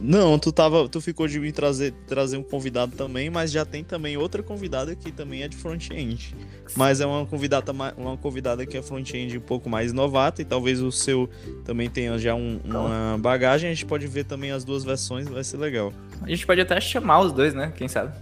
Não, 0.00 0.36
tu 0.36 0.50
tava, 0.50 0.88
tu 0.88 1.00
ficou 1.00 1.28
de 1.28 1.38
me 1.38 1.52
trazer, 1.52 1.92
trazer 2.08 2.36
um 2.36 2.42
convidado 2.42 2.96
também, 2.96 3.30
mas 3.30 3.52
já 3.52 3.64
tem 3.64 3.84
também 3.84 4.16
outra 4.16 4.42
convidada 4.42 4.96
que 4.96 5.12
também 5.12 5.44
é 5.44 5.48
de 5.48 5.56
front-end. 5.56 6.34
Mas 6.74 7.00
é 7.00 7.06
uma 7.06 7.24
convidada, 7.24 7.72
ma- 7.72 7.94
uma 7.96 8.16
convidada 8.16 8.66
que 8.66 8.76
é 8.76 8.82
front-end 8.82 9.38
um 9.38 9.40
pouco 9.40 9.70
mais 9.70 9.92
novata 9.92 10.42
e 10.42 10.44
talvez 10.44 10.80
o 10.80 10.90
seu 10.90 11.30
também 11.64 11.88
tenha 11.88 12.18
já 12.18 12.34
um- 12.34 12.58
uma 12.64 13.16
bagagem. 13.16 13.70
A 13.70 13.72
gente 13.72 13.86
pode 13.86 14.08
ver 14.08 14.24
também 14.24 14.50
as 14.50 14.64
duas 14.64 14.82
versões, 14.82 15.28
vai 15.28 15.44
ser 15.44 15.58
legal. 15.58 15.92
A 16.20 16.28
gente 16.28 16.44
pode 16.44 16.60
até 16.60 16.80
chamar 16.80 17.20
os 17.20 17.30
dois, 17.30 17.54
né? 17.54 17.72
Quem 17.76 17.86
sabe? 17.86 18.12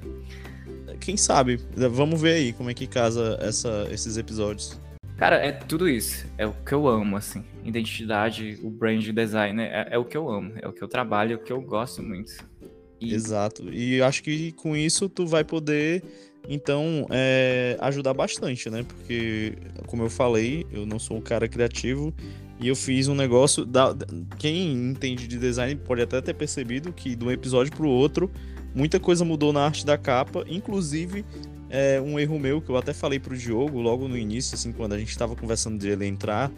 Quem 1.01 1.16
sabe? 1.16 1.59
Vamos 1.90 2.20
ver 2.20 2.34
aí 2.34 2.53
como 2.53 2.68
é 2.68 2.74
que 2.74 2.86
casa 2.86 3.38
essa, 3.40 3.88
esses 3.90 4.18
episódios. 4.18 4.78
Cara, 5.21 5.37
é 5.37 5.53
tudo 5.53 5.87
isso. 5.87 6.27
É 6.39 6.47
o 6.47 6.55
que 6.55 6.73
eu 6.73 6.89
amo, 6.89 7.14
assim. 7.14 7.45
Identidade, 7.62 8.59
o 8.62 8.71
brand 8.71 9.07
design, 9.07 9.61
é, 9.61 9.89
é 9.91 9.99
o 9.99 10.05
que 10.07 10.16
eu 10.16 10.27
amo. 10.31 10.55
É 10.62 10.66
o 10.66 10.73
que 10.73 10.83
eu 10.83 10.89
trabalho, 10.89 11.35
é 11.35 11.37
o 11.37 11.39
que 11.39 11.53
eu 11.53 11.61
gosto 11.61 12.03
muito. 12.03 12.33
E 12.99 13.12
Exato. 13.12 13.68
E 13.71 14.01
acho 14.01 14.23
que 14.23 14.51
com 14.53 14.75
isso 14.75 15.11
tu 15.11 15.27
vai 15.27 15.45
poder, 15.45 16.03
então, 16.49 17.07
é, 17.11 17.77
ajudar 17.81 18.14
bastante, 18.14 18.71
né? 18.71 18.83
Porque, 18.83 19.59
como 19.87 20.05
eu 20.05 20.09
falei, 20.09 20.66
eu 20.73 20.87
não 20.87 20.99
sou 20.99 21.18
um 21.18 21.21
cara 21.21 21.47
criativo 21.47 22.14
e 22.59 22.68
eu 22.68 22.75
fiz 22.75 23.07
um 23.07 23.14
negócio. 23.14 23.66
Da... 23.66 23.95
Quem 24.39 24.73
entende 24.73 25.29
de 25.29 25.37
design 25.37 25.77
pode 25.77 26.01
até 26.01 26.23
ter 26.23 26.33
percebido 26.33 26.95
que 26.95 27.14
de 27.14 27.23
um 27.23 27.31
episódio 27.31 27.71
pro 27.77 27.91
outro, 27.91 28.31
muita 28.75 28.99
coisa 28.99 29.23
mudou 29.23 29.53
na 29.53 29.66
arte 29.66 29.85
da 29.85 29.99
capa, 29.99 30.47
inclusive 30.49 31.27
é, 31.71 32.01
um 32.01 32.18
erro 32.18 32.39
meu 32.39 32.61
que 32.61 32.68
eu 32.68 32.77
até 32.77 32.93
falei 32.93 33.21
pro 33.21 33.37
Diogo 33.37 33.81
logo 33.81 34.09
no 34.09 34.18
início, 34.18 34.55
assim, 34.55 34.73
quando 34.73 34.93
a 34.93 34.99
gente 34.99 35.16
tava 35.16 35.37
conversando 35.37 35.79
de 35.79 35.89
ele 35.89 36.07
entrar 36.07 36.51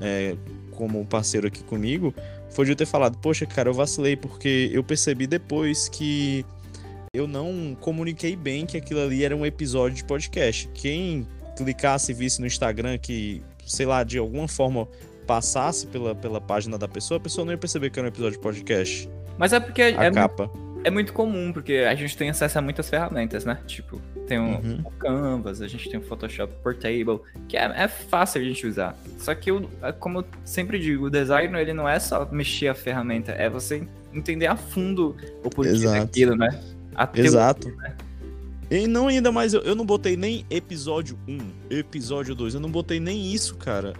é, 0.00 0.36
como 0.72 1.04
parceiro 1.06 1.46
aqui 1.46 1.62
comigo, 1.62 2.12
foi 2.50 2.64
de 2.64 2.72
eu 2.72 2.76
ter 2.76 2.86
falado, 2.86 3.16
poxa, 3.18 3.46
cara, 3.46 3.68
eu 3.68 3.74
vacilei 3.74 4.16
porque 4.16 4.70
eu 4.72 4.82
percebi 4.82 5.26
depois 5.26 5.88
que 5.88 6.44
eu 7.14 7.26
não 7.26 7.76
comuniquei 7.80 8.36
bem 8.36 8.66
que 8.66 8.76
aquilo 8.76 9.00
ali 9.00 9.24
era 9.24 9.34
um 9.34 9.46
episódio 9.46 9.96
de 9.96 10.04
podcast. 10.04 10.68
Quem 10.74 11.26
clicasse 11.56 12.12
e 12.12 12.14
visse 12.14 12.40
no 12.40 12.46
Instagram 12.46 12.98
que, 12.98 13.42
sei 13.64 13.86
lá, 13.86 14.04
de 14.04 14.18
alguma 14.18 14.48
forma 14.48 14.86
passasse 15.26 15.86
pela, 15.86 16.14
pela 16.14 16.40
página 16.40 16.76
da 16.76 16.86
pessoa, 16.86 17.18
a 17.18 17.20
pessoa 17.20 17.44
não 17.44 17.52
ia 17.52 17.58
perceber 17.58 17.90
que 17.90 17.98
era 17.98 18.06
um 18.06 18.10
episódio 18.10 18.36
de 18.36 18.42
podcast. 18.42 19.08
Mas 19.38 19.52
é 19.52 19.60
porque 19.60 19.82
A 19.82 20.04
é, 20.04 20.10
capa. 20.10 20.50
É 20.86 20.90
muito 20.90 21.12
comum, 21.12 21.52
porque 21.52 21.78
a 21.78 21.96
gente 21.96 22.16
tem 22.16 22.30
acesso 22.30 22.60
a 22.60 22.62
muitas 22.62 22.88
ferramentas, 22.88 23.44
né? 23.44 23.58
Tipo, 23.66 24.00
tem 24.28 24.38
um, 24.38 24.54
Uhum. 24.54 24.80
o 24.84 24.90
Canvas, 24.92 25.60
a 25.60 25.66
gente 25.66 25.90
tem 25.90 25.98
o 25.98 26.02
Photoshop 26.04 26.52
Portable, 26.62 27.18
que 27.48 27.56
é, 27.56 27.64
é 27.64 27.88
fácil 27.88 28.40
a 28.40 28.44
gente 28.44 28.64
usar. 28.64 28.96
Só 29.18 29.34
que, 29.34 29.50
o, 29.50 29.68
é 29.82 29.90
como 29.90 30.20
eu 30.20 30.24
sempre 30.44 30.78
digo, 30.78 31.06
o 31.06 31.10
design 31.10 31.58
ele 31.58 31.72
não 31.72 31.88
é 31.88 31.98
só 31.98 32.24
mexer 32.30 32.68
a 32.68 32.74
ferramenta, 32.74 33.32
é 33.32 33.50
você 33.50 33.82
entender 34.14 34.46
a 34.46 34.54
fundo 34.54 35.16
o 35.42 35.50
porquê 35.50 35.72
Exato. 35.72 36.06
daquilo, 36.06 36.36
né? 36.36 36.62
A 36.94 37.04
teoria, 37.04 37.30
Exato. 37.30 37.76
E 38.70 38.86
não 38.86 39.08
ainda 39.08 39.32
mais, 39.32 39.54
eu, 39.54 39.62
eu 39.62 39.74
não 39.74 39.84
botei 39.84 40.16
nem 40.16 40.46
episódio 40.48 41.18
1, 41.26 41.38
episódio 41.68 42.32
2, 42.32 42.54
eu 42.54 42.60
não 42.60 42.70
botei 42.70 43.00
nem 43.00 43.32
isso, 43.32 43.56
cara. 43.56 43.92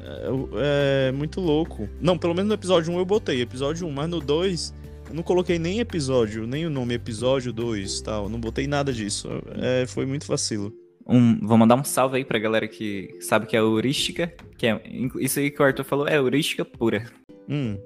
É, 0.55 1.09
é 1.09 1.13
muito 1.13 1.41
louco. 1.41 1.89
Não, 2.01 2.17
pelo 2.17 2.33
menos 2.33 2.47
no 2.49 2.55
episódio 2.55 2.93
1 2.93 2.99
eu 2.99 3.05
botei, 3.05 3.41
episódio 3.41 3.89
1, 3.89 3.91
mas 3.91 4.09
no 4.09 4.21
2 4.21 4.73
eu 4.73 4.86
não 5.13 5.23
coloquei 5.23 5.59
nem 5.59 5.79
episódio, 5.81 6.47
nem 6.47 6.67
o 6.67 6.71
nome 6.71 6.95
episódio 6.95 7.53
2 7.53 8.01
tal, 8.01 8.29
não 8.29 8.41
botei 8.41 8.67
nada 8.67 8.93
disso. 8.93 9.29
É, 9.61 9.87
foi 9.87 10.07
muito 10.07 10.27
vacilo. 10.27 10.73
Um, 11.09 11.39
vou 11.47 11.57
mandar 11.57 11.77
um 11.77 11.85
salve 11.85 12.17
aí 12.17 12.25
pra 12.25 12.39
galera 12.39 12.67
que 12.67 13.17
sabe 13.21 13.47
que 13.47 13.57
é 13.57 13.61
heurística, 13.61 14.33
que 14.59 14.67
é 14.67 14.81
isso 15.21 15.39
aí 15.39 15.51
que 15.51 15.63
o 15.63 15.65
Arthur 15.65 15.85
falou, 15.85 16.09
é 16.09 16.17
heurística 16.17 16.65
pura. 16.65 17.05
Hum, 17.49 17.79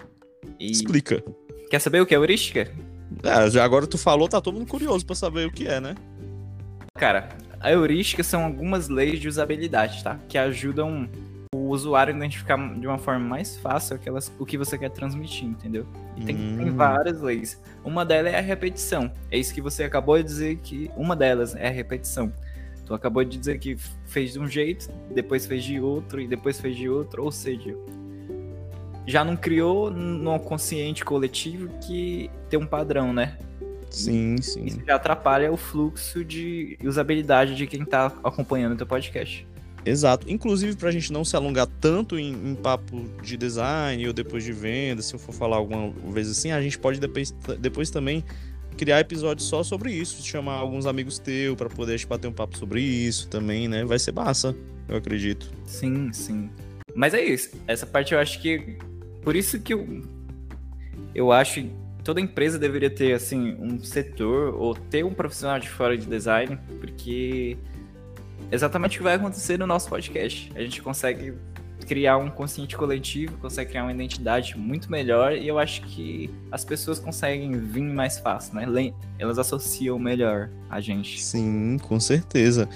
E 0.58 0.70
explica. 0.70 1.22
quer 1.70 1.78
saber 1.80 2.00
o 2.00 2.06
que 2.06 2.14
é 2.14 2.16
heurística? 2.16 2.72
É, 3.22 3.50
já 3.50 3.62
agora 3.62 3.86
tu 3.86 3.98
falou, 3.98 4.26
tá 4.28 4.40
todo 4.40 4.54
mundo 4.54 4.66
curioso 4.68 5.04
pra 5.04 5.14
saber 5.14 5.46
o 5.46 5.52
que 5.52 5.66
é, 5.68 5.80
né? 5.80 5.94
Cara, 6.96 7.28
a 7.60 7.70
heurística 7.70 8.22
são 8.22 8.44
algumas 8.44 8.88
leis 8.88 9.20
de 9.20 9.28
usabilidade, 9.28 10.02
tá? 10.02 10.18
Que 10.28 10.38
ajudam 10.38 11.06
o 11.52 11.70
usuário 11.70 12.14
identificar 12.14 12.56
de 12.78 12.86
uma 12.86 12.96
forma 12.96 13.26
mais 13.26 13.56
fácil 13.56 13.96
aquelas, 13.96 14.32
o 14.38 14.46
que 14.46 14.56
você 14.56 14.78
quer 14.78 14.88
transmitir, 14.90 15.48
entendeu? 15.48 15.84
E 16.16 16.24
tem, 16.24 16.36
Hum. 16.36 16.56
tem 16.58 16.70
várias 16.70 17.20
leis. 17.20 17.60
Uma 17.84 18.04
delas 18.04 18.32
é 18.32 18.38
a 18.38 18.40
repetição. 18.40 19.10
É 19.32 19.36
isso 19.36 19.52
que 19.52 19.60
você 19.60 19.82
acabou 19.82 20.16
de 20.18 20.22
dizer 20.22 20.58
que 20.58 20.88
uma 20.96 21.16
delas 21.16 21.56
é 21.56 21.66
a 21.66 21.70
repetição. 21.72 22.32
Tu 22.86 22.94
acabou 22.94 23.24
de 23.24 23.36
dizer 23.36 23.58
que 23.58 23.76
fez 24.06 24.34
de 24.34 24.38
um 24.38 24.46
jeito, 24.46 24.88
depois 25.12 25.44
fez 25.44 25.64
de 25.64 25.80
outro 25.80 26.20
e 26.20 26.28
depois 26.28 26.60
fez 26.60 26.76
de 26.76 26.88
outro, 26.88 27.24
ou 27.24 27.32
seja, 27.32 27.74
já 29.04 29.24
não 29.24 29.36
criou 29.36 29.90
no 29.90 30.38
consciente 30.38 31.04
coletivo 31.04 31.68
que 31.84 32.30
tem 32.48 32.60
um 32.60 32.66
padrão, 32.66 33.12
né? 33.12 33.36
Sim, 33.90 34.36
sim. 34.40 34.66
Isso 34.66 34.80
já 34.86 34.94
atrapalha 34.94 35.50
o 35.50 35.56
fluxo 35.56 36.24
de 36.24 36.78
usabilidade 36.84 37.56
de 37.56 37.66
quem 37.66 37.84
tá 37.84 38.06
acompanhando 38.22 38.74
o 38.74 38.76
teu 38.76 38.86
podcast. 38.86 39.48
Exato. 39.84 40.30
Inclusive, 40.30 40.76
pra 40.76 40.90
gente 40.90 41.12
não 41.12 41.24
se 41.24 41.34
alongar 41.36 41.66
tanto 41.80 42.18
em, 42.18 42.32
em 42.32 42.54
papo 42.54 43.04
de 43.22 43.36
design 43.36 44.06
ou 44.06 44.12
depois 44.12 44.44
de 44.44 44.52
venda, 44.52 45.02
se 45.02 45.14
eu 45.14 45.18
for 45.18 45.32
falar 45.32 45.56
alguma 45.56 45.90
vez 46.12 46.30
assim, 46.30 46.50
a 46.50 46.60
gente 46.60 46.78
pode 46.78 47.00
depois, 47.00 47.30
depois 47.58 47.90
também 47.90 48.24
criar 48.76 49.00
episódios 49.00 49.46
só 49.46 49.62
sobre 49.62 49.92
isso, 49.92 50.22
chamar 50.26 50.54
alguns 50.54 50.86
amigos 50.86 51.18
teus 51.18 51.56
pra 51.56 51.68
poder 51.68 51.98
tipo, 51.98 52.10
bater 52.10 52.28
um 52.28 52.32
papo 52.32 52.56
sobre 52.56 52.80
isso 52.80 53.28
também, 53.28 53.68
né? 53.68 53.84
Vai 53.84 53.98
ser 53.98 54.12
massa, 54.12 54.56
eu 54.88 54.96
acredito. 54.96 55.50
Sim, 55.64 56.12
sim. 56.12 56.50
Mas 56.94 57.14
é 57.14 57.22
isso. 57.22 57.50
Essa 57.66 57.86
parte 57.86 58.14
eu 58.14 58.20
acho 58.20 58.40
que. 58.40 58.78
Por 59.22 59.36
isso 59.36 59.60
que 59.60 59.74
eu. 59.74 60.02
Eu 61.14 61.32
acho 61.32 61.54
que 61.54 61.70
toda 62.04 62.20
empresa 62.20 62.58
deveria 62.58 62.90
ter, 62.90 63.12
assim, 63.12 63.54
um 63.58 63.78
setor 63.80 64.54
ou 64.54 64.74
ter 64.74 65.04
um 65.04 65.12
profissional 65.12 65.58
de 65.58 65.68
fora 65.68 65.96
de 65.96 66.06
design, 66.06 66.58
porque. 66.80 67.56
Exatamente 68.50 68.96
o 68.96 68.98
que 68.98 69.04
vai 69.04 69.14
acontecer 69.14 69.58
no 69.58 69.66
nosso 69.66 69.88
podcast. 69.88 70.50
A 70.54 70.60
gente 70.60 70.82
consegue 70.82 71.34
criar 71.86 72.18
um 72.18 72.30
consciente 72.30 72.76
coletivo, 72.76 73.36
consegue 73.38 73.70
criar 73.70 73.84
uma 73.84 73.92
identidade 73.92 74.56
muito 74.56 74.90
melhor 74.90 75.32
e 75.32 75.48
eu 75.48 75.58
acho 75.58 75.82
que 75.82 76.30
as 76.50 76.64
pessoas 76.64 76.98
conseguem 76.98 77.58
vir 77.58 77.82
mais 77.82 78.18
fácil, 78.18 78.54
né? 78.54 78.92
Elas 79.18 79.38
associam 79.38 79.98
melhor 79.98 80.50
a 80.68 80.80
gente. 80.80 81.22
Sim, 81.22 81.78
com 81.78 81.98
certeza. 81.98 82.68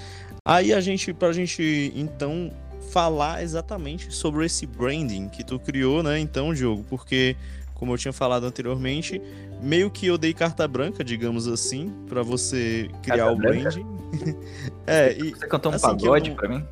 Aí 0.47 0.73
a 0.73 0.81
gente, 0.81 1.13
pra 1.13 1.31
gente 1.31 1.91
então 1.95 2.51
falar 2.91 3.43
exatamente 3.43 4.13
sobre 4.13 4.45
esse 4.45 4.65
branding 4.65 5.27
que 5.29 5.43
tu 5.43 5.59
criou, 5.59 6.03
né? 6.03 6.19
Então, 6.19 6.53
Diogo, 6.53 6.85
porque 6.89 7.35
como 7.75 7.93
eu 7.93 7.97
tinha 7.97 8.11
falado 8.13 8.45
anteriormente, 8.45 9.21
meio 9.61 9.91
que 9.91 10.07
eu 10.07 10.17
dei 10.17 10.33
carta 10.33 10.67
branca, 10.67 11.03
digamos 11.03 11.47
assim, 11.47 11.93
pra 12.07 12.23
você 12.23 12.89
criar 13.03 13.17
Carta 13.17 13.33
o 13.33 13.35
branding. 13.35 13.85
é, 14.87 15.15
e 15.17 15.31
Você 15.31 15.45
cantou 15.47 15.71
um 15.71 15.75
assim, 15.75 15.85
eu 15.85 15.95
pagode 15.95 16.29
não- 16.29 16.37
pra 16.37 16.49
mim? 16.49 16.65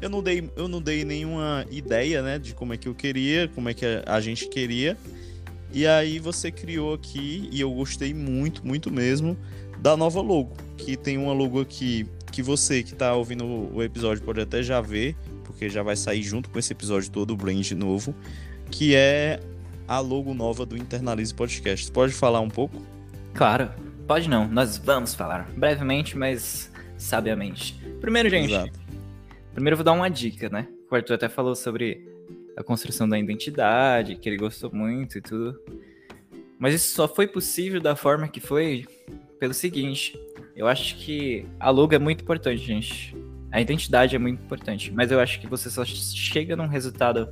eu 0.00 0.08
não 0.08 0.22
dei, 0.22 0.50
eu 0.56 0.68
não 0.68 0.80
dei 0.80 1.04
nenhuma 1.04 1.66
ideia, 1.70 2.22
né, 2.22 2.38
de 2.38 2.54
como 2.54 2.72
é 2.72 2.76
que 2.76 2.88
eu 2.88 2.94
queria, 2.94 3.48
como 3.48 3.68
é 3.68 3.74
que 3.74 3.84
a, 4.06 4.20
gente 4.20 4.48
queria. 4.48 4.96
E 5.72 5.86
aí 5.86 6.18
você 6.18 6.50
criou 6.50 6.94
aqui 6.94 7.48
e 7.52 7.60
eu 7.60 7.70
gostei 7.72 8.14
muito, 8.14 8.66
muito 8.66 8.90
mesmo 8.90 9.36
da 9.78 9.96
nova 9.96 10.20
logo, 10.20 10.52
que 10.76 10.96
tem 10.96 11.18
uma 11.18 11.32
logo 11.32 11.60
aqui 11.60 12.06
que 12.32 12.42
você 12.42 12.82
que 12.82 12.94
tá 12.94 13.14
ouvindo 13.14 13.44
o 13.44 13.76
o 13.76 13.82
episódio 13.82 14.22
pode 14.22 14.40
até 14.40 14.62
já 14.62 14.80
ver, 14.80 15.16
porque 15.44 15.68
já 15.68 15.82
vai 15.82 15.96
sair 15.96 16.22
junto 16.22 16.48
com 16.50 16.58
esse 16.58 16.72
episódio 16.72 17.10
todo 17.10 17.32
o 17.32 17.36
brand 17.36 17.68
novo, 17.72 18.14
que 18.70 18.94
é 18.94 19.40
a 19.90 19.98
logo 19.98 20.32
nova 20.32 20.64
do 20.64 20.76
Internalize 20.76 21.34
Podcast. 21.34 21.90
Pode 21.90 22.12
falar 22.12 22.38
um 22.38 22.48
pouco? 22.48 22.80
Claro, 23.34 23.68
pode 24.06 24.28
não, 24.28 24.46
nós 24.46 24.78
vamos 24.78 25.16
falar 25.16 25.50
brevemente, 25.56 26.16
mas 26.16 26.72
sabiamente. 26.96 27.74
Primeiro, 28.00 28.30
gente, 28.30 28.52
Exato. 28.52 28.78
primeiro 29.52 29.74
eu 29.74 29.78
vou 29.78 29.84
dar 29.84 29.90
uma 29.90 30.08
dica, 30.08 30.48
né? 30.48 30.68
O 30.88 30.94
Arthur 30.94 31.14
até 31.14 31.28
falou 31.28 31.56
sobre 31.56 32.08
a 32.56 32.62
construção 32.62 33.08
da 33.08 33.18
identidade, 33.18 34.14
que 34.14 34.28
ele 34.28 34.36
gostou 34.36 34.70
muito 34.72 35.18
e 35.18 35.20
tudo. 35.20 35.60
Mas 36.56 36.72
isso 36.72 36.94
só 36.94 37.08
foi 37.08 37.26
possível 37.26 37.80
da 37.80 37.96
forma 37.96 38.28
que 38.28 38.38
foi 38.38 38.86
pelo 39.40 39.52
seguinte. 39.52 40.16
Eu 40.54 40.68
acho 40.68 40.98
que 40.98 41.44
a 41.58 41.68
logo 41.70 41.92
é 41.92 41.98
muito 41.98 42.22
importante, 42.22 42.58
gente. 42.58 43.16
A 43.50 43.60
identidade 43.60 44.14
é 44.14 44.20
muito 44.20 44.40
importante. 44.40 44.92
Mas 44.92 45.10
eu 45.10 45.18
acho 45.18 45.40
que 45.40 45.48
você 45.48 45.68
só 45.68 45.84
chega 45.84 46.54
num 46.54 46.68
resultado 46.68 47.28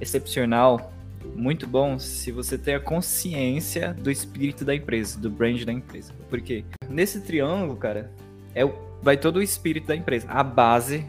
excepcional, 0.00 0.92
muito 1.34 1.66
bom, 1.66 1.98
se 1.98 2.30
você 2.30 2.58
tem 2.58 2.74
a 2.74 2.80
consciência 2.80 3.94
do 3.94 4.10
espírito 4.10 4.64
da 4.64 4.74
empresa, 4.74 5.18
do 5.18 5.30
brand 5.30 5.62
da 5.64 5.72
empresa. 5.72 6.12
Porque 6.28 6.64
nesse 6.88 7.20
triângulo, 7.20 7.76
cara, 7.76 8.10
é 8.54 8.64
o, 8.64 8.74
vai 9.00 9.16
todo 9.16 9.36
o 9.36 9.42
espírito 9.42 9.86
da 9.86 9.96
empresa. 9.96 10.26
A 10.28 10.42
base 10.42 11.06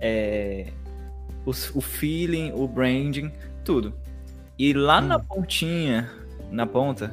é 0.00 0.72
o, 1.46 1.50
o 1.50 1.80
feeling, 1.80 2.52
o 2.54 2.66
branding, 2.66 3.30
tudo. 3.64 3.94
E 4.58 4.72
lá 4.72 5.00
Hum. 5.00 5.06
na 5.06 5.18
pontinha, 5.18 6.10
na 6.50 6.66
ponta, 6.66 7.12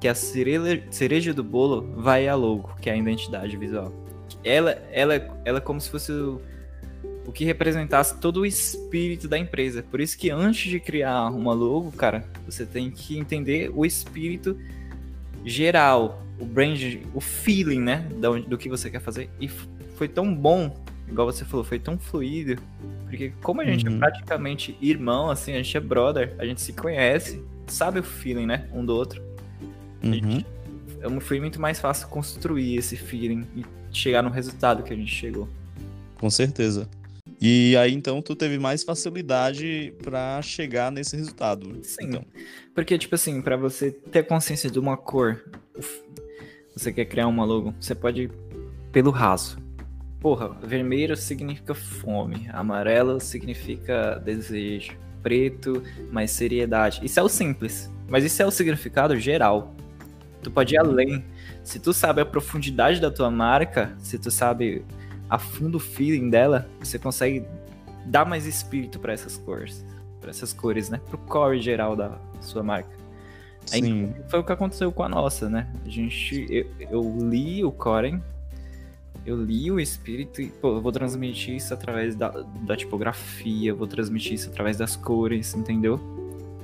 que 0.00 0.08
é 0.08 0.10
a 0.10 0.14
cereja, 0.14 0.82
cereja 0.90 1.32
do 1.32 1.44
bolo, 1.44 1.94
vai 1.96 2.28
a 2.28 2.34
logo, 2.34 2.74
que 2.80 2.90
é 2.90 2.92
a 2.92 2.96
identidade 2.96 3.56
visual. 3.56 3.92
Ela, 4.44 4.72
ela, 4.90 5.14
ela 5.44 5.58
é 5.58 5.60
como 5.60 5.80
se 5.80 5.88
fosse 5.88 6.10
o, 6.10 6.42
o 7.26 7.32
que 7.32 7.44
representasse 7.44 8.18
todo 8.18 8.40
o 8.40 8.46
espírito 8.46 9.28
da 9.28 9.38
empresa. 9.38 9.82
Por 9.82 10.00
isso 10.00 10.18
que 10.18 10.30
antes 10.30 10.70
de 10.70 10.80
criar 10.80 11.28
uma 11.30 11.52
logo, 11.52 11.92
cara, 11.92 12.24
você 12.46 12.66
tem 12.66 12.90
que 12.90 13.16
entender 13.18 13.70
o 13.74 13.86
espírito 13.86 14.56
geral, 15.44 16.22
o 16.38 16.44
brand, 16.44 16.80
o 17.14 17.20
feeling, 17.20 17.80
né, 17.80 18.08
onde- 18.24 18.46
do 18.46 18.58
que 18.58 18.68
você 18.68 18.90
quer 18.90 19.00
fazer. 19.00 19.28
E 19.40 19.48
foi 19.96 20.08
tão 20.08 20.34
bom, 20.34 20.76
igual 21.08 21.30
você 21.30 21.44
falou, 21.44 21.64
foi 21.64 21.78
tão 21.78 21.98
fluido, 21.98 22.60
porque 23.04 23.32
como 23.42 23.60
a 23.60 23.64
gente 23.64 23.86
Uhum. 23.86 23.96
é 23.96 23.98
praticamente 23.98 24.76
irmão, 24.80 25.30
assim, 25.30 25.52
a 25.52 25.56
gente 25.56 25.76
é 25.76 25.80
brother, 25.80 26.34
a 26.38 26.44
gente 26.44 26.60
se 26.60 26.72
conhece, 26.72 27.42
sabe 27.66 28.00
o 28.00 28.02
feeling, 28.02 28.46
né, 28.46 28.68
um 28.72 28.84
do 28.84 28.94
outro. 28.94 29.22
Uhum. 30.02 30.42
Eu 31.00 31.20
foi 31.20 31.40
muito 31.40 31.60
mais 31.60 31.80
fácil 31.80 32.08
construir 32.08 32.76
esse 32.76 32.96
feeling 32.96 33.44
e 33.56 33.64
chegar 33.92 34.22
no 34.22 34.30
resultado 34.30 34.82
que 34.82 34.92
a 34.92 34.96
gente 34.96 35.12
chegou. 35.12 35.48
Com 36.16 36.30
certeza. 36.30 36.88
E 37.44 37.76
aí 37.76 37.92
então 37.92 38.22
tu 38.22 38.36
teve 38.36 38.56
mais 38.56 38.84
facilidade 38.84 39.92
pra 40.00 40.40
chegar 40.42 40.92
nesse 40.92 41.16
resultado. 41.16 41.76
Sim. 41.82 42.04
Então. 42.04 42.24
Porque, 42.72 42.96
tipo 42.96 43.16
assim, 43.16 43.42
pra 43.42 43.56
você 43.56 43.90
ter 43.90 44.22
consciência 44.22 44.70
de 44.70 44.78
uma 44.78 44.96
cor, 44.96 45.42
você 46.72 46.92
quer 46.92 47.04
criar 47.06 47.26
uma 47.26 47.44
logo, 47.44 47.74
você 47.80 47.96
pode 47.96 48.22
ir 48.22 48.32
pelo 48.92 49.10
raso. 49.10 49.58
Porra, 50.20 50.50
vermelho 50.62 51.16
significa 51.16 51.74
fome, 51.74 52.48
amarelo 52.52 53.18
significa 53.18 54.22
desejo, 54.24 54.96
preto, 55.20 55.82
mais 56.12 56.30
seriedade. 56.30 57.00
Isso 57.02 57.18
é 57.18 57.22
o 57.24 57.28
simples, 57.28 57.90
mas 58.08 58.22
isso 58.22 58.40
é 58.40 58.46
o 58.46 58.52
significado 58.52 59.18
geral. 59.18 59.74
Tu 60.44 60.50
pode 60.50 60.74
ir 60.74 60.78
além. 60.78 61.24
Se 61.64 61.80
tu 61.80 61.92
sabe 61.92 62.20
a 62.20 62.26
profundidade 62.26 63.00
da 63.00 63.10
tua 63.10 63.32
marca, 63.32 63.96
se 63.98 64.16
tu 64.16 64.30
sabe 64.30 64.84
a 65.32 65.38
fundo 65.38 65.76
o 65.76 65.80
feeling 65.80 66.28
dela, 66.28 66.68
você 66.78 66.98
consegue 66.98 67.46
dar 68.04 68.26
mais 68.26 68.44
espírito 68.44 68.98
para 68.98 69.14
essas 69.14 69.38
cores, 69.38 69.82
para 70.20 70.28
essas 70.28 70.52
cores, 70.52 70.90
né? 70.90 71.00
Pro 71.08 71.16
core 71.16 71.58
geral 71.58 71.96
da 71.96 72.18
sua 72.42 72.62
marca. 72.62 72.90
Aí, 73.72 74.12
foi 74.28 74.40
o 74.40 74.44
que 74.44 74.52
aconteceu 74.52 74.92
com 74.92 75.02
a 75.02 75.08
nossa, 75.08 75.48
né? 75.48 75.72
A 75.86 75.88
gente, 75.88 76.46
eu, 76.50 76.66
eu 76.90 77.18
li 77.30 77.64
o 77.64 77.72
core, 77.72 78.20
eu 79.24 79.42
li 79.42 79.70
o 79.70 79.80
espírito 79.80 80.42
e, 80.42 80.48
pô, 80.48 80.76
eu 80.76 80.82
vou 80.82 80.92
transmitir 80.92 81.56
isso 81.56 81.72
através 81.72 82.14
da, 82.14 82.28
da 82.66 82.76
tipografia, 82.76 83.72
vou 83.72 83.86
transmitir 83.86 84.34
isso 84.34 84.50
através 84.50 84.76
das 84.76 84.96
cores, 84.96 85.54
entendeu? 85.54 85.98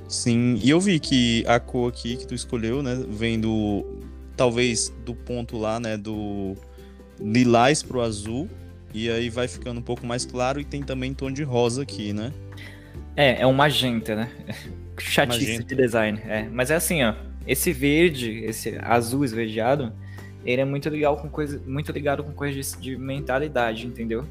Sim, 0.07 0.59
e 0.61 0.69
eu 0.69 0.79
vi 0.79 0.99
que 0.99 1.43
a 1.47 1.59
cor 1.59 1.89
aqui 1.89 2.17
que 2.17 2.27
tu 2.27 2.35
escolheu, 2.35 2.83
né, 2.83 3.03
vem 3.09 3.39
do, 3.39 3.83
talvez 4.37 4.93
do 5.03 5.15
ponto 5.15 5.57
lá, 5.57 5.79
né, 5.79 5.97
do 5.97 6.55
lilás 7.19 7.83
pro 7.83 8.01
azul, 8.01 8.49
e 8.93 9.09
aí 9.09 9.29
vai 9.29 9.47
ficando 9.47 9.79
um 9.79 9.83
pouco 9.83 10.05
mais 10.05 10.25
claro 10.25 10.59
e 10.59 10.63
tem 10.63 10.81
também 10.81 11.13
tom 11.13 11.31
de 11.31 11.43
rosa 11.43 11.83
aqui, 11.83 12.13
né? 12.13 12.33
É, 13.15 13.41
é 13.41 13.47
um 13.47 13.53
magenta, 13.53 14.15
né? 14.15 14.31
Chatice 14.97 15.41
magenta. 15.41 15.63
de 15.63 15.75
design, 15.75 16.21
é. 16.25 16.47
Mas 16.51 16.71
é 16.71 16.75
assim, 16.75 17.03
ó, 17.03 17.13
esse 17.47 17.71
verde, 17.71 18.43
esse 18.43 18.77
azul 18.81 19.23
esverdeado, 19.23 19.93
ele 20.45 20.61
é 20.61 20.65
muito 20.65 20.89
legal 20.89 21.17
com 21.17 21.29
coisa, 21.29 21.61
muito 21.65 21.91
ligado 21.91 22.23
com 22.23 22.31
coisas 22.31 22.73
de, 22.73 22.91
de 22.91 22.97
mentalidade, 22.97 23.85
entendeu? 23.85 24.25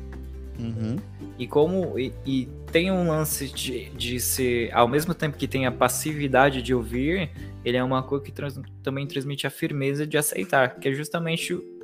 Uhum. 0.58 0.96
E 1.38 1.46
como 1.46 1.98
e, 1.98 2.12
e, 2.26 2.48
tem 2.72 2.90
um 2.90 3.08
lance 3.08 3.48
de, 3.48 3.88
de 3.90 4.18
ser, 4.18 4.74
ao 4.74 4.88
mesmo 4.88 5.14
tempo 5.14 5.36
que 5.36 5.46
tem 5.46 5.66
a 5.66 5.72
passividade 5.72 6.60
de 6.60 6.74
ouvir, 6.74 7.30
ele 7.64 7.76
é 7.76 7.84
uma 7.84 8.02
cor 8.02 8.20
que 8.20 8.32
trans, 8.32 8.60
também 8.82 9.06
transmite 9.06 9.46
a 9.46 9.50
firmeza 9.50 10.06
de 10.06 10.18
aceitar, 10.18 10.76
que 10.78 10.88
é 10.88 10.92
justamente 10.92 11.54
o, 11.54 11.77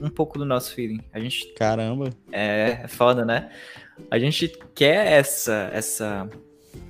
um 0.00 0.08
pouco 0.08 0.38
do 0.38 0.44
nosso 0.44 0.74
feeling. 0.74 1.00
A 1.12 1.20
gente 1.20 1.52
caramba 1.54 2.10
é, 2.32 2.80
é 2.84 2.88
foda, 2.88 3.24
né? 3.24 3.50
A 4.10 4.18
gente 4.18 4.52
quer 4.74 5.12
essa 5.12 5.70
essa 5.72 6.28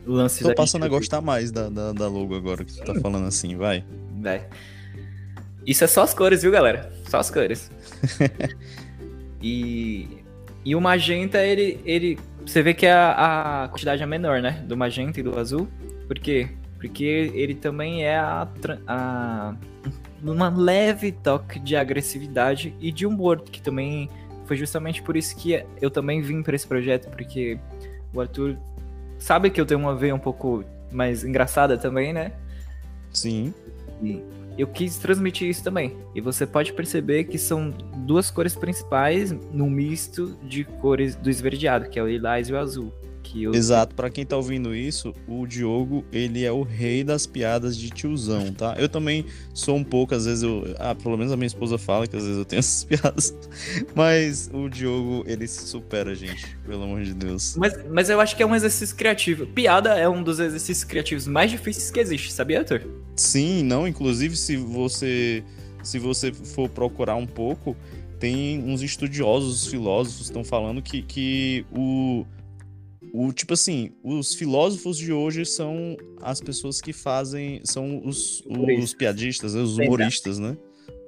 lance. 0.07 0.43
Tô 0.43 0.55
passando 0.55 0.85
a 0.85 0.89
gostar 0.89 1.21
mais 1.21 1.51
da, 1.51 1.69
da, 1.69 1.93
da 1.93 2.09
logo 2.09 2.35
agora 2.35 2.65
que 2.65 2.73
tu 2.73 2.85
tá 2.85 2.95
falando 3.01 3.27
assim, 3.27 3.57
vai. 3.57 3.85
Vai. 4.21 4.47
Isso 5.67 5.83
é 5.83 5.87
só 5.87 6.03
as 6.03 6.15
cores, 6.15 6.43
viu, 6.43 6.53
galera? 6.53 6.93
Só 7.09 7.19
as 7.19 7.31
cores. 7.31 7.71
e, 9.43 10.07
e 10.65 10.77
o 10.77 10.81
magenta, 10.81 11.45
ele, 11.45 11.81
ele. 11.85 12.19
Você 12.45 12.63
vê 12.63 12.73
que 12.73 12.87
a, 12.87 13.65
a 13.65 13.69
quantidade 13.69 14.03
é 14.03 14.07
menor, 14.07 14.41
né? 14.41 14.65
Do 14.67 14.77
magenta 14.77 15.19
e 15.19 15.23
do 15.23 15.39
azul. 15.39 15.69
Por 16.07 16.19
quê? 16.19 16.49
Porque 16.79 17.33
ele 17.35 17.55
também 17.55 18.05
é 18.05 18.17
a, 18.17 18.47
a 18.87 19.55
uma 20.31 20.49
leve 20.49 21.13
toque 21.13 21.59
de 21.59 21.77
agressividade 21.77 22.75
e 22.81 22.91
de 22.91 23.07
humor, 23.07 23.41
que 23.41 23.61
também 23.61 24.09
foi 24.47 24.57
justamente 24.57 25.03
por 25.03 25.17
isso 25.17 25.37
que 25.37 25.65
eu 25.81 25.91
também 25.91 26.23
vim 26.23 26.43
para 26.43 26.55
esse 26.55 26.67
projeto, 26.67 27.11
porque 27.11 27.59
o 28.15 28.21
Arthur 28.21 28.57
sabe 29.19 29.51
que 29.51 29.61
eu 29.61 29.67
tenho 29.67 29.81
uma 29.81 29.95
veia 29.95 30.15
um 30.15 30.19
pouco 30.19 30.65
mais 30.91 31.25
engraçada 31.25 31.77
também, 31.77 32.13
né? 32.13 32.33
Sim. 33.13 33.53
E 34.03 34.23
eu 34.59 34.67
quis 34.67 34.97
transmitir 34.99 35.49
isso 35.49 35.63
também. 35.63 35.97
E 36.15 36.21
você 36.21 36.47
pode 36.47 36.73
perceber 36.73 37.25
que 37.25 37.39
são 37.39 37.71
duas 38.07 38.31
cores 38.31 38.55
principais 38.55 39.33
no 39.53 39.69
misto 39.69 40.37
de 40.43 40.65
cores 40.65 41.15
do 41.15 41.29
esverdeado, 41.29 41.89
que 41.89 41.99
é 41.99 42.03
o 42.03 42.09
lilás 42.09 42.49
e 42.49 42.53
o 42.53 42.59
azul. 42.59 42.93
Eu... 43.35 43.55
Exato, 43.55 43.95
para 43.95 44.11
quem 44.11 44.25
tá 44.25 44.37
ouvindo 44.37 44.75
isso, 44.75 45.13
o 45.27 45.47
Diogo, 45.47 46.05
ele 46.13 46.45
é 46.45 46.53
o 46.53 46.63
rei 46.63 47.03
das 47.03 47.27
piadas 47.27 47.77
de 47.77 47.91
tiozão, 47.91 48.53
tá? 48.53 48.75
Eu 48.79 48.89
também 48.89 49.25
sou 49.53 49.77
um 49.77 49.85
pouco, 49.85 50.15
às 50.15 50.27
vezes 50.27 50.43
eu, 50.43 50.75
ah, 50.79 50.95
pelo 50.95 51.17
menos 51.17 51.33
a 51.33 51.37
minha 51.37 51.47
esposa 51.47 51.79
fala 51.79 52.07
que 52.07 52.17
às 52.17 52.23
vezes 52.23 52.39
eu 52.39 52.45
tenho 52.45 52.59
essas 52.61 52.85
piadas, 52.85 53.35
mas 53.95 54.51
o 54.53 54.69
Diogo, 54.69 55.25
ele 55.27 55.47
se 55.47 55.67
supera, 55.67 56.15
gente, 56.15 56.57
pelo 56.67 56.83
amor 56.83 57.03
de 57.03 57.15
Deus. 57.15 57.57
Mas, 57.57 57.75
mas 57.91 58.11
eu 58.11 58.21
acho 58.21 58.37
que 58.37 58.43
é 58.43 58.47
um 58.47 58.55
exercício 58.55 58.95
criativo. 58.97 59.47
Piada 59.47 59.91
é 59.99 60.09
um 60.09 60.23
dos 60.23 60.39
exercícios 60.39 60.85
criativos 60.85 61.27
mais 61.27 61.51
difíceis 61.51 61.91
que 61.91 62.01
existe, 62.01 62.33
sabia, 62.33 62.61
Arthur? 62.61 62.83
Sim, 63.17 63.63
não, 63.63 63.87
inclusive 63.89 64.37
se 64.37 64.57
você 64.57 65.43
se 65.87 66.01
você 66.01 66.33
for 66.33 66.69
procurar 66.69 67.15
um 67.15 67.27
pouco, 67.27 67.77
tem 68.19 68.59
uns 68.65 68.83
estudiosos, 68.83 69.69
filósofos 69.69 70.27
estão 70.27 70.43
falando 70.43 70.83
que, 70.83 71.03
que 71.03 71.65
o 71.71 72.27
o 73.13 73.33
tipo 73.33 73.55
assim, 73.55 73.93
os 74.03 74.35
filósofos 74.35 74.97
de 74.97 75.13
hoje 75.13 75.45
são 75.45 75.97
as 76.21 76.41
pessoas 76.41 76.81
que 76.81 76.93
fazem, 76.93 77.61
são 77.65 78.03
os, 78.05 78.43
os 78.47 78.95
piadistas, 78.95 79.55
né? 79.55 79.61
os 79.61 79.79
humoristas, 79.79 80.39
né? 80.39 80.57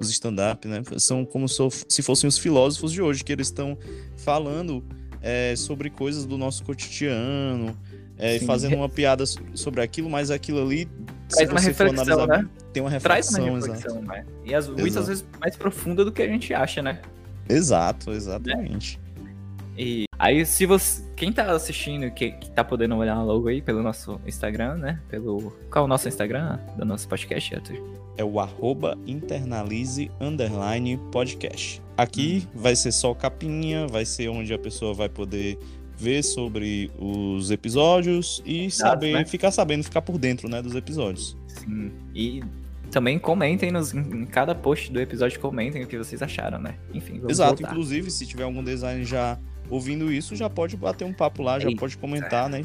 Os 0.00 0.10
stand-up, 0.10 0.66
né? 0.68 0.82
São 0.96 1.24
como 1.24 1.46
se 1.48 2.02
fossem 2.02 2.28
os 2.28 2.38
filósofos 2.38 2.92
de 2.92 3.02
hoje, 3.02 3.24
que 3.24 3.32
eles 3.32 3.48
estão 3.48 3.76
falando 4.16 4.84
é, 5.20 5.54
sobre 5.56 5.90
coisas 5.90 6.24
do 6.24 6.38
nosso 6.38 6.62
cotidiano, 6.64 7.76
é, 8.16 8.38
fazendo 8.40 8.76
uma 8.76 8.88
piada 8.88 9.24
sobre 9.54 9.80
aquilo, 9.80 10.08
mas 10.08 10.30
aquilo 10.30 10.62
ali, 10.62 10.88
Traz 11.28 11.50
uma 11.50 11.60
reflexão, 11.60 12.02
analisar, 12.02 12.26
né? 12.26 12.48
tem 12.72 12.82
uma 12.82 12.90
reflexão, 12.90 13.44
Traz 13.44 13.64
uma 13.64 13.74
reflexão, 13.74 14.02
né? 14.02 14.24
E 14.44 14.54
as, 14.54 14.68
muitas 14.68 15.06
vezes 15.06 15.26
mais 15.38 15.56
profunda 15.56 16.04
do 16.04 16.10
que 16.10 16.22
a 16.22 16.26
gente 16.26 16.54
acha, 16.54 16.80
né? 16.80 17.00
Exato, 17.48 18.12
exatamente. 18.12 18.98
E 19.78 20.06
aí, 20.18 20.44
se 20.44 20.66
você. 20.66 21.06
Quem 21.14 21.32
tá 21.32 21.50
assistindo, 21.52 22.10
que, 22.10 22.32
que 22.32 22.50
tá 22.50 22.64
podendo 22.64 22.96
olhar 22.96 23.22
logo 23.22 23.48
aí 23.48 23.62
pelo 23.62 23.80
nosso 23.82 24.20
Instagram, 24.26 24.74
né? 24.76 25.00
Pelo. 25.08 25.52
Qual 25.70 25.84
é 25.84 25.86
o 25.86 25.88
nosso 25.88 26.08
Instagram 26.08 26.58
do 26.76 26.84
nosso 26.84 27.08
podcast, 27.08 27.54
Arthur? 27.54 27.76
É 28.16 28.24
o 28.24 28.40
arroba 28.40 28.98
internalize 29.06 30.10
underline 30.20 30.98
podcast. 31.12 31.80
Aqui 31.96 32.46
vai 32.52 32.74
ser 32.74 32.90
só 32.90 33.14
capinha, 33.14 33.86
vai 33.86 34.04
ser 34.04 34.28
onde 34.28 34.52
a 34.52 34.58
pessoa 34.58 34.92
vai 34.92 35.08
poder 35.08 35.56
ver 35.96 36.24
sobre 36.24 36.90
os 36.98 37.50
episódios 37.52 38.42
e 38.44 38.70
saber, 38.70 39.12
né? 39.12 39.24
ficar 39.24 39.50
sabendo, 39.52 39.84
ficar 39.84 40.02
por 40.02 40.18
dentro, 40.18 40.48
né, 40.48 40.62
dos 40.62 40.76
episódios. 40.76 41.36
Sim. 41.48 41.90
E 42.14 42.40
também 42.90 43.18
comentem 43.18 43.72
nos, 43.72 43.92
em 43.92 44.24
cada 44.24 44.54
post 44.54 44.92
do 44.92 45.00
episódio, 45.00 45.38
comentem 45.40 45.82
o 45.82 45.86
que 45.86 45.98
vocês 45.98 46.22
acharam, 46.22 46.60
né? 46.60 46.76
Enfim, 46.94 47.20
Exato, 47.28 47.56
voltar. 47.56 47.70
inclusive, 47.70 48.10
se 48.10 48.26
tiver 48.26 48.44
algum 48.44 48.62
design 48.62 49.04
já 49.04 49.36
ouvindo 49.70 50.12
isso, 50.12 50.36
já 50.36 50.48
pode 50.48 50.76
bater 50.76 51.04
um 51.04 51.12
papo 51.12 51.42
lá, 51.42 51.58
já 51.58 51.68
Eita. 51.68 51.80
pode 51.80 51.96
comentar, 51.96 52.48
né? 52.48 52.62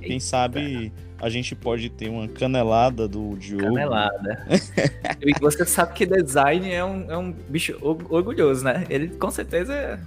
Quem 0.00 0.12
Eita. 0.12 0.24
sabe 0.24 0.92
a 1.20 1.28
gente 1.28 1.54
pode 1.54 1.88
ter 1.88 2.08
uma 2.08 2.28
canelada 2.28 3.08
do 3.08 3.36
Diogo. 3.36 3.64
Canelada. 3.64 4.46
e 5.24 5.32
você 5.40 5.64
sabe 5.64 5.94
que 5.94 6.04
design 6.04 6.70
é 6.70 6.84
um, 6.84 7.10
é 7.10 7.16
um 7.16 7.32
bicho 7.32 7.76
orgulhoso, 7.80 8.64
né? 8.64 8.84
Ele 8.90 9.08
com 9.08 9.30
certeza 9.30 10.00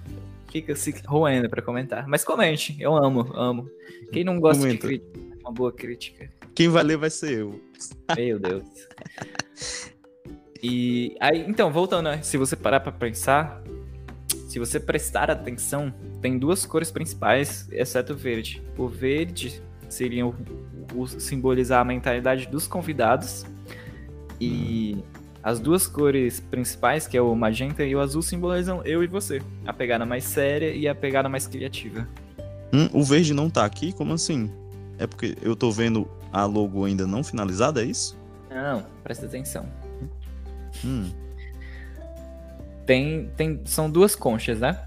fica 0.51 0.75
se 0.75 0.93
roendo 1.05 1.49
para 1.49 1.61
comentar. 1.61 2.07
Mas 2.07 2.23
comente, 2.23 2.75
eu 2.79 2.95
amo, 2.95 3.31
amo. 3.33 3.69
Quem 4.11 4.23
não 4.23 4.39
gosta 4.39 4.61
Comenta. 4.61 4.87
de 4.87 4.99
crítica, 4.99 5.19
uma 5.41 5.51
boa 5.51 5.71
crítica. 5.71 6.29
Quem 6.53 6.69
vai 6.69 6.83
ler 6.83 6.97
vai 6.97 7.09
ser 7.09 7.39
eu. 7.39 7.61
Meu 8.15 8.39
Deus. 8.39 8.63
E 10.61 11.15
aí, 11.19 11.45
então, 11.47 11.71
voltando, 11.71 12.05
né? 12.09 12.21
Se 12.21 12.37
você 12.37 12.55
parar 12.55 12.79
para 12.79 12.91
pensar, 12.91 13.61
se 14.47 14.59
você 14.59 14.79
prestar 14.79 15.29
atenção, 15.29 15.93
tem 16.21 16.39
duas 16.39 16.65
cores 16.65 16.89
principais, 16.89 17.67
exceto 17.69 18.13
o 18.13 18.15
verde. 18.15 18.63
O 18.77 18.87
verde 18.87 19.61
seria 19.89 20.25
o, 20.25 20.33
o 20.95 21.05
simbolizar 21.05 21.81
a 21.81 21.83
mentalidade 21.83 22.47
dos 22.47 22.65
convidados 22.65 23.45
e 24.39 24.95
hum. 24.97 25.03
as 25.43 25.59
duas 25.59 25.85
cores 25.85 26.39
principais, 26.39 27.05
que 27.05 27.17
é 27.17 27.21
o 27.21 27.35
magenta 27.35 27.83
e 27.83 27.93
o 27.93 27.99
azul, 27.99 28.21
simbolizam 28.21 28.81
eu 28.85 29.03
e 29.03 29.07
você. 29.07 29.41
A 29.65 29.73
pegada 29.73 30.05
mais 30.05 30.23
séria 30.23 30.73
e 30.73 30.87
a 30.87 30.95
pegada 30.95 31.27
mais 31.27 31.45
criativa. 31.45 32.07
Hum, 32.71 32.87
o 32.93 33.03
verde 33.03 33.33
não 33.33 33.49
tá 33.49 33.65
aqui? 33.65 33.91
Como 33.91 34.13
assim? 34.13 34.49
É 34.97 35.05
porque 35.05 35.35
eu 35.41 35.57
tô 35.57 35.71
vendo 35.71 36.07
a 36.31 36.45
logo 36.45 36.85
ainda 36.85 37.05
não 37.05 37.21
finalizada, 37.21 37.81
é 37.81 37.85
isso? 37.85 38.17
Não, 38.49 38.85
presta 39.03 39.25
atenção. 39.25 39.65
Hum 40.85 41.26
tem, 42.87 43.29
tem, 43.35 43.61
são 43.65 43.91
duas 43.91 44.15
conchas, 44.15 44.61
né? 44.61 44.79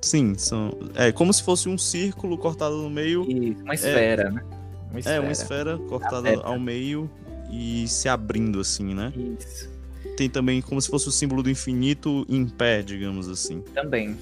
Sim, 0.00 0.34
são. 0.38 0.70
É 0.94 1.10
como 1.10 1.32
se 1.32 1.42
fosse 1.42 1.68
um 1.68 1.76
círculo 1.76 2.38
cortado 2.38 2.76
no 2.76 2.88
meio. 2.88 3.22
Isso, 3.28 3.62
uma 3.62 3.74
esfera, 3.74 4.22
é, 4.22 4.30
né? 4.30 4.44
Uma 4.90 5.00
esfera. 5.00 5.16
É, 5.16 5.20
uma 5.20 5.32
esfera 5.32 5.78
cortada 5.78 6.40
ao 6.42 6.58
meio 6.58 7.10
e 7.50 7.88
se 7.88 8.08
abrindo 8.08 8.60
assim, 8.60 8.94
né? 8.94 9.12
Isso. 9.38 9.68
Tem 10.16 10.30
também 10.30 10.62
como 10.62 10.80
se 10.80 10.88
fosse 10.88 11.08
o 11.08 11.10
símbolo 11.10 11.42
do 11.42 11.50
infinito 11.50 12.24
em 12.28 12.46
pé, 12.46 12.82
digamos 12.82 13.28
assim. 13.28 13.62
Também. 13.74 14.16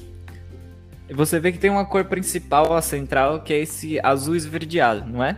E 1.09 1.13
você 1.13 1.39
vê 1.39 1.53
que 1.53 1.59
tem 1.59 1.69
uma 1.69 1.85
cor 1.85 2.05
principal, 2.05 2.75
a 2.75 2.81
central, 2.81 3.43
que 3.43 3.53
é 3.53 3.59
esse 3.59 4.01
azul 4.03 4.35
esverdeado, 4.35 5.07
não 5.07 5.23
é? 5.23 5.37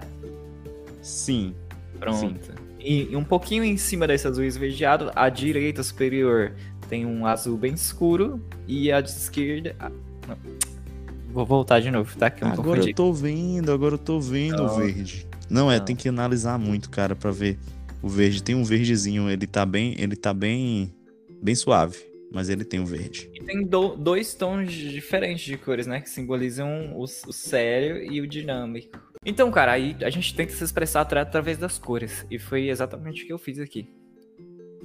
Sim. 1.03 1.55
Pronto. 1.99 2.19
Sim. 2.19 2.37
E, 2.79 3.11
e 3.11 3.17
um 3.17 3.25
pouquinho 3.25 3.65
em 3.65 3.79
cima 3.79 4.07
desse 4.07 4.29
azul 4.29 4.45
esverdeado, 4.45 5.11
à 5.17 5.31
direita 5.31 5.83
superior 5.83 6.53
tem 6.95 7.05
um 7.05 7.27
azul 7.27 7.59
bem 7.59 7.75
escuro 7.75 8.41
e 8.69 8.93
a 8.93 9.01
de 9.01 9.11
esquerda. 9.11 9.75
Ah, 9.81 9.91
Vou 11.33 11.45
voltar 11.45 11.81
de 11.81 11.91
novo, 11.91 12.17
tá? 12.17 12.31
Que 12.31 12.45
eu 12.45 12.49
agora 12.49 12.77
confundi. 12.77 12.91
eu 12.91 12.95
tô 12.95 13.13
vendo, 13.13 13.73
agora 13.73 13.95
eu 13.95 13.99
tô 13.99 14.21
vendo 14.21 14.63
o 14.63 14.77
verde. 14.77 15.27
Não, 15.51 15.73
é, 15.73 15.79
não. 15.79 15.85
tem 15.85 15.97
que 15.97 16.09
analisar 16.09 16.57
muito, 16.57 16.89
cara, 16.89 17.17
para 17.17 17.33
ver. 17.33 17.59
O 18.01 18.09
verde 18.09 18.41
tem 18.45 18.55
um 18.55 18.63
verdezinho, 18.63 19.29
ele 19.29 19.45
tá 19.45 19.67
bem, 19.67 19.97
ele 19.99 20.15
tá 20.15 20.33
bem, 20.33 20.95
bem 21.43 21.57
suave, 21.57 21.99
mas 22.33 22.49
ele 22.49 22.65
tem 22.65 22.79
um 22.79 22.85
verde. 22.85 23.29
E 23.35 23.43
tem 23.43 23.67
do, 23.67 23.97
dois 23.97 24.33
tons 24.35 24.73
diferentes 24.73 25.45
de 25.45 25.57
cores, 25.57 25.89
né? 25.89 26.01
Que 26.01 26.09
simbolizam 26.09 26.93
o, 26.95 27.03
o 27.03 27.33
sério 27.33 28.05
e 28.05 28.21
o 28.21 28.27
dinâmico. 28.29 28.97
Então, 29.27 29.51
cara, 29.51 29.73
aí 29.73 29.97
a 30.01 30.11
gente 30.11 30.33
tenta 30.33 30.53
se 30.53 30.63
expressar 30.63 31.01
através 31.01 31.59
das 31.59 31.77
cores. 31.77 32.25
E 32.31 32.39
foi 32.39 32.69
exatamente 32.69 33.25
o 33.25 33.27
que 33.27 33.33
eu 33.33 33.39
fiz 33.39 33.59
aqui 33.59 33.89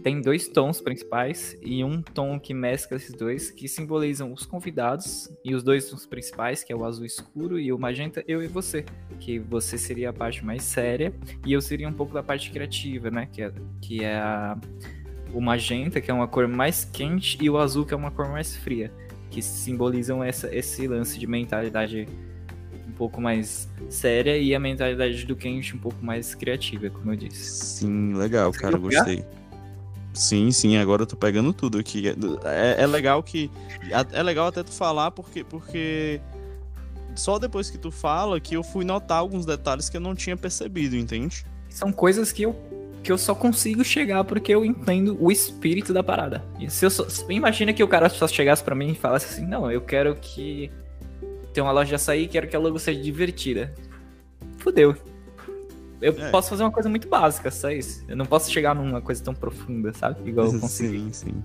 tem 0.03 0.21
dois 0.21 0.47
tons 0.47 0.81
principais 0.81 1.57
e 1.61 1.83
um 1.83 2.01
tom 2.01 2.39
que 2.39 2.53
mescla 2.53 2.97
esses 2.97 3.13
dois, 3.13 3.51
que 3.51 3.67
simbolizam 3.67 4.31
os 4.31 4.45
convidados, 4.45 5.29
e 5.43 5.53
os 5.53 5.63
dois 5.63 5.89
tons 5.89 6.05
principais, 6.05 6.63
que 6.63 6.71
é 6.71 6.75
o 6.75 6.85
azul 6.85 7.05
escuro 7.05 7.59
e 7.59 7.71
o 7.71 7.77
magenta, 7.77 8.23
eu 8.27 8.41
e 8.41 8.47
você. 8.47 8.85
Que 9.19 9.39
você 9.39 9.77
seria 9.77 10.09
a 10.09 10.13
parte 10.13 10.43
mais 10.43 10.63
séria 10.63 11.13
e 11.45 11.53
eu 11.53 11.61
seria 11.61 11.87
um 11.87 11.93
pouco 11.93 12.13
da 12.13 12.23
parte 12.23 12.51
criativa, 12.51 13.11
né? 13.11 13.27
Que 13.31 13.41
é, 13.41 13.51
que 13.81 14.03
é 14.03 14.15
a, 14.15 14.57
o 15.33 15.41
magenta, 15.41 15.99
que 15.99 16.09
é 16.09 16.13
uma 16.13 16.27
cor 16.27 16.47
mais 16.47 16.85
quente, 16.85 17.37
e 17.41 17.49
o 17.49 17.57
azul, 17.57 17.85
que 17.85 17.93
é 17.93 17.97
uma 17.97 18.11
cor 18.11 18.29
mais 18.29 18.55
fria, 18.55 18.91
que 19.29 19.41
simbolizam 19.41 20.23
essa, 20.23 20.53
esse 20.55 20.87
lance 20.87 21.19
de 21.19 21.27
mentalidade 21.27 22.07
um 22.87 22.91
pouco 22.93 23.21
mais 23.21 23.69
séria 23.89 24.37
e 24.37 24.53
a 24.53 24.59
mentalidade 24.59 25.25
do 25.25 25.35
quente 25.35 25.75
um 25.75 25.79
pouco 25.79 26.03
mais 26.03 26.35
criativa, 26.35 26.89
como 26.89 27.11
eu 27.11 27.15
disse. 27.15 27.79
Sim, 27.79 28.13
legal, 28.13 28.51
cara, 28.51 28.77
gostei. 28.77 29.23
Sim, 30.19 30.51
sim, 30.51 30.75
agora 30.75 31.03
eu 31.03 31.07
tô 31.07 31.15
pegando 31.15 31.53
tudo 31.53 31.79
aqui. 31.79 32.09
É, 32.43 32.83
é 32.83 32.85
legal 32.85 33.23
que. 33.23 33.49
É 34.11 34.21
legal 34.21 34.47
até 34.47 34.61
tu 34.61 34.69
falar, 34.69 35.11
porque, 35.11 35.45
porque 35.45 36.19
só 37.15 37.39
depois 37.39 37.69
que 37.69 37.77
tu 37.77 37.89
fala 37.89 38.37
que 38.37 38.53
eu 38.53 38.61
fui 38.61 38.83
notar 38.83 39.19
alguns 39.19 39.45
detalhes 39.45 39.87
que 39.87 39.95
eu 39.95 40.01
não 40.01 40.13
tinha 40.13 40.35
percebido, 40.35 40.97
entende? 40.97 41.45
São 41.69 41.93
coisas 41.93 42.33
que 42.33 42.41
eu, 42.41 42.53
que 43.01 43.09
eu 43.09 43.17
só 43.17 43.33
consigo 43.33 43.81
chegar 43.81 44.25
porque 44.25 44.53
eu 44.53 44.65
entendo 44.65 45.17
o 45.21 45.31
espírito 45.31 45.93
da 45.93 46.03
parada. 46.03 46.43
E 46.59 46.69
se 46.69 46.85
eu 46.85 46.89
só, 46.89 47.07
imagina 47.29 47.71
que 47.71 47.81
o 47.81 47.87
cara 47.87 48.09
só 48.09 48.27
chegasse 48.27 48.61
para 48.61 48.75
mim 48.75 48.91
e 48.91 48.95
falasse 48.95 49.25
assim: 49.25 49.47
Não, 49.47 49.71
eu 49.71 49.79
quero 49.79 50.15
que. 50.15 50.69
Tem 51.53 51.63
uma 51.63 51.71
loja 51.71 51.87
de 51.87 51.95
açaí 51.95 52.27
quero 52.27 52.45
que 52.49 52.57
a 52.57 52.59
logo 52.59 52.77
seja 52.77 53.01
divertida. 53.01 53.73
Fudeu. 54.57 54.97
Eu 56.01 56.13
é. 56.13 56.29
posso 56.29 56.49
fazer 56.49 56.63
uma 56.63 56.71
coisa 56.71 56.87
muito 56.87 57.07
básica, 57.07 57.51
só 57.51 57.69
isso. 57.69 58.05
Eu 58.07 58.15
não 58.15 58.25
posso 58.25 58.51
chegar 58.51 58.73
numa 58.73 59.01
coisa 59.01 59.21
tão 59.23 59.33
profunda, 59.33 59.93
sabe? 59.93 60.29
Igual 60.29 60.47
eu 60.47 60.59
consigo. 60.59 60.93
Sim, 60.93 61.11
sim. 61.11 61.43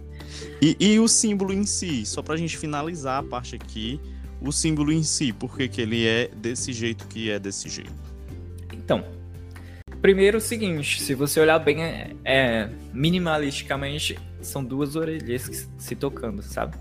E, 0.62 0.76
e 0.78 1.00
o 1.00 1.09
símbolo 1.09 1.52
em 1.52 1.64
si, 1.64 2.07
só 2.07 2.22
pra 2.22 2.36
gente 2.36 2.57
finalizar 2.57 3.18
a 3.18 3.22
parte 3.22 3.57
aqui, 3.57 4.00
o 4.40 4.52
símbolo 4.52 4.92
em 4.92 5.02
si, 5.02 5.32
por 5.32 5.57
que, 5.57 5.68
que 5.68 5.80
ele 5.80 6.07
é 6.07 6.28
desse 6.28 6.72
jeito 6.72 7.07
que 7.09 7.30
é 7.30 7.38
desse 7.38 7.68
jeito? 7.68 7.92
Então, 8.72 9.05
primeiro 10.00 10.38
o 10.38 10.40
seguinte, 10.40 11.02
se 11.02 11.14
você 11.14 11.40
olhar 11.40 11.59
bem, 11.59 11.82
é, 11.82 12.14
é 12.24 12.70
minimalisticamente, 12.92 14.18
são 14.40 14.64
duas 14.64 14.94
orelhas 14.94 15.68
se 15.76 15.96
tocando, 15.96 16.42
sabe? 16.42 16.76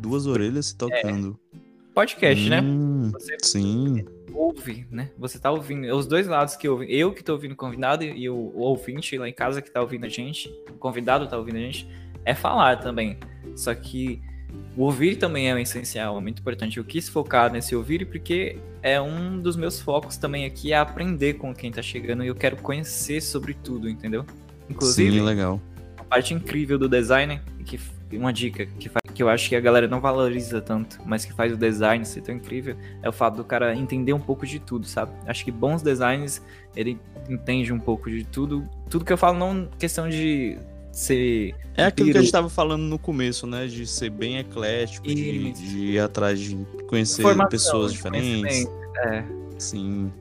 Duas 0.00 0.26
orelhas 0.26 0.66
se 0.66 0.76
tocando. 0.76 1.38
É. 1.54 1.58
Podcast, 1.94 2.48
né? 2.48 2.60
hum, 2.60 3.06
né? 3.06 3.12
Você, 3.12 3.36
sim 3.42 4.04
ouve, 4.32 4.86
né? 4.90 5.10
Você 5.18 5.38
tá 5.38 5.50
ouvindo. 5.50 5.94
Os 5.94 6.06
dois 6.06 6.26
lados 6.26 6.56
que 6.56 6.68
ouvem. 6.68 6.90
Eu 6.90 7.12
que 7.12 7.22
tô 7.22 7.32
ouvindo 7.32 7.52
o 7.52 7.56
convidado 7.56 8.04
e 8.04 8.28
o, 8.28 8.34
o 8.34 8.60
ouvinte 8.60 9.16
lá 9.18 9.28
em 9.28 9.32
casa 9.32 9.62
que 9.62 9.70
tá 9.70 9.80
ouvindo 9.80 10.06
a 10.06 10.08
gente, 10.08 10.48
o 10.70 10.74
convidado 10.74 11.28
tá 11.28 11.36
ouvindo 11.36 11.56
a 11.56 11.60
gente, 11.60 11.88
é 12.24 12.34
falar 12.34 12.76
também. 12.76 13.18
Só 13.56 13.74
que 13.74 14.20
o 14.76 14.82
ouvir 14.82 15.16
também 15.16 15.50
é 15.50 15.60
essencial, 15.60 16.16
é 16.16 16.20
muito 16.20 16.40
importante. 16.40 16.78
Eu 16.78 16.84
quis 16.84 17.08
focar 17.08 17.52
nesse 17.52 17.74
ouvir 17.74 18.06
porque 18.06 18.58
é 18.82 19.00
um 19.00 19.40
dos 19.40 19.56
meus 19.56 19.80
focos 19.80 20.16
também 20.16 20.44
aqui 20.44 20.72
é 20.72 20.78
aprender 20.78 21.34
com 21.34 21.54
quem 21.54 21.70
tá 21.70 21.82
chegando 21.82 22.24
e 22.24 22.28
eu 22.28 22.34
quero 22.34 22.56
conhecer 22.56 23.20
sobre 23.20 23.54
tudo, 23.54 23.88
entendeu? 23.88 24.24
Inclusive, 24.70 25.18
Sim, 25.18 25.24
legal. 25.24 25.60
A 25.96 26.04
parte 26.04 26.32
incrível 26.32 26.78
do 26.78 26.88
design, 26.88 27.40
que 27.64 27.78
uma 28.12 28.32
dica 28.32 28.66
que, 28.66 28.88
faz, 28.88 29.02
que 29.12 29.22
eu 29.22 29.28
acho 29.28 29.48
que 29.48 29.56
a 29.56 29.60
galera 29.60 29.86
não 29.86 30.00
valoriza 30.00 30.60
tanto, 30.60 30.98
mas 31.04 31.24
que 31.24 31.32
faz 31.32 31.52
o 31.52 31.56
design 31.56 32.04
ser 32.04 32.22
tão 32.22 32.34
incrível, 32.34 32.76
é 33.02 33.08
o 33.08 33.12
fato 33.12 33.36
do 33.36 33.44
cara 33.44 33.74
entender 33.74 34.12
um 34.12 34.20
pouco 34.20 34.46
de 34.46 34.58
tudo, 34.58 34.86
sabe? 34.86 35.12
Acho 35.26 35.44
que 35.44 35.50
bons 35.50 35.82
designs, 35.82 36.42
ele 36.74 36.98
entende 37.28 37.72
um 37.72 37.80
pouco 37.80 38.10
de 38.10 38.24
tudo. 38.24 38.68
Tudo 38.88 39.04
que 39.04 39.12
eu 39.12 39.18
falo 39.18 39.38
não 39.38 39.68
questão 39.78 40.08
de 40.08 40.58
ser. 40.92 41.54
É 41.76 41.84
aquilo 41.84 42.10
que 42.10 42.16
a 42.18 42.20
gente 42.20 42.28
estava 42.28 42.48
falando 42.48 42.82
no 42.82 42.98
começo, 42.98 43.46
né? 43.46 43.66
De 43.66 43.86
ser 43.86 44.10
bem 44.10 44.38
eclético, 44.38 45.06
de, 45.06 45.52
de, 45.52 45.78
ir 45.78 46.00
atrás 46.00 46.40
de 46.40 46.56
conhecer 46.88 47.22
Formação, 47.22 47.50
pessoas 47.50 47.92
diferentes. 47.92 48.66
É. 48.96 49.24
Sim. 49.58 50.12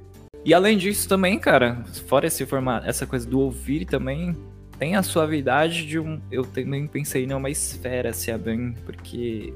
E 0.45 0.53
além 0.53 0.77
disso 0.77 1.09
também, 1.09 1.37
cara, 1.37 1.83
fora 2.07 2.27
esse 2.27 2.45
formato, 2.45 2.87
essa 2.87 3.05
coisa 3.05 3.27
do 3.27 3.39
ouvir 3.39 3.85
também, 3.85 4.35
tem 4.79 4.95
a 4.95 5.03
suavidade 5.03 5.85
de 5.85 5.99
um. 5.99 6.19
Eu 6.31 6.43
também 6.43 6.87
pensei 6.87 7.25
numa 7.25 7.49
esfera 7.49 8.13
se 8.13 8.31
abrindo, 8.31 8.79
porque 8.81 9.53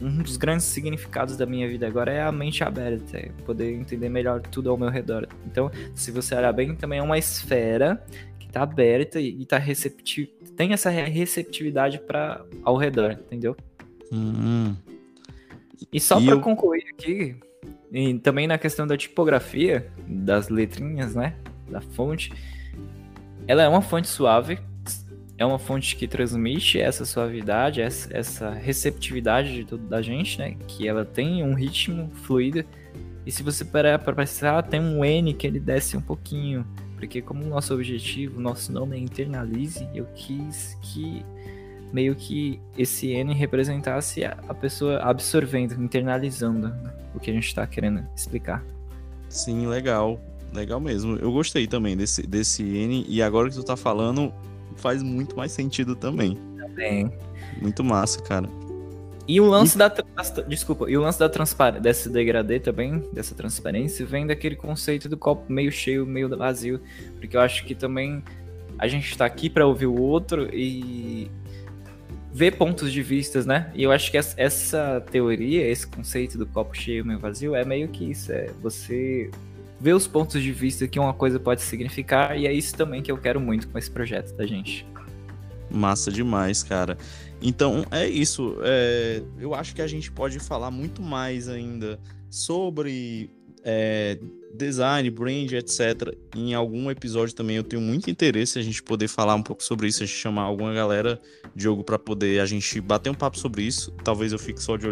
um 0.00 0.22
dos 0.22 0.36
grandes 0.36 0.66
significados 0.66 1.36
da 1.36 1.46
minha 1.46 1.68
vida 1.68 1.86
agora 1.86 2.12
é 2.12 2.22
a 2.22 2.30
mente 2.30 2.62
aberta, 2.62 3.18
é 3.18 3.30
poder 3.44 3.72
entender 3.72 4.08
melhor 4.08 4.40
tudo 4.40 4.70
ao 4.70 4.76
meu 4.76 4.88
redor. 4.88 5.26
Então, 5.46 5.70
se 5.94 6.10
você 6.10 6.34
olhar 6.34 6.52
bem, 6.52 6.74
também 6.74 7.00
é 7.00 7.02
uma 7.02 7.18
esfera 7.18 8.02
que 8.38 8.46
está 8.46 8.62
aberta 8.62 9.20
e 9.20 9.42
está 9.42 9.58
receptiva, 9.58 10.30
tem 10.56 10.72
essa 10.72 10.90
receptividade 10.90 11.98
para 11.98 12.44
ao 12.62 12.76
redor, 12.76 13.12
entendeu? 13.12 13.56
Uhum. 14.10 14.76
E 15.92 16.00
só 16.00 16.20
para 16.20 16.32
eu... 16.32 16.40
concluir 16.40 16.84
aqui, 16.92 17.36
e 17.92 18.14
também 18.18 18.46
na 18.46 18.58
questão 18.58 18.86
da 18.86 18.96
tipografia 18.96 19.90
das 20.06 20.48
letrinhas, 20.48 21.14
né, 21.14 21.34
da 21.68 21.80
fonte, 21.80 22.32
ela 23.48 23.62
é 23.62 23.68
uma 23.68 23.80
fonte 23.80 24.06
suave, 24.06 24.58
é 25.38 25.46
uma 25.46 25.58
fonte 25.58 25.96
que 25.96 26.06
transmite 26.06 26.78
essa 26.78 27.06
suavidade, 27.06 27.80
essa, 27.80 28.50
receptividade 28.50 29.54
de 29.54 29.64
tudo 29.64 29.86
da 29.86 30.02
gente, 30.02 30.38
né? 30.38 30.54
Que 30.66 30.86
ela 30.86 31.02
tem 31.02 31.42
um 31.42 31.54
ritmo 31.54 32.10
fluido. 32.24 32.62
E 33.24 33.32
se 33.32 33.42
você 33.42 33.64
parar 33.64 33.98
para 34.00 34.14
pensar, 34.14 34.62
tem 34.64 34.80
um 34.80 35.02
N 35.02 35.32
que 35.32 35.46
ele 35.46 35.58
desce 35.58 35.96
um 35.96 36.00
pouquinho. 36.00 36.66
Porque 36.96 37.22
como 37.22 37.42
nosso 37.44 37.72
objetivo, 37.72 38.38
nosso 38.38 38.70
nome 38.70 38.96
é 38.96 39.00
internalize, 39.00 39.88
eu 39.94 40.04
quis 40.14 40.76
que 40.82 41.24
meio 41.90 42.14
que 42.16 42.60
esse 42.76 43.12
N 43.12 43.32
representasse 43.32 44.24
a 44.24 44.54
pessoa 44.54 44.98
absorvendo, 44.98 45.80
internalizando 45.80 46.74
o 47.14 47.20
que 47.20 47.30
a 47.30 47.32
gente 47.32 47.46
está 47.46 47.66
querendo 47.66 48.04
explicar. 48.14 48.62
Sim, 49.28 49.68
legal. 49.68 50.20
Legal 50.52 50.80
mesmo. 50.80 51.16
Eu 51.16 51.30
gostei 51.32 51.66
também 51.66 51.96
desse, 51.96 52.26
desse 52.26 52.62
N. 52.62 53.04
E 53.08 53.22
agora 53.22 53.48
que 53.48 53.54
tu 53.54 53.62
tá 53.62 53.76
falando, 53.76 54.32
faz 54.76 55.02
muito 55.02 55.36
mais 55.36 55.52
sentido 55.52 55.94
também. 55.94 56.38
Também. 56.56 57.12
Muito 57.60 57.84
massa, 57.84 58.22
cara. 58.22 58.48
E 59.26 59.40
o 59.40 59.46
lance 59.46 59.76
e... 59.76 59.78
da. 59.78 59.92
Desculpa, 60.48 60.90
e 60.90 60.96
o 60.96 61.02
lance 61.02 61.18
da 61.18 61.28
transparência, 61.28 61.82
desse 61.82 62.08
degradê 62.08 62.58
também, 62.58 63.04
dessa 63.12 63.34
transparência, 63.34 64.06
vem 64.06 64.26
daquele 64.26 64.56
conceito 64.56 65.06
do 65.08 65.18
copo 65.18 65.52
meio 65.52 65.70
cheio, 65.70 66.06
meio 66.06 66.34
vazio. 66.34 66.80
Porque 67.20 67.36
eu 67.36 67.40
acho 67.40 67.64
que 67.66 67.74
também 67.74 68.22
a 68.78 68.88
gente 68.88 69.16
tá 69.18 69.26
aqui 69.26 69.50
para 69.50 69.66
ouvir 69.66 69.86
o 69.86 70.00
outro 70.00 70.48
e 70.54 71.30
ver 72.32 72.56
pontos 72.56 72.90
de 72.90 73.02
vistas, 73.02 73.44
né? 73.44 73.70
E 73.74 73.82
eu 73.82 73.92
acho 73.92 74.10
que 74.10 74.16
essa 74.16 75.04
teoria, 75.10 75.66
esse 75.66 75.86
conceito 75.86 76.38
do 76.38 76.46
copo 76.46 76.74
cheio, 76.74 77.04
meio 77.04 77.18
vazio, 77.18 77.54
é 77.54 77.64
meio 77.64 77.88
que 77.88 78.10
isso. 78.10 78.32
É 78.32 78.46
você 78.62 79.30
ver 79.80 79.94
os 79.94 80.06
pontos 80.06 80.42
de 80.42 80.52
vista 80.52 80.86
que 80.88 80.98
uma 80.98 81.14
coisa 81.14 81.38
pode 81.38 81.62
significar, 81.62 82.38
e 82.38 82.46
é 82.46 82.52
isso 82.52 82.74
também 82.76 83.02
que 83.02 83.10
eu 83.10 83.18
quero 83.18 83.40
muito 83.40 83.68
com 83.68 83.78
esse 83.78 83.90
projeto 83.90 84.34
da 84.34 84.46
gente. 84.46 84.86
Massa 85.70 86.10
demais, 86.10 86.62
cara. 86.62 86.96
Então 87.40 87.84
é 87.90 88.08
isso. 88.08 88.56
É, 88.62 89.22
eu 89.38 89.54
acho 89.54 89.74
que 89.74 89.82
a 89.82 89.86
gente 89.86 90.10
pode 90.10 90.38
falar 90.38 90.70
muito 90.70 91.02
mais 91.02 91.48
ainda 91.48 92.00
sobre 92.30 93.30
é, 93.64 94.18
design, 94.54 95.10
brand, 95.10 95.52
etc. 95.52 96.16
Em 96.34 96.54
algum 96.54 96.90
episódio 96.90 97.34
também 97.34 97.56
eu 97.56 97.62
tenho 97.62 97.82
muito 97.82 98.10
interesse 98.10 98.58
a 98.58 98.62
gente 98.62 98.82
poder 98.82 99.08
falar 99.08 99.34
um 99.34 99.42
pouco 99.42 99.62
sobre 99.62 99.88
isso, 99.88 100.02
a 100.02 100.06
gente 100.06 100.16
chamar 100.16 100.42
alguma 100.42 100.72
galera, 100.72 101.20
Diogo, 101.54 101.84
para 101.84 101.98
poder 101.98 102.40
a 102.40 102.46
gente 102.46 102.80
bater 102.80 103.10
um 103.10 103.14
papo 103.14 103.38
sobre 103.38 103.62
isso. 103.62 103.92
Talvez 104.02 104.32
eu 104.32 104.38
fique 104.38 104.62
só 104.62 104.76
de 104.76 104.86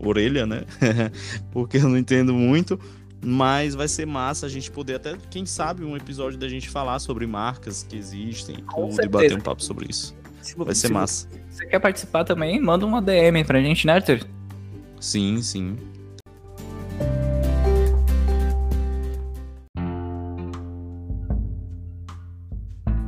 orelha, 0.00 0.46
né? 0.46 0.64
Porque 1.52 1.76
eu 1.76 1.88
não 1.88 1.96
entendo 1.96 2.34
muito. 2.34 2.78
Mas 3.24 3.76
vai 3.76 3.86
ser 3.86 4.04
massa 4.04 4.46
a 4.46 4.48
gente 4.48 4.68
poder 4.68 4.96
até, 4.96 5.16
quem 5.30 5.46
sabe, 5.46 5.84
um 5.84 5.96
episódio 5.96 6.36
da 6.36 6.48
gente 6.48 6.68
falar 6.68 6.98
sobre 6.98 7.24
marcas 7.24 7.84
que 7.84 7.96
existem, 7.96 8.56
Com 8.64 8.88
tudo, 8.88 9.04
e 9.04 9.08
bater 9.08 9.36
um 9.36 9.40
papo 9.40 9.62
sobre 9.62 9.86
isso. 9.88 10.16
Se, 10.40 10.56
vai 10.56 10.74
ser 10.74 10.90
massa. 10.90 11.28
Você 11.48 11.64
quer 11.66 11.78
participar 11.78 12.24
também? 12.24 12.60
Manda 12.60 12.84
uma 12.84 13.00
DM 13.00 13.44
pra 13.44 13.62
gente, 13.62 13.86
né, 13.86 13.92
Arthur? 13.92 14.26
Sim, 14.98 15.40
sim. 15.40 15.76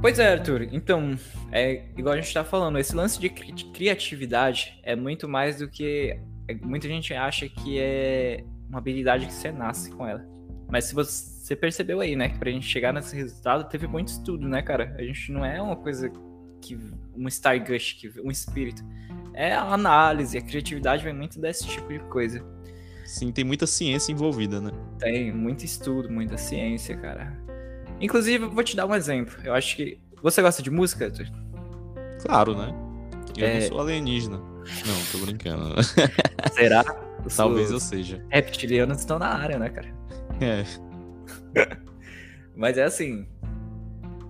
Pois 0.01 0.19
é, 0.21 0.33
Arthur. 0.33 0.69
Então, 0.71 1.19
é 1.51 1.87
igual 1.97 2.15
a 2.15 2.21
gente 2.21 2.33
tá 2.33 2.45
falando, 2.45 2.79
esse 2.79 2.95
lance 2.95 3.19
de 3.19 3.29
cri 3.29 3.53
criatividade 3.73 4.79
é 4.85 4.95
muito 4.95 5.29
mais 5.29 5.59
do 5.59 5.69
que. 5.69 6.17
É, 6.47 6.55
muita 6.55 6.87
gente 6.87 7.13
acha 7.15 7.49
que 7.49 7.81
é 7.81 8.45
uma 8.75 8.81
habilidade 8.81 9.27
que 9.27 9.33
você 9.33 9.53
nasce 9.53 9.91
com 9.91 10.07
ela. 10.07 10.27
Mas 10.69 10.87
se 10.87 10.95
você, 10.95 11.55
percebeu 11.55 12.01
aí, 12.01 12.17
né? 12.17 12.29
Que 12.29 12.39
pra 12.39 12.51
gente 12.51 12.67
chegar 12.67 12.93
nesse 12.93 13.15
resultado 13.15 13.69
teve 13.69 13.87
muito 13.87 14.09
estudo, 14.09 14.49
né, 14.49 14.61
cara? 14.61 14.95
A 14.99 15.03
gente 15.03 15.31
não 15.31 15.45
é 15.45 15.63
uma 15.63 15.77
coisa 15.77 16.11
que. 16.61 16.77
um 17.17 17.29
Stargush, 17.29 17.95
que, 17.95 18.21
um 18.21 18.31
espírito. 18.31 18.83
É 19.33 19.53
a 19.53 19.63
análise, 19.63 20.37
a 20.37 20.43
criatividade 20.43 21.05
vem 21.05 21.15
muito 21.15 21.41
desse 21.41 21.67
tipo 21.67 21.93
de 21.93 22.01
coisa. 22.01 22.45
Sim, 23.05 23.31
tem 23.31 23.45
muita 23.45 23.67
ciência 23.67 24.11
envolvida, 24.11 24.61
né? 24.61 24.71
Tem 24.99 25.33
muito 25.33 25.65
estudo, 25.65 26.11
muita 26.11 26.37
ciência, 26.37 26.97
cara. 26.97 27.39
Inclusive, 28.01 28.45
eu 28.45 28.51
vou 28.51 28.65
te 28.65 28.75
dar 28.75 28.87
um 28.87 28.95
exemplo. 28.95 29.37
Eu 29.45 29.55
acho 29.55 29.77
que. 29.77 30.01
Você 30.23 30.41
gosta 30.43 30.63
de 30.63 30.71
música, 30.71 31.05
Arthur? 31.05 31.27
Claro, 32.25 32.57
né? 32.57 32.75
Eu 33.37 33.47
é... 33.47 33.61
não 33.61 33.69
sou 33.69 33.81
alienígena. 33.81 34.39
Não, 34.39 35.05
tô 35.13 35.19
brincando. 35.19 35.75
Será? 36.55 36.83
Talvez 37.37 37.71
eu 37.71 37.81
seja. 37.81 38.25
Reptilianos 38.31 38.99
estão 38.99 39.19
na 39.19 39.29
área, 39.29 39.59
né, 39.59 39.69
cara? 39.71 39.95
É. 40.41 40.65
Mas 42.57 42.79
é 42.79 42.85
assim. 42.85 43.27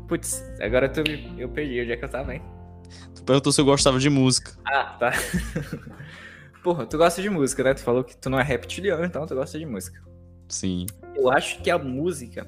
Putz, 0.09 0.42
agora 0.61 0.88
tu, 0.88 1.03
eu 1.38 1.49
perdi 1.49 1.80
onde 1.80 1.92
é 1.92 1.97
que 1.97 2.05
eu 2.05 2.09
tava, 2.09 2.34
hein? 2.34 2.42
Tu 3.14 3.22
perguntou 3.22 3.53
se 3.53 3.61
eu 3.61 3.64
gostava 3.64 3.99
de 3.99 4.11
música. 4.11 4.53
Ah, 4.64 4.97
tá. 4.99 5.12
Porra, 6.62 6.86
tu 6.86 6.97
gosta 6.97 7.20
de 7.20 7.28
música, 7.28 7.62
né? 7.62 7.74
Tu 7.74 7.82
falou 7.82 8.05
que 8.05 8.16
tu 8.16 8.30
não 8.30 8.38
é 8.38 8.42
reptiliano, 8.42 9.05
então 9.05 9.26
tu 9.26 9.34
gosta 9.34 9.59
de 9.59 9.66
música. 9.66 10.03
Sim. 10.49 10.86
Eu 11.14 11.30
acho 11.30 11.61
que 11.61 11.70
a 11.70 11.78
música. 11.78 12.47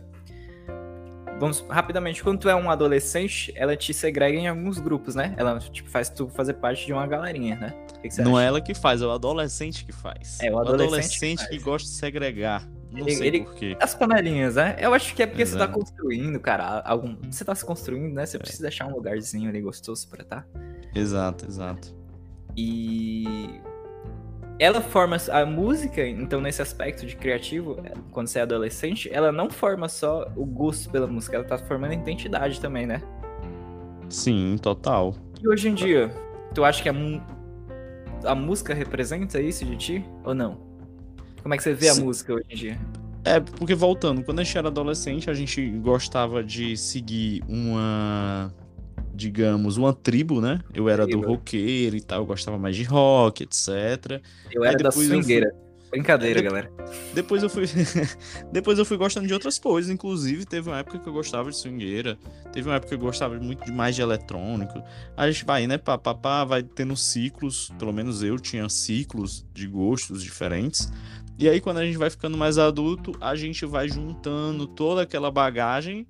Vamos 1.38 1.62
rapidamente, 1.68 2.22
quando 2.22 2.40
tu 2.40 2.48
é 2.48 2.56
um 2.56 2.70
adolescente, 2.70 3.52
ela 3.54 3.76
te 3.76 3.92
segrega 3.92 4.38
em 4.38 4.48
alguns 4.48 4.78
grupos, 4.78 5.14
né? 5.14 5.34
Ela 5.36 5.58
tipo, 5.58 5.88
faz 5.90 6.08
tu 6.08 6.28
fazer 6.30 6.54
parte 6.54 6.86
de 6.86 6.94
uma 6.94 7.06
galerinha, 7.06 7.56
né? 7.56 7.85
Que 8.08 8.16
que 8.16 8.22
não 8.22 8.38
é 8.38 8.46
ela 8.46 8.60
que 8.60 8.74
faz, 8.74 9.02
é 9.02 9.06
o 9.06 9.10
adolescente 9.10 9.84
que 9.84 9.92
faz. 9.92 10.38
É, 10.40 10.50
o 10.50 10.58
adolescente, 10.58 10.80
o 10.80 10.84
adolescente 10.84 11.48
que, 11.48 11.58
que, 11.58 11.64
gosta 11.64 11.88
de 11.88 11.94
segregar. 11.94 12.68
Não 12.90 13.00
ele, 13.00 13.16
sei 13.16 13.26
ele, 13.26 13.40
por 13.42 13.54
quê. 13.54 13.76
As 13.80 13.94
panelinhas, 13.94 14.54
né? 14.54 14.76
Eu 14.78 14.94
acho 14.94 15.14
que 15.14 15.22
é 15.22 15.26
porque 15.26 15.42
Exato. 15.42 15.58
você 15.58 15.66
tá 15.66 15.72
construindo, 15.72 16.40
cara. 16.40 16.80
Algum, 16.80 17.16
você 17.30 17.44
tá 17.44 17.54
se 17.54 17.64
construindo, 17.64 18.14
né? 18.14 18.24
Você 18.24 18.36
é. 18.36 18.40
precisa 18.40 18.68
achar 18.68 18.86
um 18.86 18.94
lugarzinho 18.94 19.48
ali 19.48 19.60
gostoso 19.60 20.08
pra 20.08 20.24
tá. 20.24 20.46
Exato, 20.94 21.46
exato. 21.46 21.94
E 22.56 23.60
ela 24.58 24.80
forma 24.80 25.16
a 25.30 25.44
música, 25.44 26.06
então 26.06 26.40
nesse 26.40 26.62
aspecto 26.62 27.04
de 27.06 27.14
criativo, 27.14 27.76
quando 28.10 28.28
você 28.28 28.38
é 28.38 28.42
adolescente, 28.42 29.10
ela 29.12 29.30
não 29.30 29.50
forma 29.50 29.88
só 29.88 30.30
o 30.34 30.46
gosto 30.46 30.90
pela 30.90 31.06
música, 31.06 31.36
ela 31.36 31.44
tá 31.44 31.58
formando 31.58 31.90
a 31.90 31.94
identidade 31.94 32.60
também, 32.60 32.86
né? 32.86 33.02
Sim, 34.08 34.56
total. 34.60 35.14
E 35.42 35.46
hoje 35.46 35.68
em 35.68 35.74
dia, 35.74 36.10
tu 36.54 36.64
acha 36.64 36.82
que 36.82 36.88
a, 36.88 36.94
a 38.26 38.34
música 38.34 38.74
representa 38.74 39.40
isso 39.40 39.64
de 39.64 39.76
ti 39.76 40.04
ou 40.24 40.34
não? 40.34 40.58
Como 41.42 41.54
é 41.54 41.56
que 41.56 41.62
você 41.62 41.74
vê 41.74 41.90
Sim. 41.90 42.00
a 42.00 42.04
música 42.04 42.34
hoje 42.34 42.46
em 42.50 42.56
dia? 42.56 42.78
É, 43.24 43.40
porque 43.40 43.74
voltando, 43.74 44.22
quando 44.22 44.40
a 44.40 44.44
gente 44.44 44.56
era 44.56 44.68
adolescente, 44.68 45.28
a 45.30 45.34
gente 45.34 45.68
gostava 45.78 46.44
de 46.44 46.76
seguir 46.76 47.42
uma 47.48 48.52
digamos, 49.14 49.78
uma 49.78 49.94
tribo, 49.94 50.40
né? 50.40 50.60
Eu 50.74 50.88
era 50.88 51.04
tribo. 51.04 51.22
do 51.22 51.28
roqueiro 51.28 51.96
e 51.96 52.00
tal, 52.02 52.20
eu 52.20 52.26
gostava 52.26 52.58
mais 52.58 52.76
de 52.76 52.82
rock, 52.82 53.44
etc. 53.44 54.20
Eu 54.52 54.62
era 54.62 54.76
da 54.76 54.90
swingueira. 54.90 55.50
Fui... 55.50 55.65
Brincadeira, 55.96 56.40
é, 56.40 56.42
galera. 56.42 56.72
Depois 57.14 57.42
eu 57.42 57.48
fui 57.48 57.64
depois 58.52 58.78
eu 58.78 58.84
fui 58.84 58.98
gostando 58.98 59.26
de 59.26 59.32
outras 59.32 59.58
coisas, 59.58 59.90
inclusive 59.90 60.44
teve 60.44 60.68
uma 60.68 60.78
época 60.78 60.98
que 60.98 61.08
eu 61.08 61.12
gostava 61.12 61.50
de 61.50 61.56
swingueira, 61.56 62.18
teve 62.52 62.68
uma 62.68 62.76
época 62.76 62.90
que 62.90 62.94
eu 62.94 62.98
gostava 62.98 63.38
muito 63.38 63.72
mais 63.72 63.96
de 63.96 64.02
eletrônico. 64.02 64.82
A 65.16 65.30
gente 65.30 65.44
vai, 65.46 65.66
né, 65.66 65.78
pá, 65.78 65.96
pá, 65.96 66.14
pá, 66.14 66.44
vai 66.44 66.62
tendo 66.62 66.94
ciclos, 66.96 67.72
pelo 67.78 67.94
menos 67.94 68.22
eu 68.22 68.38
tinha 68.38 68.68
ciclos 68.68 69.46
de 69.54 69.66
gostos 69.66 70.22
diferentes. 70.22 70.92
E 71.38 71.48
aí 71.48 71.62
quando 71.62 71.78
a 71.78 71.84
gente 71.84 71.96
vai 71.96 72.10
ficando 72.10 72.36
mais 72.36 72.58
adulto, 72.58 73.12
a 73.18 73.34
gente 73.34 73.64
vai 73.64 73.88
juntando 73.88 74.66
toda 74.66 75.00
aquela 75.00 75.30
bagagem 75.30 76.06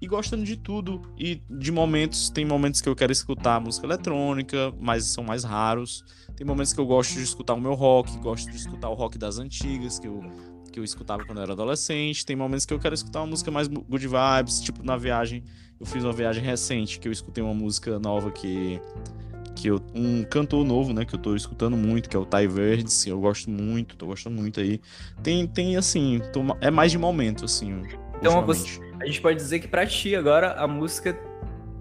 e 0.00 0.06
gostando 0.06 0.44
de 0.44 0.56
tudo 0.56 1.02
e 1.18 1.42
de 1.50 1.72
momentos. 1.72 2.30
Tem 2.30 2.44
momentos 2.44 2.80
que 2.80 2.88
eu 2.88 2.94
quero 2.94 3.10
escutar 3.10 3.60
música 3.60 3.84
eletrônica, 3.84 4.72
mas 4.78 5.06
são 5.06 5.24
mais 5.24 5.42
raros. 5.42 6.04
Tem 6.38 6.46
momentos 6.46 6.72
que 6.72 6.78
eu 6.78 6.86
gosto 6.86 7.14
de 7.14 7.24
escutar 7.24 7.54
o 7.54 7.60
meu 7.60 7.74
rock, 7.74 8.16
gosto 8.18 8.48
de 8.48 8.56
escutar 8.56 8.88
o 8.88 8.94
rock 8.94 9.18
das 9.18 9.40
antigas 9.40 9.98
que 9.98 10.06
eu, 10.06 10.22
que 10.70 10.78
eu 10.78 10.84
escutava 10.84 11.24
quando 11.24 11.38
eu 11.38 11.42
era 11.42 11.52
adolescente. 11.52 12.24
Tem 12.24 12.36
momentos 12.36 12.64
que 12.64 12.72
eu 12.72 12.78
quero 12.78 12.94
escutar 12.94 13.22
uma 13.22 13.26
música 13.26 13.50
mais 13.50 13.66
good 13.66 14.06
vibes, 14.06 14.60
tipo 14.60 14.84
na 14.84 14.96
viagem. 14.96 15.42
Eu 15.80 15.84
fiz 15.84 16.04
uma 16.04 16.12
viagem 16.12 16.40
recente 16.40 17.00
que 17.00 17.08
eu 17.08 17.12
escutei 17.12 17.42
uma 17.42 17.52
música 17.52 17.98
nova 17.98 18.30
que 18.30 18.80
que 19.56 19.66
eu, 19.66 19.80
um 19.92 20.22
cantor 20.22 20.64
novo, 20.64 20.92
né, 20.92 21.04
que 21.04 21.12
eu 21.12 21.18
tô 21.18 21.34
escutando 21.34 21.76
muito, 21.76 22.08
que 22.08 22.14
é 22.14 22.18
o 22.20 22.24
Ty 22.24 22.46
Verdes, 22.46 23.04
eu 23.08 23.18
gosto 23.18 23.50
muito, 23.50 23.96
tô 23.96 24.06
gostando 24.06 24.36
muito 24.36 24.60
aí. 24.60 24.80
Tem 25.20 25.44
tem 25.44 25.76
assim, 25.76 26.20
tô, 26.32 26.42
é 26.60 26.70
mais 26.70 26.92
de 26.92 26.98
momento 26.98 27.46
assim. 27.46 27.82
Então 28.20 28.46
você, 28.46 28.78
a 29.02 29.06
gente 29.06 29.20
pode 29.20 29.34
dizer 29.34 29.58
que 29.58 29.66
para 29.66 29.84
ti 29.84 30.14
agora 30.14 30.52
a 30.52 30.68
música 30.68 31.18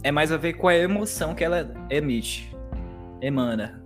é 0.02 0.12
mais 0.12 0.32
a 0.32 0.38
ver 0.38 0.54
com 0.54 0.68
a 0.68 0.76
emoção 0.76 1.36
que 1.36 1.44
ela 1.44 1.72
emite, 1.92 2.52
emana. 3.22 3.86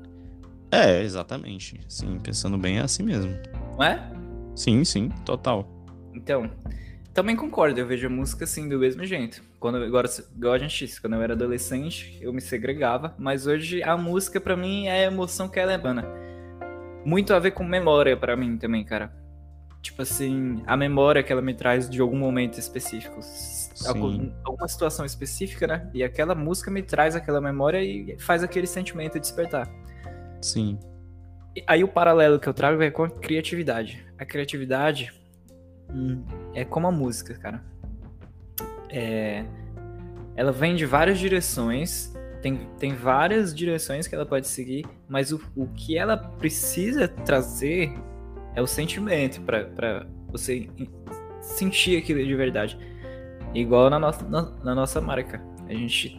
É, 0.72 1.02
exatamente. 1.02 1.80
Sim, 1.88 2.20
pensando 2.20 2.58
bem 2.58 2.78
é 2.78 2.82
assim 2.82 3.04
mesmo. 3.04 3.38
Não 3.78 3.84
é? 3.84 4.12
Sim, 4.56 4.84
sim, 4.84 5.10
total. 5.26 5.68
Então, 6.14 6.50
também 7.14 7.36
concordo, 7.36 7.80
eu 7.80 7.86
vejo 7.86 8.08
a 8.08 8.10
música 8.10 8.46
assim 8.46 8.70
do 8.70 8.80
mesmo 8.80 9.06
jeito. 9.06 9.44
Quando 9.60 9.78
agora, 9.78 10.10
igual 10.36 10.54
a 10.54 10.58
gente 10.58 10.86
disse, 10.86 11.00
quando 11.00 11.16
eu 11.16 11.22
era 11.22 11.34
adolescente, 11.34 12.18
eu 12.22 12.32
me 12.32 12.42
segregava, 12.42 13.14
mas 13.18 13.48
hoje 13.48 13.84
a 13.84 13.98
música 13.98 14.40
para 14.40 14.56
mim 14.56 14.88
é 14.88 15.06
a 15.06 15.12
emoção 15.12 15.50
que 15.50 15.60
ela 15.60 15.74
emana. 15.74 16.06
Muito 17.06 17.34
a 17.34 17.40
ver 17.40 17.52
com 17.52 17.64
memória 17.64 18.16
para 18.16 18.36
mim 18.38 18.58
também, 18.58 18.84
cara 18.84 19.22
tipo 19.82 20.02
assim, 20.02 20.62
a 20.68 20.78
memória 20.78 21.24
que 21.24 21.32
ela 21.32 21.42
me 21.42 21.54
traz 21.54 21.90
de 21.90 22.00
algum 22.00 22.18
momento 22.18 22.60
específico. 22.60 23.20
Algum, 23.86 24.32
alguma 24.44 24.68
situação 24.68 25.06
específica, 25.06 25.66
né? 25.66 25.90
E 25.94 26.04
aquela 26.04 26.36
música 26.36 26.70
me 26.70 26.84
traz 26.84 27.16
aquela 27.16 27.42
memória 27.42 27.84
e 27.84 28.16
faz 28.20 28.44
aquele 28.44 28.68
sentimento 28.68 29.20
despertar. 29.20 29.68
Sim. 30.42 30.80
Aí 31.68 31.84
o 31.84 31.88
paralelo 31.88 32.40
que 32.40 32.48
eu 32.48 32.54
trago 32.54 32.82
é 32.82 32.90
com 32.90 33.04
a 33.04 33.10
criatividade. 33.10 34.06
A 34.18 34.26
criatividade 34.26 35.14
hum, 35.90 36.24
é 36.54 36.64
como 36.64 36.88
a 36.88 36.92
música, 36.92 37.34
cara. 37.36 37.64
É, 38.90 39.46
ela 40.36 40.52
vem 40.52 40.76
de 40.76 40.86
várias 40.86 41.20
direções, 41.20 42.14
tem, 42.42 42.68
tem 42.80 42.96
várias 42.96 43.54
direções 43.54 44.08
que 44.08 44.16
ela 44.16 44.26
pode 44.26 44.48
seguir, 44.48 44.86
mas 45.08 45.32
o, 45.32 45.42
o 45.56 45.68
que 45.68 45.98
ela 45.98 46.18
precisa 46.18 47.08
trazer 47.08 47.94
é 48.56 48.62
o 48.62 48.68
sentimento 48.68 49.42
para 49.42 50.08
você 50.28 50.70
sentir 51.42 51.98
aquilo 51.98 52.24
de 52.24 52.36
verdade. 52.36 52.78
Igual 53.54 53.90
na 53.90 54.00
nossa, 54.00 54.28
na, 54.28 54.42
na, 54.64 54.76
nossa 54.76 55.02
marca. 55.02 55.42
A 55.68 55.74
gente. 55.74 56.18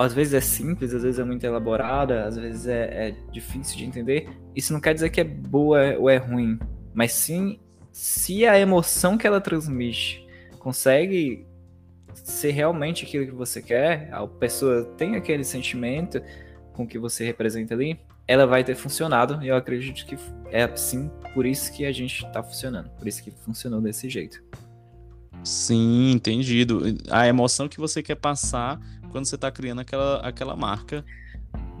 Às 0.00 0.14
vezes 0.14 0.32
é 0.32 0.40
simples, 0.40 0.94
às 0.94 1.02
vezes 1.02 1.18
é 1.18 1.24
muito 1.24 1.44
elaborada, 1.44 2.24
às 2.24 2.36
vezes 2.36 2.66
é, 2.66 3.08
é 3.08 3.14
difícil 3.30 3.76
de 3.76 3.84
entender. 3.84 4.28
Isso 4.56 4.72
não 4.72 4.80
quer 4.80 4.94
dizer 4.94 5.10
que 5.10 5.20
é 5.20 5.24
boa 5.24 5.96
ou 5.98 6.08
é 6.08 6.16
ruim, 6.16 6.58
mas 6.94 7.12
sim 7.12 7.60
se 7.92 8.46
a 8.46 8.58
emoção 8.58 9.18
que 9.18 9.26
ela 9.26 9.42
transmite 9.42 10.26
consegue 10.58 11.46
ser 12.14 12.52
realmente 12.52 13.04
aquilo 13.04 13.26
que 13.26 13.32
você 13.32 13.60
quer, 13.60 14.08
a 14.12 14.26
pessoa 14.26 14.84
tem 14.96 15.16
aquele 15.16 15.44
sentimento 15.44 16.22
com 16.72 16.86
que 16.86 16.98
você 16.98 17.24
representa 17.24 17.74
ali, 17.74 18.00
ela 18.26 18.46
vai 18.46 18.64
ter 18.64 18.76
funcionado. 18.76 19.44
E 19.44 19.48
eu 19.48 19.56
acredito 19.56 20.06
que 20.06 20.16
é 20.50 20.62
assim, 20.62 21.10
por 21.34 21.44
isso 21.44 21.72
que 21.72 21.84
a 21.84 21.92
gente 21.92 22.24
tá 22.32 22.42
funcionando. 22.42 22.88
Por 22.90 23.06
isso 23.06 23.22
que 23.22 23.30
funcionou 23.30 23.80
desse 23.80 24.08
jeito. 24.08 24.42
Sim, 25.44 26.12
entendido. 26.12 26.82
A 27.10 27.26
emoção 27.26 27.68
que 27.68 27.78
você 27.78 28.02
quer 28.02 28.16
passar 28.16 28.80
quando 29.10 29.26
você 29.26 29.36
tá 29.36 29.50
criando 29.50 29.80
aquela, 29.80 30.20
aquela 30.20 30.56
marca, 30.56 31.04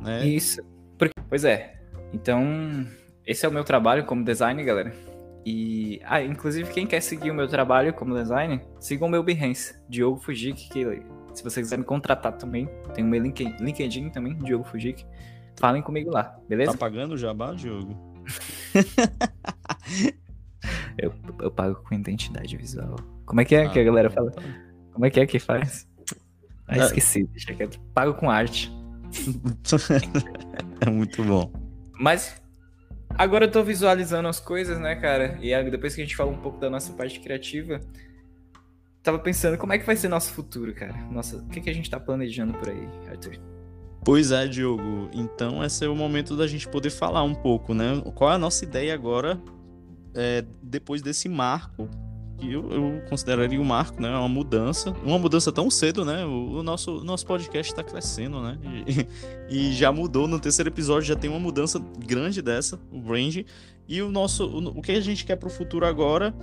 né? 0.02 0.26
Isso. 0.26 0.62
Porque, 0.98 1.14
pois 1.28 1.44
é. 1.44 1.80
Então, 2.12 2.86
esse 3.26 3.46
é 3.46 3.48
o 3.48 3.52
meu 3.52 3.64
trabalho 3.64 4.04
como 4.04 4.24
designer, 4.24 4.64
galera. 4.64 4.92
E, 5.44 6.00
ah, 6.04 6.22
inclusive, 6.22 6.70
quem 6.70 6.86
quer 6.86 7.00
seguir 7.00 7.30
o 7.30 7.34
meu 7.34 7.48
trabalho 7.48 7.94
como 7.94 8.14
designer, 8.14 8.62
sigam 8.78 9.08
o 9.08 9.10
meu 9.10 9.22
Behance, 9.22 9.74
Diogo 9.88 10.18
Fujik, 10.18 10.68
que 10.68 10.84
se 11.34 11.42
você 11.42 11.60
quiser 11.60 11.78
me 11.78 11.84
contratar 11.84 12.36
também, 12.36 12.68
tem 12.94 13.04
o 13.04 13.08
meu 13.08 13.22
LinkedIn 13.22 14.10
também, 14.10 14.36
Diogo 14.38 14.64
Fujik. 14.64 15.04
Falem 15.58 15.82
comigo 15.82 16.10
lá, 16.10 16.38
beleza? 16.48 16.72
Tá 16.72 16.78
pagando 16.78 17.14
o 17.14 17.16
jabá, 17.16 17.52
Diogo? 17.52 17.96
eu, 20.98 21.12
eu 21.40 21.50
pago 21.50 21.82
com 21.82 21.94
identidade 21.94 22.56
visual. 22.56 22.96
Como 23.24 23.40
é 23.40 23.44
que 23.44 23.54
é 23.54 23.66
ah, 23.66 23.70
que 23.70 23.78
a 23.78 23.84
galera 23.84 24.08
tá 24.08 24.16
fala? 24.16 24.32
Como 24.92 25.06
é 25.06 25.10
que 25.10 25.20
é 25.20 25.26
que 25.26 25.38
faz? 25.38 25.88
Ah, 26.70 26.74
ah. 26.74 26.86
esqueci, 26.86 27.24
deixa 27.24 27.52
quieto. 27.52 27.80
Pago 27.92 28.14
com 28.14 28.30
arte. 28.30 28.72
é 30.80 30.88
muito 30.88 31.22
bom. 31.24 31.52
Mas 31.98 32.40
agora 33.10 33.46
eu 33.46 33.50
tô 33.50 33.62
visualizando 33.64 34.28
as 34.28 34.38
coisas, 34.38 34.78
né, 34.78 34.94
cara? 34.94 35.36
E 35.42 35.70
depois 35.70 35.94
que 35.94 36.00
a 36.00 36.04
gente 36.04 36.16
fala 36.16 36.30
um 36.30 36.38
pouco 36.38 36.60
da 36.60 36.70
nossa 36.70 36.92
parte 36.92 37.18
criativa, 37.18 37.80
tava 39.02 39.18
pensando 39.18 39.58
como 39.58 39.72
é 39.72 39.78
que 39.78 39.84
vai 39.84 39.96
ser 39.96 40.08
nosso 40.08 40.32
futuro, 40.32 40.72
cara. 40.72 40.96
Nossa, 41.10 41.38
o 41.38 41.48
que, 41.48 41.60
que 41.60 41.70
a 41.70 41.74
gente 41.74 41.90
tá 41.90 41.98
planejando 41.98 42.54
por 42.54 42.68
aí, 42.68 42.88
Arthur? 43.08 43.36
Pois 44.04 44.30
é, 44.30 44.46
Diogo. 44.46 45.10
Então, 45.12 45.62
esse 45.64 45.84
é 45.84 45.88
o 45.88 45.96
momento 45.96 46.36
da 46.36 46.46
gente 46.46 46.68
poder 46.68 46.90
falar 46.90 47.24
um 47.24 47.34
pouco, 47.34 47.74
né? 47.74 48.00
Qual 48.14 48.30
é 48.30 48.34
a 48.36 48.38
nossa 48.38 48.64
ideia 48.64 48.94
agora, 48.94 49.42
é, 50.14 50.44
depois 50.62 51.02
desse 51.02 51.28
marco 51.28 51.88
que 52.40 52.52
eu, 52.52 52.70
eu 52.70 53.02
consideraria 53.08 53.60
um 53.60 53.64
marco, 53.64 54.00
né? 54.00 54.08
Uma 54.10 54.28
mudança, 54.28 54.90
uma 55.04 55.18
mudança 55.18 55.52
tão 55.52 55.70
cedo, 55.70 56.04
né? 56.04 56.24
O, 56.24 56.58
o 56.58 56.62
nosso, 56.62 57.04
nosso 57.04 57.26
podcast 57.26 57.70
está 57.70 57.84
crescendo, 57.84 58.40
né? 58.42 58.58
E, 58.86 59.06
e, 59.68 59.72
já 59.72 59.92
mudou 59.92 60.26
no 60.26 60.40
terceiro 60.40 60.70
episódio, 60.70 61.06
já 61.06 61.16
tem 61.16 61.28
uma 61.28 61.38
mudança 61.38 61.78
grande 61.98 62.40
dessa, 62.40 62.80
o 62.90 63.00
Range. 63.00 63.44
E 63.86 64.00
o 64.00 64.10
nosso, 64.10 64.46
o, 64.46 64.78
o 64.78 64.82
que 64.82 64.92
a 64.92 65.00
gente 65.00 65.24
quer 65.24 65.36
para 65.36 65.48
o 65.48 65.50
futuro 65.50 65.84
agora 65.84 66.34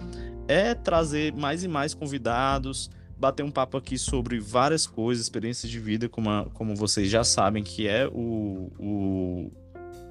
é 0.47 0.73
trazer 0.73 1.33
mais 1.33 1.63
e 1.63 1.67
mais 1.67 1.93
convidados, 1.93 2.89
bater 3.17 3.43
um 3.43 3.51
papo 3.51 3.77
aqui 3.77 3.97
sobre 3.97 4.39
várias 4.39 4.85
coisas, 4.85 5.23
experiências 5.23 5.71
de 5.71 5.79
vida, 5.79 6.07
como, 6.07 6.29
a, 6.29 6.45
como 6.53 6.75
vocês 6.75 7.09
já 7.09 7.23
sabem, 7.23 7.63
que 7.63 7.87
é 7.87 8.07
o, 8.07 8.71
o, 8.79 9.51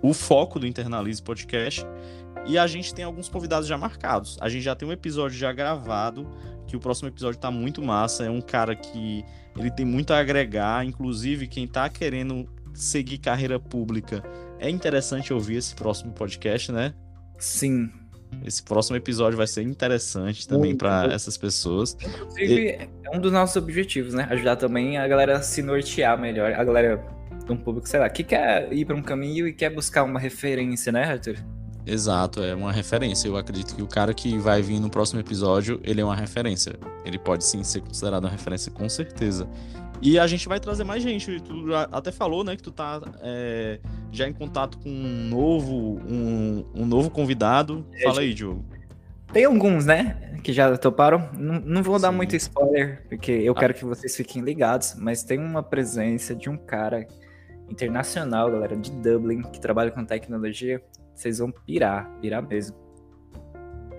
o 0.02 0.12
foco 0.12 0.58
do 0.58 0.66
Internalize 0.66 1.22
Podcast. 1.22 1.86
E 2.46 2.56
a 2.56 2.66
gente 2.66 2.94
tem 2.94 3.04
alguns 3.04 3.28
convidados 3.28 3.66
já 3.68 3.76
marcados. 3.76 4.38
A 4.40 4.48
gente 4.48 4.62
já 4.62 4.74
tem 4.74 4.88
um 4.88 4.92
episódio 4.92 5.36
já 5.36 5.52
gravado, 5.52 6.28
que 6.66 6.76
o 6.76 6.80
próximo 6.80 7.08
episódio 7.08 7.38
tá 7.38 7.50
muito 7.50 7.82
massa. 7.82 8.24
É 8.24 8.30
um 8.30 8.40
cara 8.40 8.74
que 8.74 9.24
ele 9.56 9.70
tem 9.70 9.84
muito 9.84 10.12
a 10.12 10.18
agregar, 10.18 10.84
inclusive 10.84 11.46
quem 11.46 11.66
tá 11.66 11.88
querendo 11.88 12.48
seguir 12.74 13.18
carreira 13.18 13.58
pública. 13.58 14.22
É 14.58 14.70
interessante 14.70 15.32
ouvir 15.32 15.56
esse 15.56 15.74
próximo 15.74 16.12
podcast, 16.12 16.70
né? 16.72 16.94
Sim. 17.38 17.90
Esse 18.44 18.62
próximo 18.62 18.96
episódio 18.96 19.36
vai 19.36 19.46
ser 19.46 19.62
interessante 19.62 20.46
também 20.46 20.76
para 20.76 21.12
essas 21.12 21.36
pessoas. 21.36 21.96
Inclusive, 22.00 22.54
e... 22.54 22.68
é 22.70 23.16
um 23.16 23.20
dos 23.20 23.32
nossos 23.32 23.56
objetivos, 23.56 24.14
né? 24.14 24.26
Ajudar 24.30 24.56
também 24.56 24.98
a 24.98 25.06
galera 25.06 25.38
a 25.38 25.42
se 25.42 25.62
nortear 25.62 26.18
melhor. 26.20 26.52
A 26.52 26.64
galera 26.64 27.02
de 27.44 27.52
um 27.52 27.56
público, 27.56 27.88
sei 27.88 28.00
lá, 28.00 28.08
que 28.08 28.24
quer 28.24 28.72
ir 28.72 28.84
para 28.84 28.96
um 28.96 29.02
caminho 29.02 29.46
e 29.46 29.52
quer 29.52 29.70
buscar 29.70 30.02
uma 30.02 30.18
referência, 30.18 30.90
né, 30.92 31.04
Arthur? 31.04 31.36
Exato, 31.86 32.42
é 32.42 32.52
uma 32.52 32.72
referência. 32.72 33.28
Eu 33.28 33.36
acredito 33.36 33.76
que 33.76 33.82
o 33.82 33.86
cara 33.86 34.12
que 34.12 34.36
vai 34.38 34.60
vir 34.60 34.80
no 34.80 34.90
próximo 34.90 35.20
episódio, 35.20 35.80
ele 35.84 36.00
é 36.00 36.04
uma 36.04 36.16
referência. 36.16 36.74
Ele 37.04 37.16
pode 37.16 37.44
sim 37.44 37.62
ser 37.62 37.80
considerado 37.80 38.24
uma 38.24 38.30
referência, 38.30 38.72
com 38.72 38.88
certeza. 38.88 39.48
E 40.02 40.18
a 40.18 40.26
gente 40.26 40.48
vai 40.48 40.58
trazer 40.58 40.82
mais 40.82 41.02
gente. 41.02 41.40
Tu 41.40 41.74
até 41.92 42.10
falou, 42.10 42.42
né, 42.42 42.56
que 42.56 42.62
tu 42.62 42.72
tá 42.72 43.00
é, 43.22 43.78
já 44.10 44.28
em 44.28 44.32
contato 44.32 44.78
com 44.78 44.90
um 44.90 45.28
novo, 45.28 46.00
um, 46.06 46.64
um 46.74 46.84
novo 46.84 47.08
convidado. 47.08 47.86
É, 47.94 48.02
Fala 48.02 48.20
aí, 48.20 48.34
Diogo. 48.34 48.64
Tem 49.32 49.44
alguns, 49.44 49.86
né, 49.86 50.38
que 50.42 50.52
já 50.52 50.76
toparam. 50.76 51.28
Não, 51.38 51.60
não 51.60 51.82
vou 51.84 52.00
dar 52.00 52.10
muito 52.10 52.34
spoiler, 52.34 53.04
porque 53.08 53.30
eu 53.30 53.52
ah. 53.52 53.60
quero 53.60 53.74
que 53.74 53.84
vocês 53.84 54.16
fiquem 54.16 54.42
ligados, 54.42 54.96
mas 54.98 55.22
tem 55.22 55.38
uma 55.38 55.62
presença 55.62 56.34
de 56.34 56.50
um 56.50 56.56
cara 56.56 57.06
internacional, 57.68 58.50
galera, 58.50 58.76
de 58.76 58.90
Dublin, 58.90 59.42
que 59.42 59.60
trabalha 59.60 59.90
com 59.90 60.04
tecnologia 60.04 60.82
vocês 61.16 61.38
vão 61.38 61.50
pirar, 61.50 62.10
pirar 62.20 62.46
mesmo. 62.46 62.76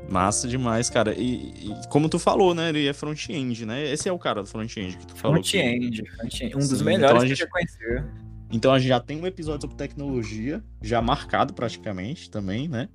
Massa 0.09 0.47
demais, 0.47 0.89
cara. 0.89 1.13
E, 1.13 1.69
e, 1.69 1.87
como 1.89 2.07
tu 2.07 2.17
falou, 2.17 2.55
né? 2.55 2.69
Ele 2.69 2.87
é 2.87 2.93
front-end, 2.93 3.65
né? 3.65 3.91
Esse 3.91 4.07
é 4.07 4.11
o 4.11 4.19
cara 4.19 4.41
do 4.41 4.47
front-end 4.47 4.97
que 4.97 5.07
tu 5.07 5.15
falou. 5.15 5.43
Front-end, 5.43 6.03
que... 6.03 6.11
front 6.11 6.55
um 6.55 6.59
dos 6.59 6.79
Sim, 6.79 6.85
melhores 6.85 7.11
então 7.11 7.21
que 7.21 7.27
gente... 7.27 7.39
já 7.39 7.47
conheceu. 7.47 8.03
Então 8.49 8.73
a 8.73 8.79
gente 8.79 8.87
já 8.87 8.99
tem 8.99 9.19
um 9.19 9.27
episódio 9.27 9.61
sobre 9.61 9.75
tecnologia, 9.75 10.63
já 10.81 11.01
marcado 11.01 11.53
praticamente 11.53 12.29
também, 12.29 12.69
né? 12.69 12.87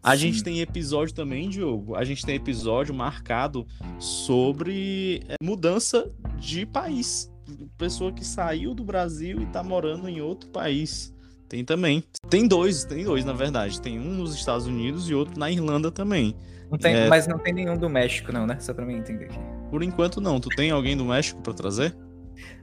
A 0.00 0.12
Sim. 0.12 0.18
gente 0.18 0.44
tem 0.44 0.60
episódio 0.60 1.14
também, 1.14 1.48
Diogo. 1.48 1.96
A 1.96 2.04
gente 2.04 2.24
tem 2.24 2.36
episódio 2.36 2.94
marcado 2.94 3.66
sobre 3.98 5.22
é, 5.28 5.36
mudança 5.42 6.12
de 6.38 6.66
país. 6.66 7.32
Pessoa 7.76 8.12
que 8.12 8.24
saiu 8.24 8.74
do 8.74 8.84
Brasil 8.84 9.40
e 9.40 9.46
tá 9.46 9.62
morando 9.62 10.08
em 10.08 10.20
outro 10.20 10.48
país. 10.50 11.12
Tem 11.52 11.62
também. 11.62 12.02
Tem 12.30 12.48
dois, 12.48 12.82
tem 12.82 13.04
dois, 13.04 13.26
na 13.26 13.34
verdade. 13.34 13.78
Tem 13.78 14.00
um 14.00 14.14
nos 14.14 14.34
Estados 14.34 14.66
Unidos 14.66 15.10
e 15.10 15.14
outro 15.14 15.38
na 15.38 15.50
Irlanda 15.50 15.92
também. 15.92 16.34
Não 16.70 16.78
tem, 16.78 16.94
é... 16.94 17.08
Mas 17.08 17.26
não 17.26 17.38
tem 17.38 17.52
nenhum 17.52 17.76
do 17.76 17.90
México, 17.90 18.32
não, 18.32 18.46
né? 18.46 18.56
Só 18.58 18.72
pra 18.72 18.86
mim 18.86 18.94
entender 18.94 19.26
aqui. 19.26 19.38
Por 19.68 19.82
enquanto, 19.82 20.18
não. 20.18 20.40
Tu 20.40 20.48
tem 20.56 20.70
alguém 20.70 20.96
do 20.96 21.04
México 21.04 21.42
para 21.42 21.52
trazer? 21.52 21.94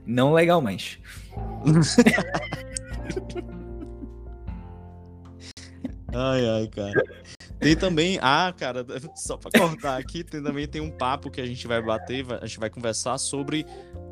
Não 0.04 0.32
legalmente. 0.32 1.00
ai, 6.12 6.48
ai, 6.48 6.66
cara. 6.66 7.00
Tem 7.60 7.76
também, 7.76 8.18
ah, 8.20 8.52
cara, 8.58 8.84
só 9.14 9.36
para 9.36 9.56
cortar 9.56 10.00
aqui, 10.00 10.24
tem, 10.24 10.42
também 10.42 10.66
tem 10.66 10.80
um 10.80 10.90
papo 10.90 11.30
que 11.30 11.40
a 11.40 11.46
gente 11.46 11.64
vai 11.68 11.80
bater, 11.80 12.26
a 12.42 12.44
gente 12.44 12.58
vai 12.58 12.70
conversar 12.70 13.18
sobre 13.18 13.64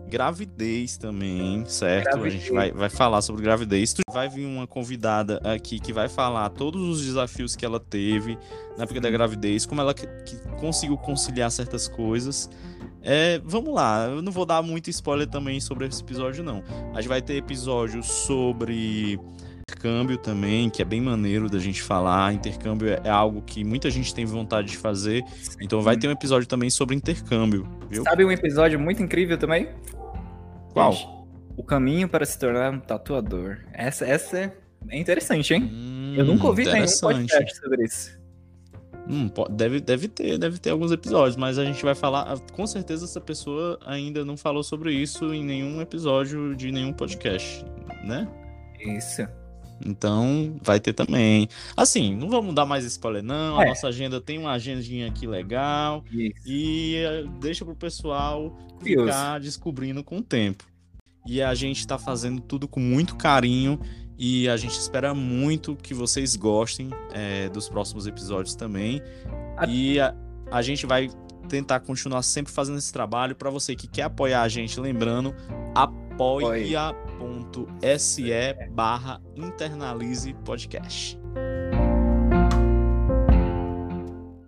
gravidez 0.08 0.96
também, 0.96 1.64
certo? 1.66 2.04
Gravidez. 2.04 2.34
A 2.34 2.38
gente 2.38 2.52
vai, 2.52 2.72
vai 2.72 2.88
falar 2.88 3.22
sobre 3.22 3.42
gravidez. 3.42 3.94
Vai 4.10 4.28
vir 4.28 4.46
uma 4.46 4.66
convidada 4.66 5.40
aqui 5.44 5.78
que 5.78 5.92
vai 5.92 6.08
falar 6.08 6.48
todos 6.50 6.82
os 6.82 7.04
desafios 7.04 7.54
que 7.54 7.64
ela 7.64 7.78
teve 7.78 8.38
na 8.76 8.84
época 8.84 9.00
da 9.00 9.10
gravidez, 9.10 9.66
como 9.66 9.80
ela 9.80 9.92
que, 9.92 10.06
que 10.24 10.36
conseguiu 10.58 10.96
conciliar 10.96 11.50
certas 11.50 11.86
coisas. 11.86 12.48
É, 13.02 13.40
vamos 13.44 13.72
lá, 13.72 14.06
eu 14.06 14.22
não 14.22 14.32
vou 14.32 14.44
dar 14.44 14.62
muito 14.62 14.90
spoiler 14.90 15.26
também 15.26 15.60
sobre 15.60 15.86
esse 15.86 16.02
episódio, 16.02 16.42
não. 16.42 16.62
A 16.94 17.00
gente 17.00 17.08
vai 17.08 17.22
ter 17.22 17.34
episódio 17.34 18.02
sobre 18.02 19.18
intercâmbio 19.68 20.16
também, 20.16 20.70
que 20.70 20.80
é 20.80 20.84
bem 20.84 21.00
maneiro 21.00 21.48
da 21.50 21.58
gente 21.58 21.82
falar. 21.82 22.32
Intercâmbio 22.32 22.88
é, 22.88 23.08
algo 23.08 23.42
que 23.42 23.62
muita 23.62 23.90
gente 23.90 24.14
tem 24.14 24.24
vontade 24.24 24.68
de 24.68 24.76
fazer. 24.76 25.22
Então 25.60 25.82
vai 25.82 25.96
ter 25.96 26.08
um 26.08 26.10
episódio 26.10 26.48
também 26.48 26.70
sobre 26.70 26.96
intercâmbio, 26.96 27.68
viu? 27.88 28.02
Sabe 28.02 28.24
um 28.24 28.32
episódio 28.32 28.80
muito 28.80 29.02
incrível 29.02 29.36
também? 29.36 29.68
Qual? 30.72 31.26
O 31.56 31.62
caminho 31.62 32.08
para 32.08 32.24
se 32.24 32.38
tornar 32.38 32.72
um 32.72 32.80
tatuador. 32.80 33.58
Essa, 33.72 34.06
essa 34.06 34.52
é 34.88 34.98
interessante, 34.98 35.52
hein? 35.52 35.70
Hum, 35.70 36.14
Eu 36.16 36.24
nunca 36.24 36.46
ouvi 36.46 36.64
nenhum 36.64 36.86
podcast 37.00 37.56
sobre 37.56 37.84
isso. 37.84 38.18
Hum, 39.10 39.30
deve, 39.50 39.80
deve 39.80 40.06
ter, 40.06 40.38
deve 40.38 40.58
ter 40.58 40.70
alguns 40.70 40.92
episódios, 40.92 41.34
mas 41.36 41.58
a 41.58 41.64
gente 41.64 41.82
vai 41.82 41.94
falar. 41.94 42.38
Com 42.52 42.66
certeza 42.66 43.06
essa 43.06 43.20
pessoa 43.20 43.78
ainda 43.86 44.24
não 44.24 44.36
falou 44.36 44.62
sobre 44.62 44.92
isso 44.92 45.32
em 45.32 45.44
nenhum 45.44 45.80
episódio 45.80 46.54
de 46.54 46.70
nenhum 46.70 46.92
podcast, 46.92 47.64
né? 48.04 48.28
Isso. 48.78 49.26
Então, 49.84 50.56
vai 50.62 50.80
ter 50.80 50.92
também. 50.92 51.48
Assim, 51.76 52.14
não 52.16 52.28
vamos 52.28 52.54
dar 52.54 52.66
mais 52.66 52.84
spoiler, 52.84 53.22
não. 53.22 53.60
É. 53.60 53.66
A 53.66 53.68
nossa 53.68 53.88
agenda 53.88 54.20
tem 54.20 54.38
uma 54.38 54.52
agendinha 54.52 55.06
aqui 55.08 55.26
legal. 55.26 56.04
Isso. 56.12 56.40
E 56.46 56.96
eh, 56.96 57.24
deixa 57.40 57.64
pro 57.64 57.74
pessoal 57.74 58.56
ficar 58.82 59.38
descobrindo 59.40 60.02
com 60.02 60.18
o 60.18 60.22
tempo. 60.22 60.64
E 61.26 61.42
a 61.42 61.54
gente 61.54 61.86
tá 61.86 61.98
fazendo 61.98 62.40
tudo 62.40 62.66
com 62.66 62.80
muito 62.80 63.16
carinho. 63.16 63.80
E 64.18 64.48
a 64.48 64.56
gente 64.56 64.72
espera 64.72 65.14
muito 65.14 65.76
que 65.76 65.94
vocês 65.94 66.34
gostem 66.34 66.90
é, 67.12 67.48
dos 67.50 67.68
próximos 67.68 68.06
episódios 68.06 68.56
também. 68.56 69.00
A... 69.56 69.66
E 69.66 70.00
a, 70.00 70.12
a 70.50 70.60
gente 70.60 70.86
vai 70.86 71.08
tentar 71.48 71.80
continuar 71.80 72.22
sempre 72.22 72.52
fazendo 72.52 72.78
esse 72.78 72.92
trabalho. 72.92 73.36
Para 73.36 73.50
você 73.50 73.76
que 73.76 73.86
quer 73.86 74.02
apoiar 74.02 74.42
a 74.42 74.48
gente, 74.48 74.78
lembrando, 74.80 75.34
apoia 75.74 76.94
apoia.se 77.18 78.54
barra 78.70 79.20
internalize 79.34 80.32
podcast. 80.44 81.18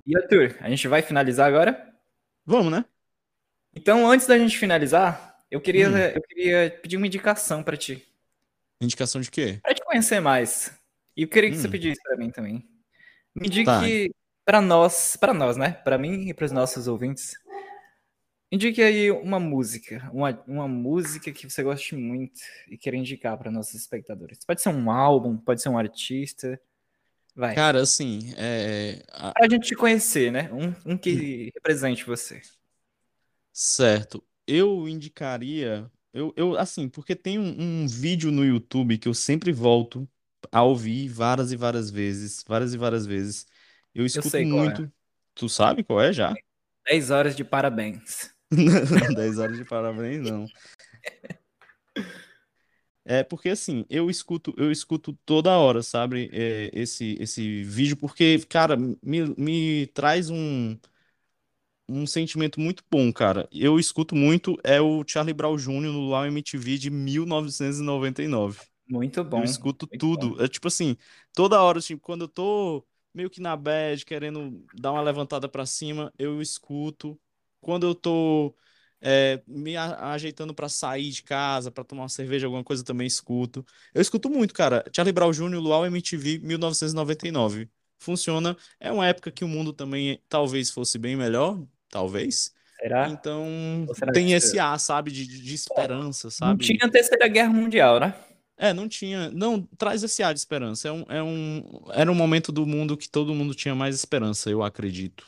E 0.07 0.17
Arthur, 0.17 0.57
a 0.61 0.71
gente 0.71 0.87
vai 0.89 1.03
finalizar 1.03 1.49
agora? 1.49 1.93
Vamos, 2.47 2.73
né? 2.73 2.85
Então, 3.75 4.09
antes 4.11 4.27
da 4.27 4.39
gente 4.39 4.57
finalizar, 4.57 5.39
eu 5.51 5.61
queria, 5.61 5.89
hum. 5.89 5.97
eu 5.97 6.23
queria 6.23 6.79
pedir 6.83 6.97
uma 6.97 7.07
indicação 7.07 7.63
para 7.63 7.77
ti. 7.77 8.07
Indicação 8.81 9.21
de 9.21 9.31
quê? 9.31 9.59
Para 9.63 9.75
te 9.75 9.85
conhecer 9.85 10.21
mais. 10.21 10.73
E 11.17 11.23
eu 11.23 11.29
queria 11.29 11.51
que 11.51 11.57
hum. 11.57 11.61
você 11.61 11.69
pedisse 11.69 12.03
para 12.03 12.17
mim 12.17 12.31
também. 12.31 12.65
Me 13.35 13.47
indique 13.47 13.67
tá. 13.67 14.15
para 14.45 14.61
nós, 14.61 15.17
para 15.17 15.35
nós, 15.35 15.57
né? 15.57 15.73
Para 15.85 15.99
mim 15.99 16.29
e 16.29 16.35
para 16.35 16.47
os 16.47 16.53
nossos 16.53 16.89
ouvintes, 16.89 17.35
Indique 18.53 18.83
aí 18.83 19.13
uma 19.13 19.39
música, 19.39 20.11
uma, 20.13 20.43
uma 20.45 20.67
música 20.67 21.31
que 21.31 21.49
você 21.49 21.63
goste 21.63 21.95
muito 21.95 22.41
e 22.69 22.77
queira 22.77 22.97
indicar 22.97 23.39
para 23.39 23.51
nossos 23.51 23.75
espectadores. 23.75 24.41
Pode 24.45 24.61
ser 24.61 24.71
um 24.71 24.91
álbum, 24.91 25.37
pode 25.37 25.63
ser 25.63 25.69
um 25.69 25.79
artista. 25.79 26.61
Vai. 27.35 27.55
Cara, 27.55 27.81
assim, 27.81 28.35
é. 28.37 29.05
A... 29.13 29.33
Pra 29.33 29.49
gente 29.49 29.69
te 29.69 29.77
conhecer, 29.77 30.33
né? 30.33 30.51
Um, 30.53 30.93
um 30.93 30.99
que 30.99 31.47
hum. 31.47 31.51
represente 31.55 32.05
você. 32.05 32.43
Certo. 33.53 34.23
Eu 34.45 34.89
indicaria. 34.89 35.89
Eu, 36.13 36.33
eu 36.37 36.59
assim, 36.59 36.89
porque 36.89 37.15
tem 37.15 37.39
um, 37.39 37.55
um 37.57 37.87
vídeo 37.87 38.33
no 38.33 38.45
YouTube 38.45 38.99
que 38.99 39.07
eu 39.07 39.15
sempre 39.15 39.53
volto 39.53 40.09
a 40.51 40.65
ouvir 40.65 41.07
várias 41.07 41.53
e 41.53 41.57
várias 41.57 41.89
vezes, 41.89 42.45
várias 42.47 42.75
e 42.75 42.77
várias 42.77 43.07
vezes. 43.07 43.47
Eu 43.95 44.05
escuto 44.05 44.37
eu 44.37 44.47
muito. 44.47 44.83
É. 44.83 44.91
Tu 45.37 45.49
sabe 45.49 45.85
qual 45.85 46.01
é 46.01 46.13
já? 46.13 46.35
10 46.85 47.11
horas 47.11 47.37
de 47.37 47.45
parabéns. 47.45 48.35
Não, 48.53 49.15
10 49.15 49.39
horas 49.39 49.57
de 49.57 49.65
parabéns, 49.65 50.23
não. 50.23 50.47
É 53.05 53.25
porque 53.25 53.49
assim, 53.49 53.85
eu 53.89 54.11
escuto, 54.11 54.55
eu 54.57 54.71
escuto 54.71 55.19
toda 55.25 55.57
hora, 55.59 55.83
sabe? 55.83 56.29
É, 56.33 56.71
esse, 56.73 57.17
esse 57.19 57.63
vídeo, 57.65 57.97
porque, 57.97 58.39
cara, 58.49 58.77
me, 58.77 59.35
me 59.37 59.87
traz 59.89 60.29
um, 60.31 60.77
um 61.89 62.07
sentimento 62.07 62.61
muito 62.61 62.85
bom, 62.91 63.13
cara. 63.13 63.49
Eu 63.51 63.79
escuto 63.79 64.15
muito, 64.15 64.57
é 64.63 64.81
o 64.81 65.03
Charlie 65.07 65.35
Brown 65.35 65.57
Jr. 65.57 65.93
no 65.93 66.01
Luau 66.01 66.25
MTV 66.27 66.79
de 66.79 66.91
1999. 66.91 68.61
Muito 68.89 69.25
bom. 69.25 69.39
Eu 69.39 69.45
escuto 69.45 69.87
tudo. 69.87 70.37
Bom. 70.37 70.43
É 70.43 70.49
tipo 70.49 70.69
assim, 70.69 70.97
toda 71.35 71.61
hora, 71.61 71.81
tipo, 71.81 72.01
quando 72.01 72.23
eu 72.23 72.29
tô 72.29 72.87
meio 73.13 73.29
que 73.29 73.41
na 73.41 73.57
bad, 73.57 74.05
querendo 74.05 74.65
dar 74.75 74.93
uma 74.93 75.03
levantada 75.03 75.49
pra 75.49 75.67
cima, 75.67 76.13
eu 76.19 76.41
escuto. 76.41 77.19
Quando 77.61 77.87
eu 77.87 77.95
tô 77.95 78.55
é, 79.01 79.43
me 79.47 79.77
a- 79.77 80.13
ajeitando 80.13 80.55
pra 80.55 80.69
sair 80.69 81.11
de 81.11 81.23
casa, 81.23 81.71
pra 81.71 81.85
tomar 81.85 82.03
uma 82.03 82.09
cerveja, 82.09 82.47
alguma 82.47 82.65
coisa, 82.65 82.83
eu 82.83 82.87
também 82.87 83.07
escuto. 83.07 83.65
Eu 83.95 84.03
escuto 84.03 84.29
muito, 84.31 84.53
cara. 84.55 84.85
Charlie 84.95 85.13
Brown 85.13 85.33
Jr., 85.33 85.59
Luau 85.61 85.87
MTV, 85.87 86.39
1999. 86.39 87.69
Funciona. 87.99 88.57
É 88.79 88.91
uma 88.91 89.07
época 89.07 89.31
que 89.31 89.45
o 89.45 89.49
mundo 89.49 89.73
também 89.73 90.23
talvez 90.29 90.71
fosse 90.71 90.99
bem 90.99 91.17
melhor, 91.17 91.63
talvez. 91.89 92.55
Será? 92.81 93.09
Então, 93.09 93.87
será 93.95 94.13
tem 94.13 94.33
esse 94.33 94.59
ar, 94.59 94.79
sabe, 94.81 95.11
de, 95.11 95.27
de 95.27 95.55
esperança, 95.55 96.29
Não 96.29 96.31
sabe? 96.31 96.65
tinha 96.65 96.79
a 96.87 96.91
Terceira 96.91 97.29
Guerra 97.29 97.51
Mundial, 97.53 98.01
né? 98.01 98.15
É, 98.57 98.73
não 98.75 98.89
tinha. 98.89 99.31
Não, 99.31 99.63
traz 99.79 100.03
esse 100.03 100.23
ar 100.23 100.35
de 100.35 100.41
esperança. 100.41 100.89
É 100.89 100.93
um, 100.93 101.05
é 101.09 101.23
um, 101.23 101.83
era 101.93 102.11
um 102.13 102.15
momento 102.15 102.53
do 102.53 102.67
mundo 102.67 102.97
que 102.97 103.09
todo 103.09 103.35
mundo 103.35 103.55
tinha 103.55 103.75
mais 103.75 103.95
esperança, 103.95 104.51
eu 104.51 104.63
acredito. 104.63 105.27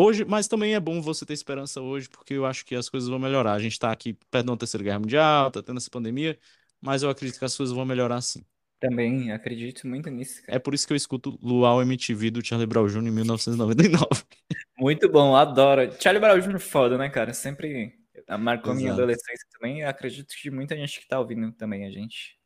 Hoje, 0.00 0.24
mas 0.24 0.46
também 0.46 0.76
é 0.76 0.80
bom 0.80 1.02
você 1.02 1.26
ter 1.26 1.32
esperança 1.32 1.80
hoje, 1.80 2.08
porque 2.08 2.34
eu 2.34 2.46
acho 2.46 2.64
que 2.64 2.76
as 2.76 2.88
coisas 2.88 3.08
vão 3.08 3.18
melhorar. 3.18 3.54
A 3.54 3.58
gente 3.58 3.76
tá 3.76 3.90
aqui 3.90 4.16
perto 4.30 4.46
da 4.46 4.56
Terceira 4.56 4.84
Guerra 4.84 5.00
Mundial, 5.00 5.50
tá 5.50 5.60
tendo 5.60 5.76
essa 5.76 5.90
pandemia, 5.90 6.38
mas 6.80 7.02
eu 7.02 7.10
acredito 7.10 7.36
que 7.36 7.44
as 7.44 7.56
coisas 7.56 7.74
vão 7.74 7.84
melhorar 7.84 8.20
sim. 8.20 8.44
Também 8.78 9.32
acredito 9.32 9.88
muito 9.88 10.08
nisso, 10.08 10.40
cara. 10.42 10.54
É 10.54 10.60
por 10.60 10.72
isso 10.72 10.86
que 10.86 10.92
eu 10.92 10.96
escuto 10.96 11.36
Luau 11.42 11.82
MTV 11.82 12.30
do 12.30 12.46
Charlie 12.46 12.64
Brown 12.64 12.86
Jr. 12.86 13.08
em 13.08 13.10
1999. 13.10 14.06
Muito 14.78 15.10
bom, 15.10 15.34
adoro. 15.34 15.90
Charlie 16.00 16.20
Brown 16.20 16.38
Jr. 16.38 16.60
foda, 16.60 16.96
né, 16.96 17.08
cara? 17.08 17.34
Sempre 17.34 17.92
marcou 18.38 18.72
minha 18.74 18.90
Exato. 18.90 19.00
adolescência 19.00 19.46
também. 19.50 19.82
Acredito 19.82 20.32
que 20.40 20.48
muita 20.48 20.76
gente 20.76 21.00
que 21.00 21.08
tá 21.08 21.18
ouvindo 21.18 21.50
também 21.50 21.84
a 21.84 21.90
gente. 21.90 22.38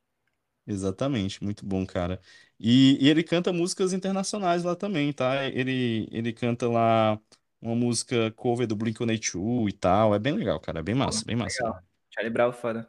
Exatamente, 0.67 1.45
muito 1.45 1.67
bom, 1.67 1.85
cara. 1.85 2.19
E, 2.59 2.97
e 2.99 3.11
ele 3.11 3.23
canta 3.23 3.53
músicas 3.53 3.93
internacionais 3.93 4.65
lá 4.65 4.75
também, 4.75 5.13
tá? 5.13 5.45
Ele, 5.45 6.09
ele 6.11 6.33
canta 6.33 6.67
lá 6.67 7.21
uma 7.63 7.75
música 7.77 8.31
cover 8.33 8.67
do 8.67 8.77
Blink-182 8.77 9.69
e 9.69 9.73
tal. 9.73 10.15
É 10.15 10.19
bem 10.19 10.35
legal, 10.35 10.59
cara. 10.61 10.81
É 10.81 10.83
bem 10.83 10.95
massa, 10.95 11.25
bem 11.25 11.37
massa. 11.37 11.63
legal. 11.65 11.81
Charlie 12.11 12.33
Brown 12.33 12.53
foda. 12.53 12.89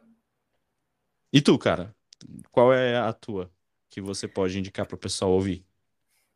E 1.32 1.40
tu, 1.40 1.58
cara? 1.58 1.94
Qual 2.50 2.72
é 2.72 2.96
a 2.98 3.12
tua 3.12 3.50
que 3.88 4.00
você 4.00 4.26
pode 4.26 4.58
indicar 4.58 4.86
pro 4.86 4.98
pessoal 4.98 5.30
ouvir? 5.30 5.64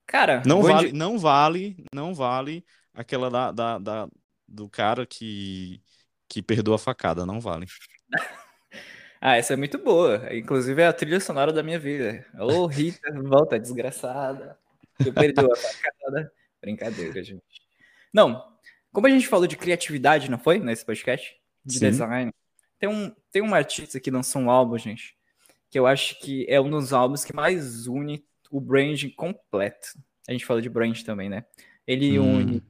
Cara, 0.07 0.43
Não 0.47 0.62
vale, 0.62 0.89
indi- 0.89 0.97
não 0.97 1.18
vale, 1.18 1.84
não 1.93 2.14
vale 2.14 2.64
aquela 2.95 3.28
da, 3.30 3.53
da, 3.53 3.78
da- 3.78 4.09
do 4.47 4.68
cara 4.68 5.05
que, 5.05 5.82
que 6.26 6.43
perdoa 6.43 6.76
a 6.76 6.78
facada, 6.78 7.26
não 7.26 7.41
vale. 7.41 7.66
Ah, 9.20 9.34
essa 9.36 9.55
é 9.55 9.57
muito 9.57 9.78
boa. 9.78 10.32
Inclusive 10.32 10.80
é 10.80 10.86
a 10.86 10.93
trilha 10.93 11.18
sonora 11.18 11.53
da 11.53 11.61
minha 11.61 11.76
vida. 11.76 12.24
Ô, 12.39 12.66
Rita, 12.66 13.01
volta, 13.20 13.59
desgraçada. 13.59 14.57
Eu 15.05 15.12
perdoo 15.12 15.53
a 15.53 15.57
facada. 15.57 16.32
Brincadeira, 16.62 17.20
gente. 17.24 17.43
Não, 18.12 18.42
como 18.92 19.06
a 19.06 19.11
gente 19.11 19.28
falou 19.28 19.46
de 19.46 19.56
criatividade, 19.56 20.30
não 20.30 20.38
foi? 20.38 20.59
Nesse 20.59 20.84
podcast? 20.84 21.36
De 21.64 21.74
Sim. 21.78 21.90
design. 21.90 22.32
Tem 22.78 22.88
um, 22.88 23.14
tem 23.30 23.42
um 23.42 23.54
artista 23.54 24.00
que 24.00 24.11
lançou 24.11 24.42
um 24.42 24.50
álbum, 24.50 24.78
gente, 24.78 25.16
que 25.70 25.78
eu 25.78 25.86
acho 25.86 26.18
que 26.20 26.46
é 26.48 26.61
um 26.61 26.70
dos 26.70 26.92
álbuns 26.92 27.24
que 27.24 27.34
mais 27.34 27.86
une 27.86 28.24
o 28.50 28.61
brand 28.61 29.02
completo. 29.16 29.88
A 30.28 30.32
gente 30.32 30.46
fala 30.46 30.62
de 30.62 30.68
brand 30.68 31.00
também, 31.02 31.28
né? 31.28 31.44
Ele 31.86 32.18
Hum. 32.18 32.36
une 32.36 32.62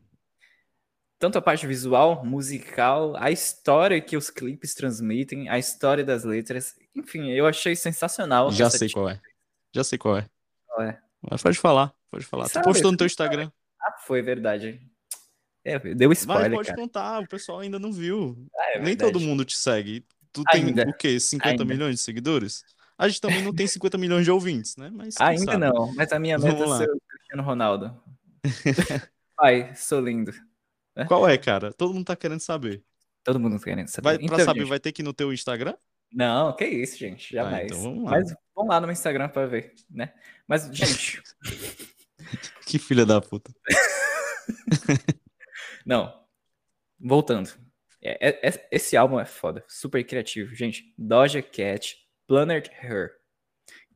tanto 1.19 1.37
a 1.37 1.43
parte 1.43 1.67
visual, 1.67 2.25
musical, 2.25 3.17
a 3.17 3.31
história 3.31 4.01
que 4.01 4.17
os 4.17 4.31
clipes 4.31 4.73
transmitem, 4.75 5.49
a 5.49 5.59
história 5.59 6.05
das 6.05 6.23
letras. 6.23 6.77
Enfim, 6.95 7.31
eu 7.31 7.45
achei 7.47 7.75
sensacional. 7.75 8.53
Já 8.53 8.71
sei 8.71 8.89
qual 8.89 9.09
é. 9.09 9.21
Já 9.75 9.83
sei 9.83 9.99
qual 9.99 10.17
é. 10.17 10.27
Qual 10.69 10.87
é? 10.87 11.01
Mas 11.29 11.43
pode 11.43 11.59
falar, 11.59 11.93
pode 12.11 12.25
falar. 12.25 12.45
Tu 12.45 12.53
Sabe, 12.53 12.65
postou 12.65 12.93
no 12.93 12.97
teu. 12.97 13.07
Instagram. 13.07 13.51
Ah, 13.83 13.99
foi 13.99 14.23
verdade. 14.23 14.81
É, 15.75 15.79
deu 15.95 16.09
Mas 16.09 16.19
spoiler, 16.21 16.51
pode 16.53 16.69
cara. 16.69 16.79
contar, 16.81 17.21
o 17.23 17.29
pessoal 17.29 17.61
ainda 17.61 17.79
não 17.79 17.93
viu. 17.93 18.47
Ah, 18.57 18.73
é 18.75 18.81
Nem 18.81 18.97
todo 18.97 19.21
mundo 19.21 19.45
te 19.45 19.57
segue. 19.57 20.05
Tu 20.33 20.43
tem 20.53 20.65
Ainda. 20.67 20.83
o 20.89 20.93
quê? 20.95 21.19
50 21.19 21.49
Ainda. 21.51 21.65
milhões 21.65 21.97
de 21.97 22.01
seguidores? 22.01 22.65
A 22.97 23.09
gente 23.09 23.21
também 23.21 23.43
não 23.43 23.53
tem 23.55 23.67
50 23.69 23.97
milhões 23.99 24.25
de 24.25 24.31
ouvintes, 24.31 24.77
né? 24.77 24.91
Mas 24.93 25.15
Ainda 25.21 25.53
sabe? 25.53 25.59
não, 25.67 25.95
mas 25.95 26.13
a 26.13 26.19
minha 26.19 26.39
meta 26.39 26.63
é 26.65 26.77
ser 26.79 26.91
o 26.91 27.01
Cristiano 27.09 27.43
Ronaldo. 27.43 28.01
Pai, 29.37 29.73
sou 29.75 30.01
lindo. 30.01 30.33
Qual 31.07 31.29
é, 31.29 31.39
cara? 31.39 31.73
Todo 31.73 31.95
mundo 31.95 32.07
tá 32.07 32.17
querendo 32.17 32.41
saber. 32.41 32.83
Todo 33.25 33.39
mundo 33.39 33.59
querendo 33.61 33.89
saber. 33.89 34.05
Vai, 34.05 34.17
pra 34.17 34.25
Então, 34.27 34.39
saber, 34.41 34.61
gente, 34.61 34.69
vai 34.69 34.81
ter 34.81 34.91
que 34.93 35.03
ir 35.03 35.05
no 35.05 35.13
teu 35.13 35.33
Instagram? 35.33 35.75
Não, 36.13 36.55
que 36.57 36.65
isso, 36.67 36.97
gente, 36.97 37.39
Ah, 37.39 37.45
jamais. 37.45 37.67
então 37.67 37.83
vamos 37.83 38.05
lá. 38.05 38.11
Mas 38.13 38.35
vamos 38.55 38.71
lá 38.71 38.81
no 38.81 38.87
meu 38.87 38.93
Instagram 38.93 39.29
pra 39.29 39.47
ver, 39.47 39.75
né? 39.91 40.13
Mas, 40.47 40.69
gente, 40.73 41.23
Que 42.67 42.79
filha 42.79 43.07
da 43.07 43.21
puta. 43.21 43.51
Não. 45.89 46.15
Voltando. 47.01 47.51
É- 48.03 48.29
é- 48.29 48.49
é- 48.49 48.69
esse 48.71 48.97
álbum 48.97 49.19
é 49.19 49.25
foda, 49.25 49.65
super 49.67 50.05
criativo. 50.05 50.55
Gente, 50.55 50.95
Doja 50.99 51.43
Cat, 51.43 51.97
Planet 52.27 52.69
Her. 52.83 53.13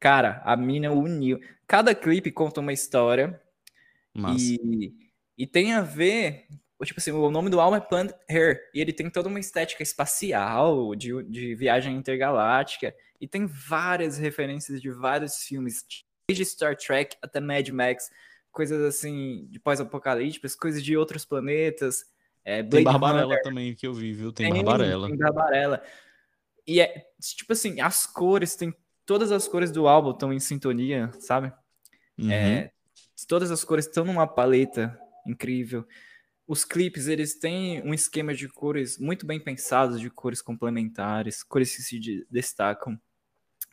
Cara, 0.00 0.40
a 0.44 0.56
mina 0.56 0.90
uniu. 0.90 1.38
Cada 1.66 1.94
clipe 1.94 2.32
conta 2.32 2.60
uma 2.60 2.72
história 2.72 3.40
Massa. 4.14 4.42
E, 4.42 4.92
e 5.38 5.46
tem 5.46 5.72
a 5.72 5.80
ver, 5.80 6.46
tipo 6.82 6.98
assim, 6.98 7.12
o 7.12 7.30
nome 7.30 7.50
do 7.50 7.60
álbum 7.60 7.76
é 7.76 7.80
Planet 7.80 8.14
Her, 8.28 8.70
e 8.74 8.80
ele 8.80 8.92
tem 8.92 9.08
toda 9.10 9.28
uma 9.28 9.40
estética 9.40 9.82
espacial, 9.82 10.94
de, 10.94 11.22
de 11.24 11.54
viagem 11.54 11.96
intergaláctica, 11.96 12.94
e 13.20 13.28
tem 13.28 13.46
várias 13.46 14.18
referências 14.18 14.80
de 14.80 14.90
vários 14.90 15.44
filmes, 15.44 15.84
desde 16.28 16.44
Star 16.44 16.76
Trek 16.76 17.16
até 17.22 17.40
Mad 17.40 17.68
Max, 17.68 18.10
coisas 18.52 18.80
assim, 18.82 19.46
de 19.50 19.58
pós-apocalípticas, 19.58 20.54
coisas 20.54 20.84
de 20.84 20.96
outros 20.96 21.24
planetas, 21.24 22.04
é, 22.44 22.62
Tem 22.62 22.82
Barbarella 22.84 23.24
Runner, 23.24 23.42
também 23.42 23.74
que 23.74 23.86
eu 23.86 23.94
vi, 23.94 24.12
viu? 24.12 24.32
Tem 24.32 24.50
tem, 24.50 24.64
Barbarella. 24.64 25.08
tem 25.08 25.16
Barbarella. 25.16 25.82
E 26.66 26.80
é, 26.80 27.06
tipo 27.20 27.52
assim, 27.52 27.80
as 27.80 28.06
cores, 28.06 28.54
tem 28.56 28.74
todas 29.06 29.32
as 29.32 29.48
cores 29.48 29.70
do 29.70 29.86
álbum 29.88 30.10
estão 30.10 30.32
em 30.32 30.40
sintonia, 30.40 31.10
sabe? 31.18 31.52
Uhum. 32.18 32.30
É, 32.30 32.70
todas 33.26 33.50
as 33.50 33.64
cores 33.64 33.86
estão 33.86 34.04
numa 34.04 34.26
paleta 34.26 34.98
incrível. 35.26 35.86
Os 36.46 36.64
clipes, 36.64 37.06
eles 37.06 37.38
têm 37.38 37.80
um 37.82 37.94
esquema 37.94 38.34
de 38.34 38.48
cores 38.48 38.98
muito 38.98 39.24
bem 39.24 39.38
pensados, 39.40 40.00
de 40.00 40.10
cores 40.10 40.42
complementares, 40.42 41.42
cores 41.42 41.74
que 41.74 41.82
se 41.82 41.98
de- 41.98 42.26
destacam. 42.28 43.00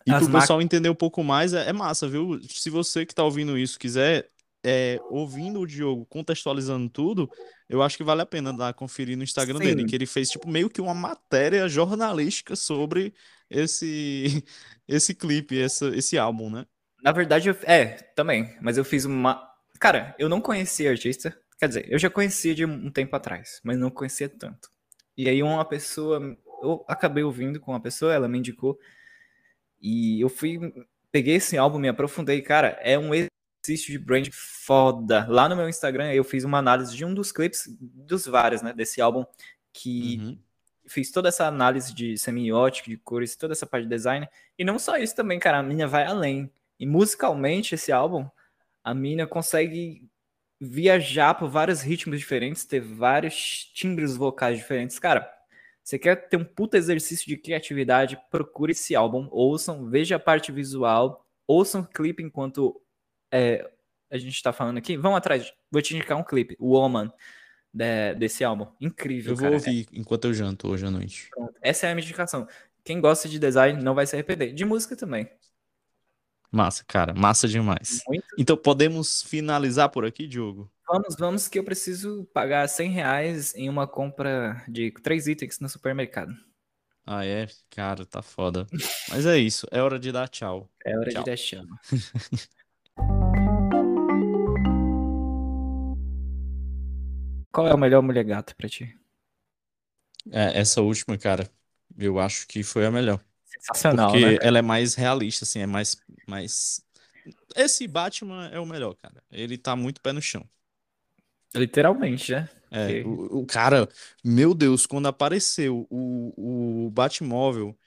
E 0.05 0.11
As 0.11 0.23
pro 0.23 0.39
pessoal 0.39 0.61
entender 0.61 0.89
um 0.89 0.95
pouco 0.95 1.23
mais, 1.23 1.53
é, 1.53 1.69
é 1.69 1.73
massa, 1.73 2.07
viu? 2.07 2.39
Se 2.43 2.69
você 2.69 3.05
que 3.05 3.13
tá 3.13 3.23
ouvindo 3.23 3.57
isso 3.57 3.77
quiser, 3.79 4.29
é, 4.63 4.99
ouvindo 5.09 5.59
o 5.59 5.67
Diogo 5.67 6.05
contextualizando 6.05 6.89
tudo, 6.89 7.29
eu 7.67 7.81
acho 7.81 7.97
que 7.97 8.03
vale 8.03 8.21
a 8.21 8.25
pena 8.25 8.51
dar 8.51 8.73
conferir 8.73 9.17
no 9.17 9.23
Instagram 9.23 9.59
Sim. 9.59 9.63
dele, 9.63 9.85
que 9.85 9.95
ele 9.95 10.05
fez 10.05 10.29
tipo 10.29 10.49
meio 10.49 10.69
que 10.69 10.81
uma 10.81 10.93
matéria 10.93 11.67
jornalística 11.67 12.55
sobre 12.55 13.13
esse 13.49 14.43
esse 14.87 15.13
clipe, 15.13 15.59
essa, 15.59 15.87
esse 15.95 16.17
álbum, 16.17 16.49
né? 16.49 16.65
Na 17.01 17.11
verdade, 17.11 17.49
eu, 17.49 17.55
é, 17.63 17.85
também, 18.15 18.57
mas 18.61 18.77
eu 18.77 18.83
fiz 18.83 19.05
uma. 19.05 19.47
Cara, 19.79 20.15
eu 20.19 20.27
não 20.27 20.41
conhecia 20.41 20.91
artista, 20.91 21.37
quer 21.57 21.67
dizer, 21.67 21.85
eu 21.89 21.97
já 21.97 22.09
conhecia 22.09 22.53
de 22.53 22.65
um 22.65 22.91
tempo 22.91 23.15
atrás, 23.15 23.61
mas 23.63 23.77
não 23.77 23.89
conhecia 23.89 24.27
tanto. 24.27 24.69
E 25.15 25.29
aí, 25.29 25.41
uma 25.41 25.63
pessoa, 25.63 26.37
eu 26.61 26.83
acabei 26.87 27.23
ouvindo 27.23 27.59
com 27.59 27.71
uma 27.71 27.79
pessoa, 27.79 28.13
ela 28.13 28.27
me 28.27 28.39
indicou, 28.39 28.77
e 29.81 30.19
eu 30.21 30.27
fui, 30.27 30.59
peguei 31.11 31.35
esse 31.35 31.57
álbum, 31.57 31.79
me 31.79 31.87
aprofundei, 31.87 32.41
cara, 32.41 32.77
é 32.81 32.99
um 32.99 33.13
exercício 33.63 33.91
de 33.91 33.99
brand 33.99 34.27
foda. 34.31 35.25
Lá 35.29 35.47
no 35.49 35.55
meu 35.55 35.67
Instagram, 35.69 36.11
eu 36.13 36.23
fiz 36.23 36.43
uma 36.43 36.57
análise 36.57 36.95
de 36.95 37.05
um 37.05 37.13
dos 37.13 37.31
clipes, 37.31 37.67
dos 37.79 38.25
vários, 38.25 38.61
né, 38.61 38.73
desse 38.73 39.01
álbum, 39.01 39.25
que 39.73 40.17
Uhum. 40.19 40.39
fiz 40.87 41.11
toda 41.11 41.29
essa 41.29 41.45
análise 41.45 41.93
de 41.93 42.17
semiótica, 42.17 42.89
de 42.89 42.97
cores, 42.97 43.35
toda 43.35 43.53
essa 43.53 43.65
parte 43.65 43.83
de 43.83 43.89
design. 43.89 44.27
E 44.57 44.63
não 44.63 44.79
só 44.79 44.97
isso 44.97 45.15
também, 45.15 45.39
cara, 45.39 45.59
a 45.59 45.63
mina 45.63 45.87
vai 45.87 46.05
além. 46.05 46.51
E 46.79 46.85
musicalmente, 46.85 47.75
esse 47.75 47.91
álbum, 47.91 48.27
a 48.83 48.93
mina 48.93 49.27
consegue 49.27 50.07
viajar 50.59 51.35
por 51.35 51.49
vários 51.49 51.81
ritmos 51.81 52.19
diferentes, 52.19 52.65
ter 52.65 52.81
vários 52.81 53.69
timbres 53.73 54.15
vocais 54.15 54.57
diferentes. 54.57 54.99
Cara, 54.99 55.29
você 55.83 55.97
quer 55.97 56.27
ter 56.27 56.37
um 56.37 56.43
puta 56.43 56.77
exercício 56.77 57.27
de 57.27 57.37
criatividade, 57.37 58.19
procure 58.29 58.71
esse 58.71 58.95
álbum, 58.95 59.27
ouçam, 59.31 59.89
veja 59.89 60.17
a 60.17 60.19
parte 60.19 60.51
visual, 60.51 61.25
ouçam 61.47 61.81
o 61.81 61.87
clipe 61.87 62.21
enquanto 62.23 62.81
é, 63.31 63.69
a 64.09 64.17
gente 64.17 64.41
tá 64.41 64.51
falando 64.53 64.77
aqui. 64.77 64.97
Vão 64.97 65.15
atrás, 65.15 65.53
vou 65.71 65.81
te 65.81 65.95
indicar 65.95 66.17
um 66.17 66.23
clipe, 66.23 66.55
o 66.59 66.71
Woman, 66.77 67.11
de- 67.73 68.15
desse 68.15 68.43
álbum. 68.43 68.67
Incrível, 68.81 69.33
Eu 69.33 69.35
vou 69.35 69.43
cara. 69.45 69.55
ouvir 69.55 69.87
enquanto 69.93 70.25
eu 70.25 70.33
janto 70.33 70.67
hoje 70.67 70.85
à 70.85 70.91
noite. 70.91 71.27
Pronto. 71.31 71.53
Essa 71.61 71.87
é 71.87 71.91
a 71.91 71.95
minha 71.95 72.03
indicação. 72.03 72.47
Quem 72.83 72.99
gosta 72.99 73.29
de 73.29 73.37
design 73.37 73.81
não 73.83 73.93
vai 73.93 74.07
se 74.07 74.15
arrepender. 74.15 74.53
De 74.53 74.65
música 74.65 74.95
também. 74.95 75.29
Massa, 76.51 76.83
cara, 76.87 77.13
massa 77.13 77.47
demais. 77.47 78.01
Muito. 78.07 78.25
Então 78.37 78.57
podemos 78.57 79.21
finalizar 79.21 79.89
por 79.89 80.03
aqui, 80.03 80.25
Diogo? 80.25 80.71
Vamos, 80.87 81.15
vamos, 81.19 81.47
que 81.47 81.59
eu 81.59 81.63
preciso 81.63 82.25
pagar 82.33 82.67
100 82.67 82.89
reais 82.89 83.53
em 83.53 83.69
uma 83.69 83.85
compra 83.85 84.63
de 84.67 84.89
três 85.03 85.27
itens 85.27 85.59
no 85.59 85.69
supermercado. 85.69 86.33
Ah, 87.05 87.23
é? 87.23 87.47
Cara, 87.69 88.03
tá 88.03 88.23
foda. 88.23 88.65
Mas 89.09 89.27
é 89.27 89.37
isso, 89.37 89.67
é 89.71 89.79
hora 89.81 89.99
de 89.99 90.11
dar 90.11 90.27
tchau. 90.27 90.67
É 90.83 90.97
hora 90.97 91.11
Tchau. 91.11 91.23
de 91.23 91.29
dar 91.29 91.37
chama. 91.37 91.79
qual 97.59 97.67
é 97.67 97.73
o 97.73 97.77
melhor 97.77 98.01
mulher 98.01 98.23
gato 98.23 98.55
pra 98.55 98.69
ti? 98.69 98.97
É, 100.31 100.59
essa 100.59 100.81
última, 100.81 101.17
cara, 101.17 101.49
eu 101.97 102.19
acho 102.19 102.47
que 102.47 102.63
foi 102.63 102.85
a 102.85 102.91
melhor. 102.91 103.23
Sensacional, 103.45 104.11
Porque 104.11 104.17
né? 104.19 104.37
ela 104.41 104.59
é 104.59 104.61
mais 104.61 104.95
realista, 104.95 105.45
assim, 105.45 105.59
é 105.59 105.65
mais, 105.65 105.97
mais. 106.27 106.81
Esse 107.55 107.87
Batman 107.87 108.47
é 108.49 108.59
o 108.59 108.65
melhor, 108.65 108.95
cara. 108.95 109.23
Ele 109.31 109.57
tá 109.57 109.75
muito 109.75 110.01
pé 110.01 110.13
no 110.13 110.21
chão. 110.21 110.47
Literalmente, 111.55 112.31
né? 112.31 112.49
É, 112.71 113.01
o, 113.03 113.39
o 113.41 113.45
cara, 113.45 113.89
meu 114.23 114.53
Deus, 114.53 114.85
quando 114.85 115.07
apareceu 115.07 115.87
o, 115.89 116.85
o 116.87 116.91
Batmóvel, 116.91 117.77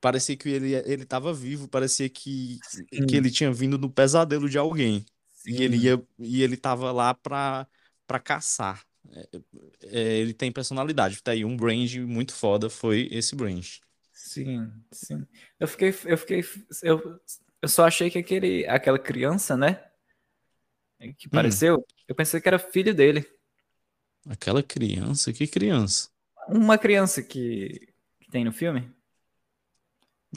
parecia 0.00 0.36
que 0.36 0.48
ele, 0.48 0.74
ele 0.74 1.04
tava 1.06 1.32
vivo, 1.34 1.68
parecia 1.68 2.08
que, 2.10 2.60
que 3.06 3.16
ele 3.16 3.30
tinha 3.30 3.52
vindo 3.52 3.78
do 3.78 3.90
pesadelo 3.90 4.48
de 4.48 4.58
alguém. 4.58 5.04
E 5.46 5.62
ele 5.62 5.76
ia, 5.78 6.02
e 6.18 6.42
ele 6.42 6.56
tava 6.56 6.92
lá 6.92 7.14
pra, 7.14 7.66
pra 8.06 8.18
caçar. 8.20 8.84
É, 9.14 9.28
é, 9.82 10.18
ele 10.18 10.34
tem 10.34 10.50
personalidade. 10.50 11.22
Tá 11.22 11.32
aí, 11.32 11.44
um 11.44 11.56
brand 11.56 11.94
muito 11.98 12.32
foda 12.32 12.68
foi 12.68 13.08
esse 13.10 13.36
brand. 13.36 13.64
Sim, 14.12 14.72
sim. 14.92 15.26
Eu 15.58 15.68
fiquei, 15.68 15.94
eu 16.06 16.18
fiquei, 16.18 16.44
eu, 16.82 17.20
eu 17.62 17.68
só 17.68 17.86
achei 17.86 18.10
que 18.10 18.18
aquele, 18.18 18.66
aquela 18.66 18.98
criança, 18.98 19.56
né? 19.56 19.84
Que 21.18 21.26
apareceu, 21.26 21.84
eu 22.08 22.14
pensei 22.14 22.40
que 22.40 22.48
era 22.48 22.58
filho 22.58 22.94
dele. 22.94 23.26
Aquela 24.26 24.62
criança, 24.62 25.32
que 25.32 25.46
criança? 25.46 26.08
Uma 26.48 26.78
criança 26.78 27.22
que, 27.22 27.92
que 28.20 28.30
tem 28.30 28.44
no 28.44 28.52
filme. 28.52 28.93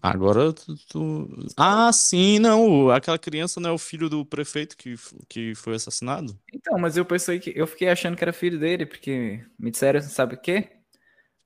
Agora 0.02 0.54
tu, 0.54 0.76
tu- 0.88 1.30
Ah, 1.58 1.92
sim, 1.92 2.40
não. 2.40 2.86
o- 2.88 2.92
Aquela 2.92 3.18
criança 3.20 3.60
não 3.60 3.72
é 3.72 3.74
o 3.74 3.78
filho 3.78 4.10
do 4.10 4.26
prefeito 4.26 4.78
que, 4.78 4.94
f- 4.94 5.16
que 5.28 5.56
foi 5.56 5.76
assassinado? 5.76 6.38
Então, 6.54 6.78
mas 6.80 6.96
eu 6.98 7.06
pensei 7.06 7.40
que 7.40 7.52
eu 7.56 7.68
fiquei 7.68 7.90
achando 7.90 8.16
que 8.18 8.24
era 8.24 8.34
filho 8.34 8.60
dele, 8.60 8.86
porque 8.86 9.46
me 9.60 9.70
disseram, 9.72 10.02
sabe 10.02 10.36
o 10.36 10.40
quê? 10.42 10.70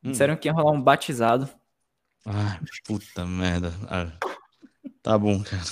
Me 0.05 0.11
Hum. 0.11 0.11
disseram 0.11 0.37
que 0.37 0.47
ia 0.47 0.53
rolar 0.53 0.73
um 0.73 0.81
batizado. 0.83 1.49
Ai, 2.25 2.59
puta 2.85 3.25
merda. 3.25 3.71
Ah, 3.89 4.11
tá 5.03 5.17
bom, 5.19 5.43
cara. 5.43 5.63